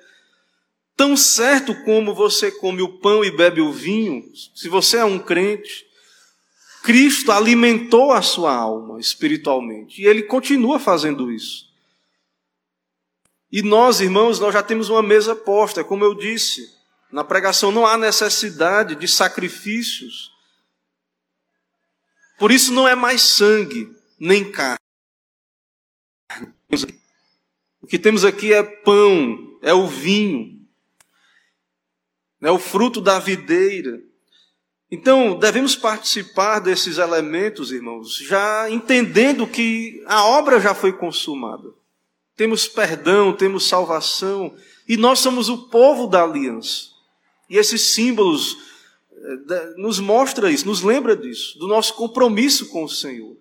tão 0.93 1.15
certo 1.15 1.73
como 1.85 2.13
você 2.13 2.51
come 2.51 2.81
o 2.81 2.99
pão 2.99 3.23
e 3.23 3.31
bebe 3.31 3.61
o 3.61 3.71
vinho, 3.71 4.29
se 4.53 4.67
você 4.67 4.97
é 4.97 5.05
um 5.05 5.17
crente, 5.17 5.87
Cristo 6.83 7.31
alimentou 7.31 8.11
a 8.11 8.21
sua 8.21 8.53
alma 8.53 8.99
espiritualmente. 8.99 10.01
E 10.01 10.05
ele 10.05 10.23
continua 10.23 10.77
fazendo 10.77 11.31
isso. 11.31 11.69
E 13.49 13.61
nós, 13.61 14.01
irmãos, 14.01 14.37
nós 14.37 14.53
já 14.53 14.63
temos 14.63 14.89
uma 14.89 15.01
mesa 15.01 15.33
posta, 15.33 15.81
como 15.81 16.03
eu 16.03 16.13
disse, 16.13 16.75
na 17.09 17.23
pregação 17.23 17.71
não 17.71 17.87
há 17.87 17.97
necessidade 17.97 18.95
de 18.95 19.07
sacrifícios 19.07 20.34
por 22.37 22.51
isso 22.51 22.73
não 22.73 22.87
é 22.87 22.95
mais 22.95 23.21
sangue, 23.21 23.91
nem 24.19 24.51
carne. 24.51 24.79
O 27.81 27.87
que 27.87 27.99
temos 27.99 28.25
aqui 28.25 28.51
é 28.51 28.63
pão, 28.63 29.59
é 29.61 29.73
o 29.73 29.87
vinho, 29.87 30.59
é 32.41 32.51
o 32.51 32.59
fruto 32.59 32.99
da 32.99 33.19
videira. 33.19 34.01
Então, 34.89 35.37
devemos 35.37 35.75
participar 35.75 36.59
desses 36.59 36.97
elementos, 36.97 37.71
irmãos, 37.71 38.17
já 38.17 38.69
entendendo 38.69 39.47
que 39.47 40.03
a 40.05 40.25
obra 40.25 40.59
já 40.59 40.73
foi 40.73 40.93
consumada. 40.93 41.69
Temos 42.35 42.67
perdão, 42.67 43.33
temos 43.33 43.67
salvação, 43.67 44.55
e 44.87 44.97
nós 44.97 45.19
somos 45.19 45.49
o 45.49 45.69
povo 45.69 46.07
da 46.07 46.23
aliança. 46.23 46.89
E 47.49 47.57
esses 47.57 47.93
símbolos 47.93 48.57
nos 49.77 49.99
mostra 49.99 50.51
isso, 50.51 50.65
nos 50.65 50.81
lembra 50.81 51.15
disso, 51.15 51.57
do 51.57 51.67
nosso 51.67 51.93
compromisso 51.95 52.67
com 52.69 52.83
o 52.83 52.89
Senhor. 52.89 53.37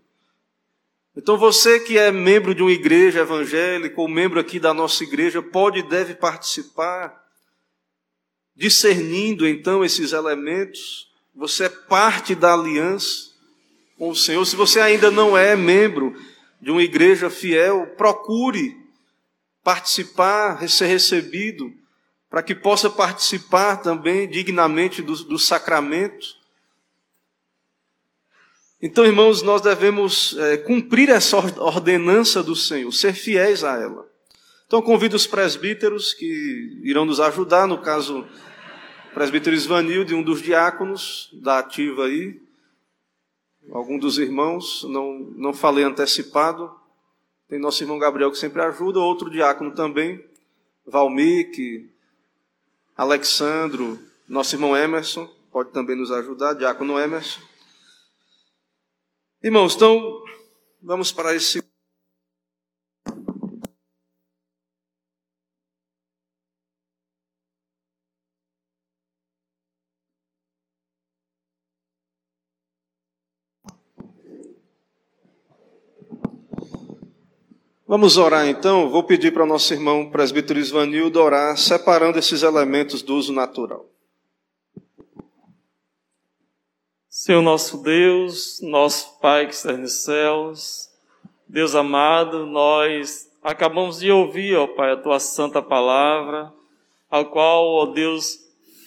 Então 1.17 1.39
você 1.39 1.79
que 1.79 1.97
é 1.97 2.11
membro 2.11 2.55
de 2.55 2.63
uma 2.63 2.73
igreja 2.73 3.21
evangélica 3.21 4.01
ou 4.01 4.09
membro 4.09 4.41
aqui 4.41 4.59
da 4.59 4.75
nossa 4.75 5.05
igreja 5.05 5.41
pode 5.41 5.79
e 5.79 5.89
deve 5.89 6.15
participar 6.15 7.25
discernindo 8.57 9.47
então 9.47 9.85
esses 9.85 10.13
elementos, 10.13 11.11
você 11.35 11.65
é 11.65 11.69
parte 11.69 12.35
da 12.35 12.55
aliança 12.55 13.31
com 13.99 14.11
o 14.11 14.17
Senhor. 14.17 14.45
Se 14.45 14.57
você 14.57 14.81
ainda 14.81 15.11
não 15.11 15.37
é 15.37 15.57
membro 15.57 16.15
de 16.61 16.71
uma 16.71 16.83
igreja 16.83 17.29
fiel, 17.29 17.95
procure 17.97 18.77
participar, 19.63 20.69
ser 20.69 20.87
recebido, 20.87 21.73
para 22.35 22.43
que 22.43 22.53
possa 22.53 22.91
participar 22.91 23.77
também 23.77 24.29
dignamente 24.29 25.01
do, 25.01 25.15
do 25.23 25.39
sacramento. 25.39 26.37
Então, 28.83 29.07
irmãos, 29.07 29.41
nós 29.41 29.63
devemos 29.63 30.37
é, 30.37 30.57
cumprir 30.57 31.11
essa 31.11 31.37
ordenança 31.37 32.43
do 32.43 32.57
Senhor, 32.57 32.91
ser 32.91 33.13
fiéis 33.13 33.63
a 33.63 33.81
ela. 33.81 34.05
Então, 34.67 34.83
convido 34.83 35.15
os 35.15 35.29
presbíteros 35.29 36.13
que 36.13 36.81
irão 36.83 37.05
nos 37.05 37.21
ajudar, 37.21 37.69
no 37.69 37.79
caso, 37.79 38.27
o 39.13 39.15
presbítero 39.15 39.55
Isvanilde, 39.55 40.13
um 40.13 40.21
dos 40.21 40.43
diáconos 40.43 41.31
da 41.35 41.61
ativa 41.61 42.07
aí, 42.07 42.43
algum 43.71 43.97
dos 43.97 44.19
irmãos, 44.19 44.83
não, 44.89 45.21
não 45.37 45.53
falei 45.53 45.85
antecipado, 45.85 46.69
tem 47.49 47.61
nosso 47.61 47.81
irmão 47.81 47.97
Gabriel 47.97 48.33
que 48.33 48.39
sempre 48.39 48.61
ajuda, 48.61 48.99
outro 48.99 49.31
diácono 49.31 49.71
também, 49.71 50.21
Valmir, 50.85 51.53
Alexandro, 52.97 53.99
nosso 54.29 54.55
irmão 54.55 54.77
Emerson, 54.77 55.27
pode 55.51 55.71
também 55.71 55.97
nos 55.97 56.11
ajudar, 56.11 56.55
diácono 56.55 56.99
Emerson. 56.99 57.41
Irmãos, 59.43 59.75
então, 59.75 60.23
vamos 60.83 61.13
para 61.13 61.35
esse. 61.35 61.63
Vamos 77.95 78.17
orar 78.17 78.49
então. 78.49 78.91
Vou 78.91 79.05
pedir 79.05 79.33
para 79.33 79.45
o 79.45 79.47
nosso 79.47 79.73
irmão 79.73 80.11
presbítero 80.11 80.59
Isvanildo 80.59 81.23
orar, 81.23 81.57
separando 81.57 82.19
esses 82.19 82.43
elementos 82.43 83.03
do 83.03 83.15
uso 83.15 83.33
natural. 83.33 83.89
Senhor 87.09 87.41
nosso 87.41 87.85
Deus, 87.85 88.59
nosso 88.63 89.21
Pai 89.21 89.47
que 89.47 89.55
está 89.55 89.75
nos 89.75 90.03
céus, 90.03 90.91
Deus 91.49 91.77
amado, 91.77 92.45
nós 92.47 93.31
acabamos 93.41 94.01
de 94.01 94.11
ouvir, 94.11 94.57
ó 94.57 94.67
Pai, 94.67 94.91
a 94.91 94.97
tua 94.97 95.21
santa 95.21 95.63
palavra, 95.63 96.53
ao 97.09 97.27
qual, 97.27 97.65
ó 97.65 97.87
Deus, 97.87 98.41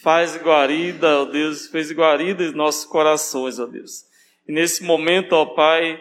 faz 0.03 0.36
guarida, 0.36 1.22
ó 1.22 1.24
Deus, 1.24 1.68
fez 1.68 1.93
guarida 1.93 2.43
em 2.43 2.51
nossos 2.51 2.84
corações, 2.84 3.58
ó 3.58 3.66
Deus. 3.66 4.03
E 4.45 4.51
nesse 4.51 4.84
momento, 4.84 5.32
ó 5.32 5.45
Pai, 5.45 5.97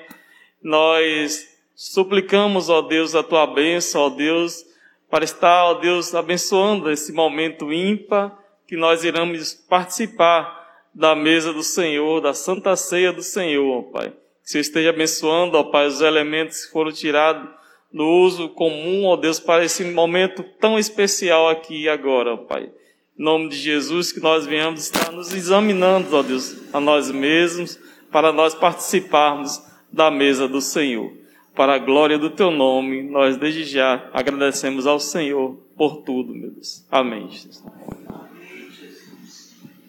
nós 0.60 1.55
suplicamos, 1.76 2.70
ó 2.70 2.80
Deus, 2.80 3.14
a 3.14 3.22
tua 3.22 3.46
bênção, 3.46 4.00
ó 4.00 4.08
Deus, 4.08 4.64
para 5.10 5.24
estar, 5.24 5.66
ó 5.66 5.74
Deus, 5.74 6.14
abençoando 6.14 6.90
esse 6.90 7.12
momento 7.12 7.70
ímpar 7.70 8.36
que 8.66 8.76
nós 8.76 9.04
iremos 9.04 9.52
participar 9.52 10.56
da 10.94 11.14
mesa 11.14 11.52
do 11.52 11.62
Senhor, 11.62 12.22
da 12.22 12.32
santa 12.32 12.74
ceia 12.74 13.12
do 13.12 13.22
Senhor, 13.22 13.78
ó 13.78 13.82
Pai. 13.82 14.08
Que 14.42 14.50
você 14.50 14.60
esteja 14.60 14.88
abençoando, 14.88 15.58
ó 15.58 15.64
Pai, 15.64 15.86
os 15.86 16.00
elementos 16.00 16.64
que 16.64 16.72
foram 16.72 16.90
tirados 16.90 17.48
do 17.92 18.04
uso 18.04 18.48
comum, 18.48 19.04
ó 19.04 19.16
Deus, 19.16 19.38
para 19.38 19.62
esse 19.62 19.84
momento 19.84 20.42
tão 20.58 20.78
especial 20.78 21.48
aqui 21.48 21.82
e 21.82 21.88
agora, 21.88 22.32
ó 22.32 22.36
Pai. 22.38 22.70
Em 23.18 23.22
nome 23.22 23.50
de 23.50 23.56
Jesus, 23.56 24.12
que 24.12 24.20
nós 24.20 24.46
venhamos 24.46 24.80
estar 24.80 25.12
nos 25.12 25.32
examinando, 25.32 26.16
ó 26.16 26.22
Deus, 26.22 26.56
a 26.72 26.80
nós 26.80 27.10
mesmos, 27.10 27.78
para 28.10 28.32
nós 28.32 28.54
participarmos 28.54 29.62
da 29.92 30.10
mesa 30.10 30.48
do 30.48 30.60
Senhor. 30.60 31.25
Para 31.56 31.76
a 31.76 31.78
glória 31.78 32.18
do 32.18 32.28
Teu 32.28 32.50
nome, 32.50 33.02
nós 33.02 33.38
desde 33.38 33.64
já 33.64 34.10
agradecemos 34.12 34.86
ao 34.86 35.00
Senhor 35.00 35.56
por 35.74 36.02
tudo, 36.02 36.34
meu 36.34 36.50
Deus. 36.50 36.84
Amém. 36.90 37.30
Jesus. 37.30 37.64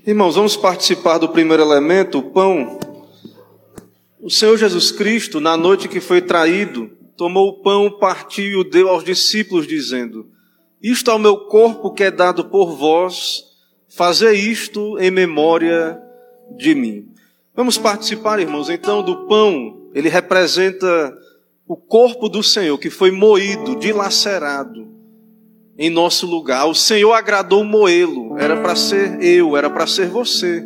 Irmãos, 0.06 0.36
vamos 0.36 0.56
participar 0.56 1.18
do 1.18 1.28
primeiro 1.28 1.62
elemento, 1.62 2.20
o 2.20 2.32
pão. 2.32 2.80
O 4.22 4.30
Senhor 4.30 4.58
Jesus 4.58 4.94
Cristo, 4.94 5.42
na 5.42 5.58
noite 5.58 5.90
que 5.90 6.00
foi 6.00 6.22
traído, 6.22 6.90
tomou 7.18 7.50
o 7.50 7.62
pão, 7.62 7.92
partiu 7.92 8.46
e 8.46 8.56
o 8.56 8.64
deu 8.64 8.88
aos 8.88 9.04
discípulos, 9.04 9.68
dizendo: 9.68 10.26
Isto 10.82 11.12
é 11.12 11.14
o 11.14 11.20
meu 11.20 11.36
corpo 11.48 11.92
que 11.92 12.06
é 12.06 12.12
dado 12.12 12.46
por 12.46 12.78
vós, 12.78 13.44
fazer 13.90 14.32
isto 14.32 14.98
em 15.00 15.12
memória 15.12 16.02
de 16.56 16.74
mim. 16.74 17.10
Vamos 17.54 17.78
participar, 17.78 18.40
irmãos, 18.40 18.70
então, 18.70 19.04
do 19.04 19.28
pão. 19.28 19.90
Ele 19.94 20.08
representa 20.08 21.14
o 21.68 21.76
corpo 21.76 22.30
do 22.30 22.42
Senhor 22.42 22.78
que 22.78 22.90
foi 22.90 23.12
moído, 23.12 23.76
dilacerado 23.76 24.88
em 25.78 25.90
nosso 25.90 26.26
lugar. 26.26 26.66
O 26.68 26.74
Senhor 26.74 27.14
agradou 27.14 27.64
moê-lo. 27.64 28.38
Era 28.38 28.58
para 28.58 28.76
ser 28.76 29.22
eu, 29.22 29.56
era 29.58 29.70
para 29.70 29.86
ser 29.86 30.08
você. 30.08 30.66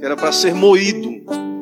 Era 0.00 0.16
para 0.16 0.32
ser 0.32 0.54
moído 0.54 1.10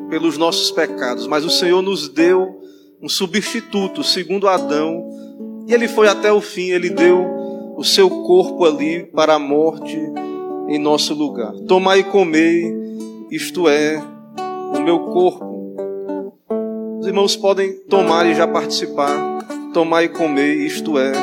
pelos 0.09 0.37
nossos 0.37 0.71
pecados. 0.71 1.27
Mas 1.27 1.45
o 1.45 1.49
Senhor 1.49 1.81
nos 1.81 2.09
deu 2.09 2.59
um 3.01 3.07
substituto, 3.07 4.03
segundo 4.03 4.47
Adão. 4.47 5.07
E 5.67 5.73
ele 5.73 5.87
foi 5.87 6.07
até 6.07 6.31
o 6.33 6.41
fim, 6.41 6.71
ele 6.71 6.89
deu 6.89 7.73
o 7.77 7.83
seu 7.83 8.09
corpo 8.09 8.65
ali 8.65 9.05
para 9.05 9.35
a 9.35 9.39
morte 9.39 9.97
em 10.67 10.79
nosso 10.79 11.13
lugar. 11.13 11.53
Tomai 11.67 11.99
e 11.99 12.03
comei, 12.03 12.73
isto 13.31 13.69
é, 13.69 14.01
o 14.75 14.81
meu 14.81 14.99
corpo. 15.11 15.58
Os 16.99 17.07
irmãos 17.07 17.33
podem 17.37 17.73
tomar 17.89 18.25
e 18.25 18.35
já 18.35 18.45
participar. 18.45 19.15
Tomai 19.73 20.05
e 20.05 20.09
comer, 20.09 20.53
isto 20.65 20.99
é, 20.99 21.13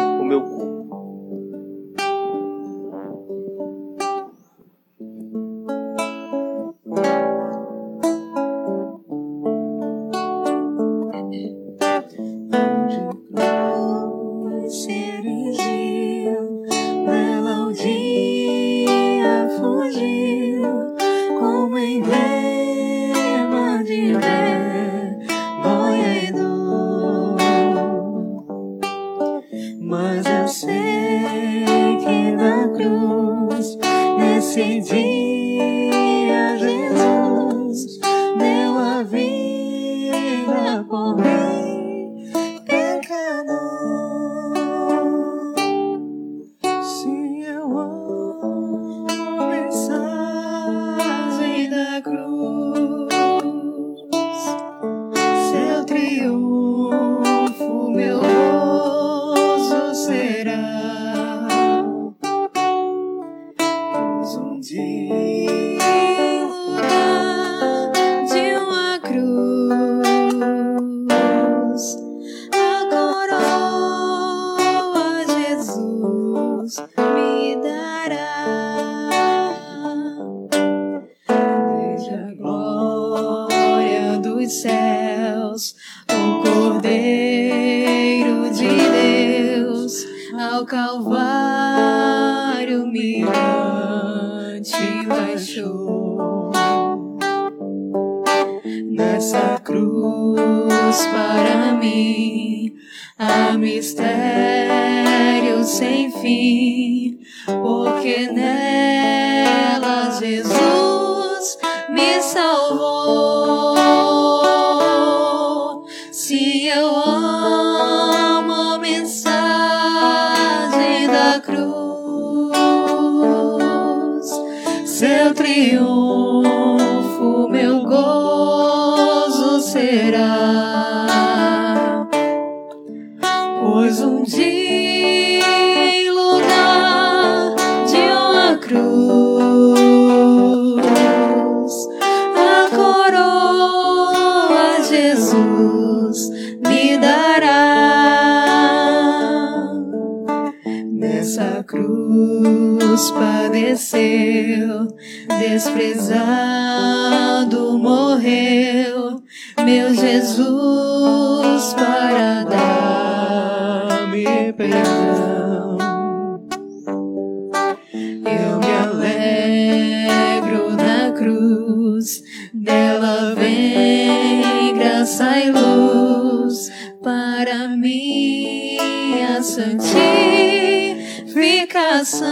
para 177.36 177.68
minha 177.68 179.42
santificação. 179.42 182.24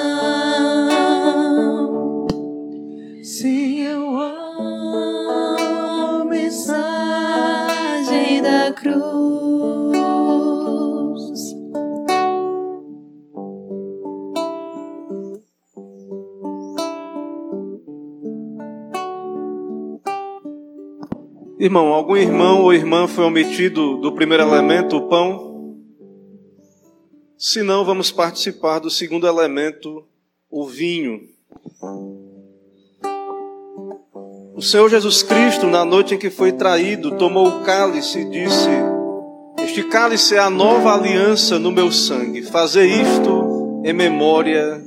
Se 3.23 3.74
Irmão, 21.65 21.95
algum 21.95 22.15
irmão 22.15 22.61
ou 22.61 22.75
irmã 22.75 23.09
foi 23.09 23.25
omitido 23.25 23.97
do 23.97 24.13
primeiro 24.13 24.43
elemento, 24.43 24.99
o 24.99 25.09
pão? 25.09 25.79
Se 27.39 27.63
não, 27.63 27.87
vamos 27.87 28.13
participar 28.13 28.81
do 28.81 28.91
segundo 28.91 29.27
elemento, 29.27 30.05
o 30.51 30.67
vinho. 30.67 31.23
O 34.55 34.61
Senhor 34.61 34.91
Jesus 34.91 35.23
Cristo, 35.23 35.67
na 35.67 35.87
noite 35.87 36.15
em 36.15 36.19
que 36.19 36.29
foi 36.29 36.53
traído, 36.53 37.17
tomou 37.17 37.49
o 37.49 37.63
cálice 37.63 38.19
e 38.19 38.29
disse: 38.29 38.69
Este 39.65 39.85
cálice 39.85 40.35
é 40.35 40.41
a 40.41 40.51
nova 40.51 40.93
aliança 40.93 41.59
no 41.59 41.73
meu 41.73 41.91
sangue. 41.91 42.43
Fazer 42.43 42.85
isto 42.85 43.81
em 43.87 43.95
memória 43.95 44.85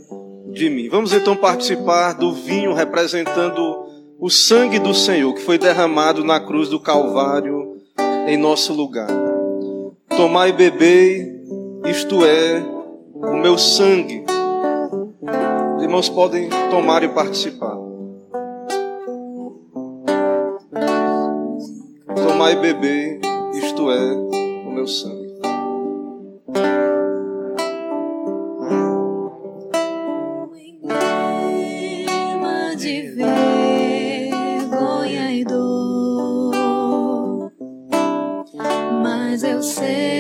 de 0.54 0.70
mim. 0.70 0.90
Vamos 0.90 1.12
então 1.12 1.36
participar 1.36 2.14
do 2.14 2.36
vinho 2.36 2.72
representando 2.72 3.86
o 4.19 4.30
sangue 4.30 4.80
do 4.80 4.94
Senhor 4.94 5.34
que 5.34 5.41
foi 5.41 5.57
derramado 5.57 6.23
na 6.23 6.39
cruz 6.39 6.69
do 6.69 6.80
Calvário 6.80 7.77
em 8.27 8.38
nosso 8.38 8.73
lugar. 8.73 9.10
Tomai 10.10 10.49
e 10.49 10.53
bebei, 10.53 11.41
isto 11.85 12.26
é 12.26 12.64
o 13.14 13.35
meu 13.38 13.57
sangue. 13.57 14.23
Os 15.77 15.84
irmãos 15.84 16.10
podem 16.10 16.49
tomar 16.72 17.03
e 17.03 17.10
participar. 17.10 17.77
Tomai 22.15 22.53
e 22.53 22.56
bebei, 22.56 23.19
isto 23.53 23.91
é 23.91 24.14
o 24.68 24.72
meu 24.72 24.88
sangue. 24.88 25.16
Mas 39.68 40.16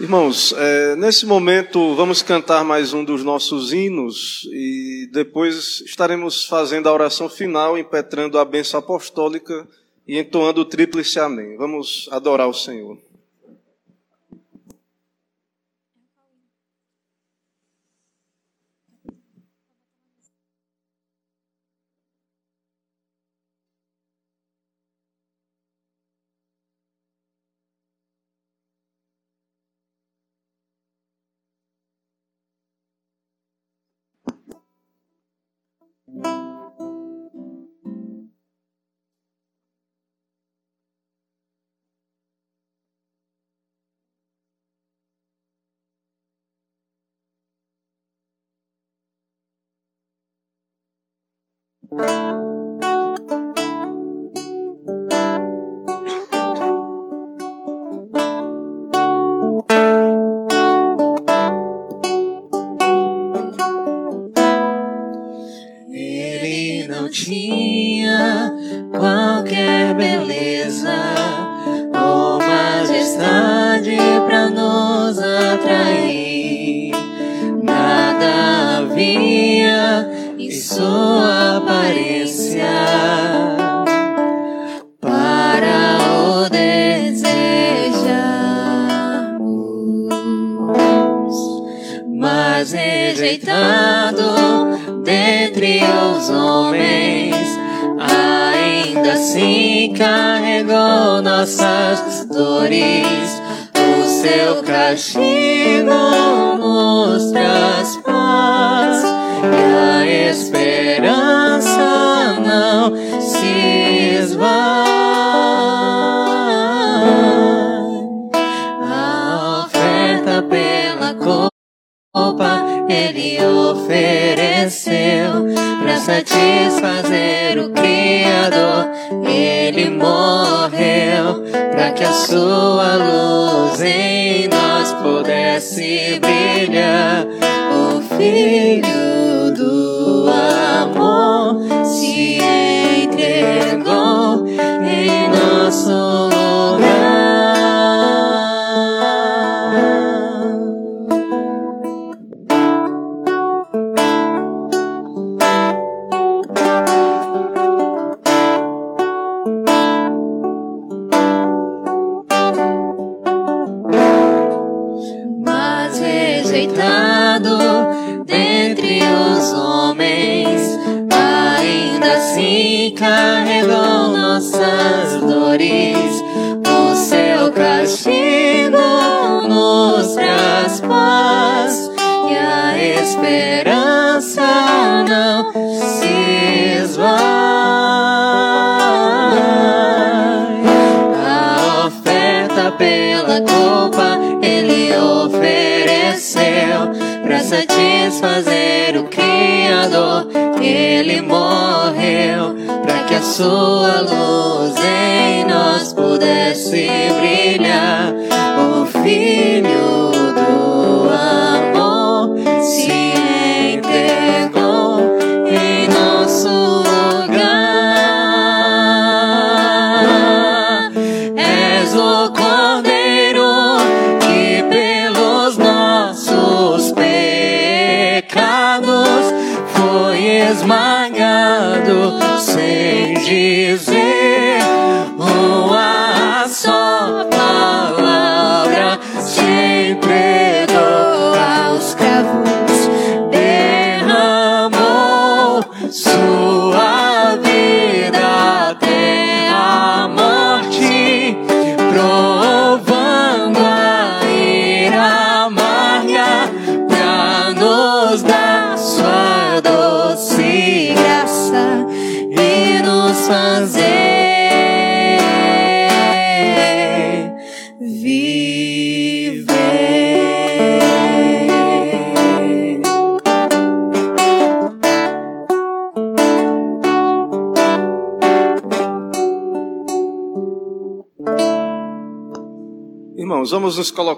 Irmãos, 0.00 0.52
é, 0.56 0.96
nesse 0.96 1.24
momento 1.24 1.94
vamos 1.94 2.20
cantar 2.20 2.64
mais 2.64 2.92
um 2.92 3.04
dos 3.04 3.22
nossos 3.22 3.72
hinos 3.72 4.42
e 4.52 5.08
depois 5.12 5.82
estaremos 5.82 6.44
fazendo 6.46 6.88
a 6.88 6.92
oração 6.92 7.28
final, 7.28 7.78
impetrando 7.78 8.36
a 8.36 8.44
bênção 8.44 8.80
apostólica 8.80 9.68
e 10.06 10.18
entoando 10.18 10.62
o 10.62 10.64
tríplice 10.64 11.20
amém. 11.20 11.56
Vamos 11.56 12.08
adorar 12.10 12.48
o 12.48 12.52
Senhor. 12.52 12.98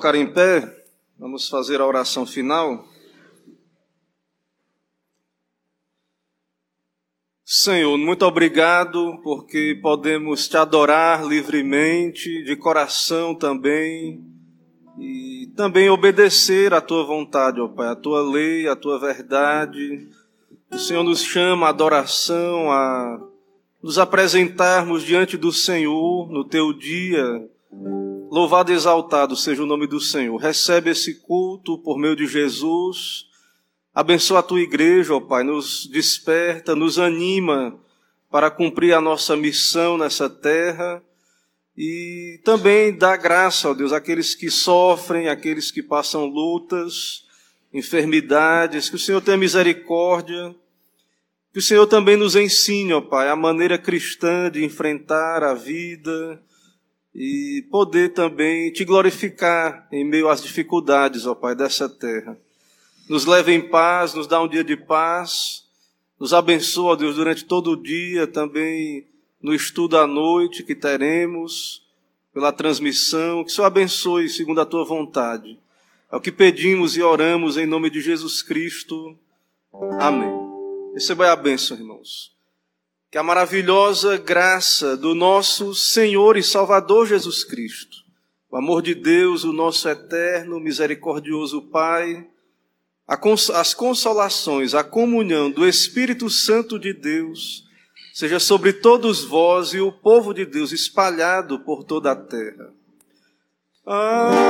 Colocar 0.06 0.14
em 0.14 0.32
pé, 0.32 0.84
vamos 1.18 1.48
fazer 1.48 1.80
a 1.80 1.86
oração 1.86 2.24
final. 2.24 2.86
Senhor, 7.44 7.96
muito 7.98 8.24
obrigado 8.24 9.20
porque 9.24 9.78
podemos 9.82 10.48
te 10.48 10.56
adorar 10.56 11.24
livremente, 11.24 12.44
de 12.44 12.54
coração 12.54 13.34
também, 13.34 14.24
e 14.98 15.52
também 15.56 15.90
obedecer 15.90 16.72
à 16.72 16.80
tua 16.80 17.04
vontade, 17.04 17.60
ó 17.60 17.66
Pai, 17.66 17.88
à 17.88 17.96
tua 17.96 18.22
lei, 18.22 18.68
à 18.68 18.76
tua 18.76 18.98
verdade. 18.98 20.08
O 20.70 20.78
Senhor 20.78 21.02
nos 21.02 21.22
chama 21.22 21.66
à 21.66 21.70
adoração, 21.70 22.70
a 22.70 23.20
nos 23.82 23.98
apresentarmos 23.98 25.02
diante 25.02 25.36
do 25.36 25.52
Senhor 25.52 26.30
no 26.30 26.44
teu 26.44 26.72
dia. 26.72 27.48
Louvado 28.28 28.72
e 28.72 28.74
exaltado 28.74 29.36
seja 29.36 29.62
o 29.62 29.66
nome 29.66 29.86
do 29.86 30.00
Senhor. 30.00 30.36
Recebe 30.36 30.90
esse 30.90 31.14
culto 31.14 31.78
por 31.78 31.96
meio 31.96 32.16
de 32.16 32.26
Jesus. 32.26 33.26
Abençoa 33.94 34.40
a 34.40 34.42
tua 34.42 34.60
igreja, 34.60 35.14
ó 35.14 35.20
Pai, 35.20 35.44
nos 35.44 35.86
desperta, 35.86 36.74
nos 36.74 36.98
anima 36.98 37.78
para 38.28 38.50
cumprir 38.50 38.94
a 38.94 39.00
nossa 39.00 39.36
missão 39.36 39.96
nessa 39.96 40.28
terra. 40.28 41.00
E 41.76 42.40
também 42.42 42.92
dá 42.96 43.16
graça, 43.16 43.70
ó 43.70 43.74
Deus, 43.74 43.92
àqueles 43.92 44.34
que 44.34 44.50
sofrem, 44.50 45.28
àqueles 45.28 45.70
que 45.70 45.82
passam 45.82 46.26
lutas, 46.26 47.24
enfermidades, 47.72 48.90
que 48.90 48.96
o 48.96 48.98
Senhor 48.98 49.20
tenha 49.20 49.36
misericórdia, 49.36 50.52
que 51.52 51.60
o 51.60 51.62
Senhor 51.62 51.86
também 51.86 52.16
nos 52.16 52.34
ensine, 52.34 52.92
ó 52.92 53.00
Pai, 53.00 53.28
a 53.28 53.36
maneira 53.36 53.78
cristã 53.78 54.50
de 54.50 54.64
enfrentar 54.64 55.44
a 55.44 55.54
vida 55.54 56.42
e 57.18 57.64
poder 57.70 58.12
também 58.12 58.70
te 58.70 58.84
glorificar 58.84 59.88
em 59.90 60.04
meio 60.04 60.28
às 60.28 60.42
dificuldades, 60.42 61.26
ó 61.26 61.34
Pai, 61.34 61.56
dessa 61.56 61.88
terra. 61.88 62.38
Nos 63.08 63.24
leve 63.24 63.54
em 63.54 63.70
paz, 63.70 64.12
nos 64.12 64.26
dá 64.26 64.42
um 64.42 64.46
dia 64.46 64.62
de 64.62 64.76
paz, 64.76 65.64
nos 66.20 66.34
abençoa, 66.34 66.94
Deus, 66.94 67.16
durante 67.16 67.46
todo 67.46 67.70
o 67.70 67.76
dia, 67.76 68.26
também 68.26 69.06
no 69.40 69.54
estudo 69.54 69.96
à 69.96 70.06
noite 70.06 70.62
que 70.62 70.74
teremos, 70.74 71.82
pela 72.34 72.52
transmissão, 72.52 73.42
que 73.42 73.50
o 73.50 73.54
Senhor 73.54 73.66
abençoe 73.66 74.28
segundo 74.28 74.60
a 74.60 74.66
tua 74.66 74.84
vontade. 74.84 75.58
É 76.12 76.16
o 76.16 76.20
que 76.20 76.30
pedimos 76.30 76.98
e 76.98 77.02
oramos 77.02 77.56
em 77.56 77.64
nome 77.64 77.88
de 77.88 78.02
Jesus 78.02 78.42
Cristo. 78.42 79.16
Amém. 79.98 80.30
Receba 80.92 81.32
a 81.32 81.36
bênção, 81.36 81.78
irmãos. 81.78 82.35
Que 83.10 83.18
a 83.18 83.22
maravilhosa 83.22 84.16
graça 84.16 84.96
do 84.96 85.14
nosso 85.14 85.74
Senhor 85.74 86.36
e 86.36 86.42
Salvador 86.42 87.06
Jesus 87.06 87.44
Cristo, 87.44 87.98
o 88.50 88.56
amor 88.56 88.82
de 88.82 88.94
Deus, 88.94 89.44
o 89.44 89.52
nosso 89.52 89.88
eterno, 89.88 90.58
misericordioso 90.58 91.62
Pai, 91.62 92.26
as 93.06 93.72
consolações, 93.72 94.74
a 94.74 94.82
comunhão 94.82 95.50
do 95.50 95.66
Espírito 95.66 96.28
Santo 96.28 96.78
de 96.78 96.92
Deus, 96.92 97.64
seja 98.12 98.40
sobre 98.40 98.72
todos 98.72 99.22
vós 99.24 99.72
e 99.74 99.80
o 99.80 99.92
povo 99.92 100.34
de 100.34 100.44
Deus 100.44 100.72
espalhado 100.72 101.60
por 101.60 101.84
toda 101.84 102.10
a 102.10 102.16
terra. 102.16 102.72
Amém. 103.86 104.46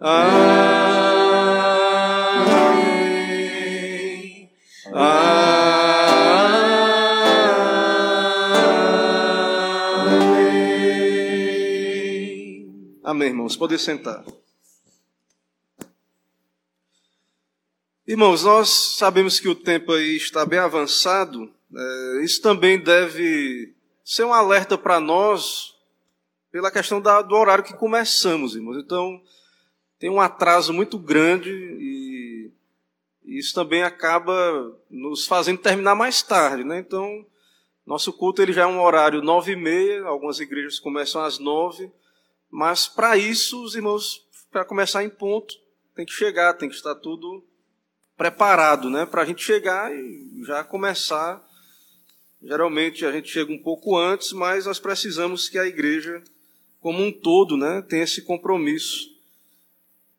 Amém. 0.00 0.67
Amém. 13.08 13.28
Irmãos. 13.28 13.56
Podem 13.56 13.78
sentar. 13.78 14.22
Irmãos, 18.06 18.44
nós 18.44 18.68
sabemos 18.68 19.40
que 19.40 19.48
o 19.48 19.54
tempo 19.54 19.92
aí 19.92 20.14
está 20.14 20.44
bem 20.44 20.58
avançado. 20.58 21.50
É, 21.74 22.22
isso 22.22 22.42
também 22.42 22.78
deve 22.78 23.74
ser 24.04 24.24
um 24.24 24.34
alerta 24.34 24.76
para 24.76 25.00
nós 25.00 25.74
pela 26.52 26.70
questão 26.70 27.00
do 27.00 27.34
horário 27.34 27.64
que 27.64 27.72
começamos, 27.72 28.54
irmãos. 28.54 28.76
Então, 28.76 29.18
tem 29.98 30.10
um 30.10 30.20
atraso 30.20 30.74
muito 30.74 30.98
grande 30.98 31.50
e 31.50 32.52
isso 33.24 33.54
também 33.54 33.84
acaba 33.84 34.70
nos 34.90 35.24
fazendo 35.24 35.56
terminar 35.56 35.94
mais 35.94 36.22
tarde, 36.22 36.62
né? 36.62 36.78
Então, 36.78 37.24
nosso 37.86 38.12
culto 38.12 38.42
ele 38.42 38.52
já 38.52 38.64
é 38.64 38.66
um 38.66 38.82
horário 38.82 39.22
nove 39.22 39.52
e 39.52 39.56
meia, 39.56 40.04
algumas 40.04 40.40
igrejas 40.40 40.78
começam 40.78 41.22
às 41.22 41.38
nove, 41.38 41.90
mas 42.50 42.86
para 42.86 43.16
isso, 43.16 43.62
os 43.62 43.74
irmãos, 43.74 44.26
para 44.50 44.64
começar 44.64 45.04
em 45.04 45.10
ponto, 45.10 45.54
tem 45.94 46.06
que 46.06 46.12
chegar, 46.12 46.54
tem 46.54 46.68
que 46.68 46.74
estar 46.74 46.94
tudo 46.94 47.44
preparado, 48.16 48.88
né? 48.90 49.06
Para 49.06 49.22
a 49.22 49.24
gente 49.24 49.42
chegar 49.42 49.92
e 49.94 50.42
já 50.44 50.64
começar. 50.64 51.44
Geralmente 52.42 53.04
a 53.04 53.12
gente 53.12 53.28
chega 53.28 53.52
um 53.52 53.62
pouco 53.62 53.96
antes, 53.96 54.32
mas 54.32 54.66
nós 54.66 54.78
precisamos 54.78 55.48
que 55.48 55.58
a 55.58 55.66
igreja, 55.66 56.22
como 56.80 57.02
um 57.02 57.12
todo, 57.12 57.56
né, 57.56 57.82
tenha 57.82 58.04
esse 58.04 58.22
compromisso 58.22 59.08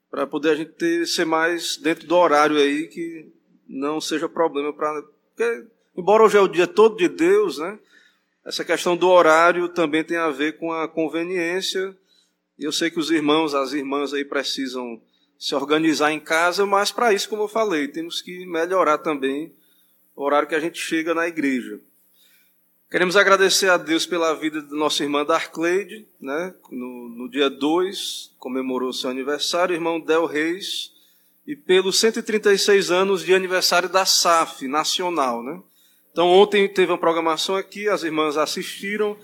para 0.10 0.26
poder 0.26 0.49
a 0.49 0.56
gente 0.56 0.72
ter, 0.72 1.07
ser 1.07 1.26
mais 1.26 1.77
dentro 1.77 2.07
do 2.07 2.15
horário 2.15 2.57
aí 2.57 2.88
que 2.88 3.31
não 3.68 4.01
seja 4.01 4.27
problema 4.27 4.73
para 4.73 5.03
embora 5.95 6.23
hoje 6.23 6.38
é 6.38 6.41
o 6.41 6.47
dia 6.47 6.68
todo 6.68 6.97
de 6.97 7.07
Deus, 7.07 7.60
né? 7.60 7.80
Essa 8.43 8.65
questão 8.65 8.97
do 8.97 9.07
horário 9.07 9.69
também 9.69 10.03
tem 10.03 10.18
a 10.18 10.30
ver 10.30 10.57
com 10.57 10.73
a 10.73 10.88
conveniência. 10.88 11.95
Eu 12.60 12.72
sei 12.73 12.91
que 12.91 12.99
os 12.99 13.10
irmãos, 13.10 13.56
as 13.56 13.72
irmãs 13.72 14.14
aí 14.14 14.26
precisam 14.26 15.02
se 15.38 15.56
organizar 15.56 16.11
em 16.11 16.19
casa, 16.19 16.65
mas 16.65 16.91
para 16.91 17.14
isso, 17.14 17.30
como 17.30 17.44
eu 17.44 17.48
falei, 17.48 17.88
temos 17.88 18.22
que 18.22 18.45
melhorar 18.45 18.98
também 18.98 19.53
o 20.14 20.23
horário 20.23 20.48
que 20.48 20.56
a 20.56 20.60
gente 20.60 20.77
chega 20.77 21.14
na 21.14 21.27
igreja. 21.27 21.80
Queremos 22.91 23.15
agradecer 23.15 23.69
a 23.69 23.77
Deus 23.77 24.06
pela 24.06 24.34
vida 24.34 24.61
da 24.61 24.76
nossa 24.76 25.03
irmã 25.03 25.23
Darcleide, 25.23 26.06
né? 26.19 26.53
no, 26.69 27.07
no 27.10 27.30
dia 27.30 27.49
2, 27.49 28.36
comemorou 28.38 28.91
seu 28.91 29.10
aniversário, 29.10 29.73
irmão 29.73 29.99
Del 29.99 30.26
Reis, 30.26 30.91
e 31.48 31.56
pelos 31.56 31.98
136 31.99 32.91
anos 32.91 33.23
de 33.23 33.34
aniversário 33.34 33.88
da 33.88 34.06
SAF 34.06 34.68
nacional. 34.68 35.41
Né? 35.41 35.61
Então, 36.11 36.27
ontem 36.27 36.68
teve 36.68 36.91
uma 36.91 36.98
programação 36.98 37.56
aqui, 37.56 37.88
as 37.88 38.03
irmãs 38.03 38.36
assistiram 38.36 39.15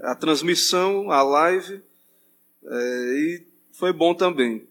a 0.00 0.14
transmissão, 0.14 1.10
a 1.10 1.20
live, 1.22 1.82
é, 2.64 3.14
e 3.14 3.46
foi 3.72 3.92
bom 3.92 4.14
também. 4.14 4.66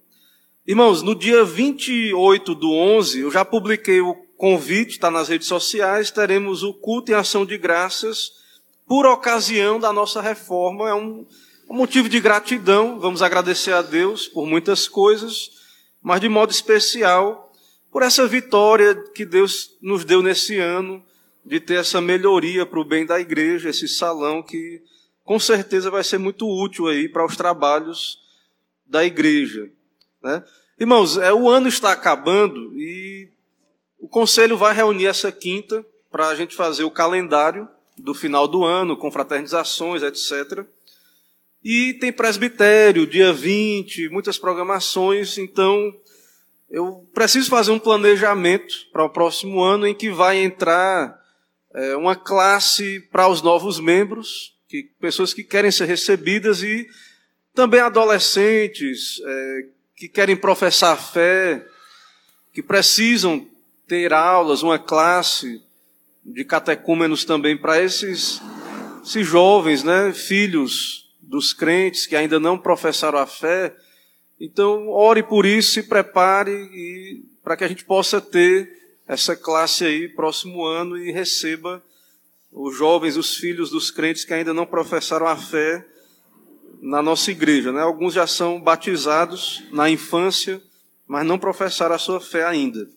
Irmãos, 0.65 1.01
no 1.01 1.15
dia 1.15 1.45
28 1.45 2.53
do 2.53 2.71
11, 2.71 3.21
eu 3.21 3.31
já 3.31 3.45
publiquei 3.45 4.01
o 4.01 4.13
convite, 4.35 4.91
está 4.91 5.09
nas 5.09 5.29
redes 5.29 5.47
sociais, 5.47 6.11
teremos 6.11 6.61
o 6.61 6.73
culto 6.73 7.11
em 7.11 7.15
ação 7.15 7.45
de 7.45 7.57
graças 7.57 8.31
por 8.85 9.05
ocasião 9.05 9.79
da 9.79 9.93
nossa 9.93 10.21
reforma. 10.21 10.89
É 10.89 10.93
um, 10.93 11.25
um 11.69 11.75
motivo 11.75 12.09
de 12.09 12.19
gratidão. 12.19 12.99
Vamos 12.99 13.21
agradecer 13.21 13.73
a 13.73 13.81
Deus 13.81 14.27
por 14.27 14.45
muitas 14.45 14.87
coisas, 14.87 15.51
mas 16.01 16.21
de 16.21 16.29
modo 16.29 16.51
especial 16.51 17.51
por 17.91 18.03
essa 18.03 18.27
vitória 18.27 18.95
que 19.15 19.25
Deus 19.25 19.71
nos 19.81 20.05
deu 20.05 20.21
nesse 20.21 20.57
ano 20.57 21.03
de 21.45 21.59
ter 21.59 21.79
essa 21.79 22.01
melhoria 22.01 22.65
para 22.65 22.79
o 22.79 22.85
bem 22.85 23.05
da 23.05 23.19
igreja, 23.19 23.69
esse 23.69 23.87
salão 23.87 24.43
que 24.43 24.81
com 25.27 25.37
certeza 25.37 25.91
vai 25.91 26.05
ser 26.05 26.17
muito 26.17 26.47
útil 26.47 26.87
aí 26.87 27.09
para 27.09 27.25
os 27.25 27.35
trabalhos 27.35 28.17
da 28.85 29.03
igreja. 29.03 29.69
Né? 30.23 30.41
Irmãos, 30.79 31.17
é, 31.17 31.33
o 31.33 31.49
ano 31.49 31.67
está 31.67 31.91
acabando 31.91 32.73
e 32.79 33.27
o 33.99 34.07
conselho 34.07 34.55
vai 34.55 34.73
reunir 34.73 35.05
essa 35.05 35.29
quinta 35.29 35.85
para 36.09 36.29
a 36.29 36.35
gente 36.35 36.55
fazer 36.55 36.85
o 36.85 36.91
calendário 36.91 37.67
do 37.97 38.13
final 38.13 38.47
do 38.47 38.63
ano, 38.63 38.95
com 38.95 39.11
fraternizações, 39.11 40.01
etc. 40.01 40.65
E 41.61 41.95
tem 41.95 42.13
presbitério, 42.13 43.05
dia 43.05 43.33
20, 43.33 44.07
muitas 44.07 44.37
programações, 44.37 45.37
então 45.37 45.93
eu 46.69 47.05
preciso 47.13 47.49
fazer 47.49 47.71
um 47.71 47.79
planejamento 47.79 48.73
para 48.93 49.03
o 49.03 49.09
próximo 49.09 49.61
ano 49.61 49.85
em 49.85 49.93
que 49.93 50.09
vai 50.09 50.37
entrar 50.37 51.21
é, 51.73 51.97
uma 51.97 52.15
classe 52.15 53.01
para 53.11 53.27
os 53.27 53.41
novos 53.41 53.77
membros, 53.77 54.55
que, 54.67 54.89
pessoas 54.99 55.33
que 55.33 55.43
querem 55.43 55.71
ser 55.71 55.85
recebidas 55.85 56.61
e 56.61 56.87
também 57.53 57.79
adolescentes 57.79 59.21
é, 59.25 59.65
que 59.95 60.07
querem 60.07 60.35
professar 60.35 61.01
fé, 61.01 61.65
que 62.53 62.61
precisam 62.61 63.47
ter 63.87 64.13
aulas, 64.13 64.61
uma 64.61 64.77
classe 64.77 65.61
de 66.23 66.43
catecúmenos 66.43 67.23
também 67.23 67.57
para 67.57 67.81
esses, 67.81 68.41
esses 69.03 69.25
jovens, 69.25 69.83
né, 69.83 70.13
filhos 70.13 71.09
dos 71.21 71.53
crentes 71.53 72.05
que 72.05 72.15
ainda 72.15 72.39
não 72.39 72.57
professaram 72.57 73.17
a 73.17 73.25
fé. 73.25 73.75
Então, 74.39 74.89
ore 74.89 75.23
por 75.23 75.45
isso, 75.45 75.71
se 75.71 75.83
prepare 75.83 77.23
para 77.43 77.55
que 77.55 77.63
a 77.63 77.67
gente 77.67 77.85
possa 77.85 78.19
ter 78.19 78.71
essa 79.07 79.35
classe 79.35 79.85
aí 79.85 80.09
próximo 80.09 80.65
ano 80.65 80.97
e 80.97 81.11
receba 81.11 81.81
os 82.51 82.75
jovens, 82.75 83.17
os 83.17 83.35
filhos 83.35 83.69
dos 83.69 83.91
crentes 83.91 84.25
que 84.25 84.33
ainda 84.33 84.53
não 84.53 84.65
professaram 84.65 85.27
a 85.27 85.35
fé 85.35 85.85
na 86.81 87.01
nossa 87.01 87.31
igreja. 87.31 87.71
Né? 87.71 87.81
Alguns 87.81 88.13
já 88.13 88.27
são 88.27 88.59
batizados 88.59 89.63
na 89.71 89.89
infância, 89.89 90.61
mas 91.07 91.25
não 91.25 91.39
professaram 91.39 91.95
a 91.95 91.99
sua 91.99 92.19
fé 92.19 92.45
ainda. 92.45 92.87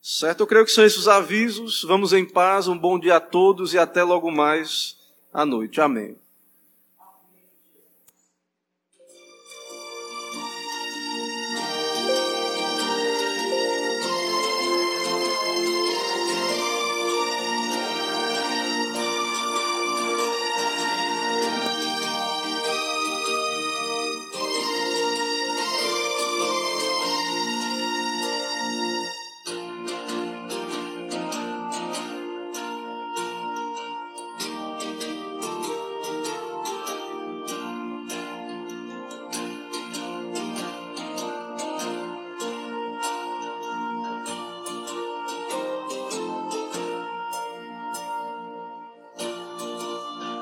Certo? 0.00 0.40
Eu 0.40 0.46
creio 0.46 0.64
que 0.64 0.72
são 0.72 0.84
esses 0.84 0.98
os 0.98 1.08
avisos. 1.08 1.84
Vamos 1.84 2.12
em 2.12 2.24
paz, 2.24 2.66
um 2.66 2.76
bom 2.76 2.98
dia 2.98 3.16
a 3.16 3.20
todos 3.20 3.72
e 3.72 3.78
até 3.78 4.02
logo 4.02 4.30
mais 4.30 4.96
à 5.32 5.46
noite. 5.46 5.80
Amém. 5.80 6.16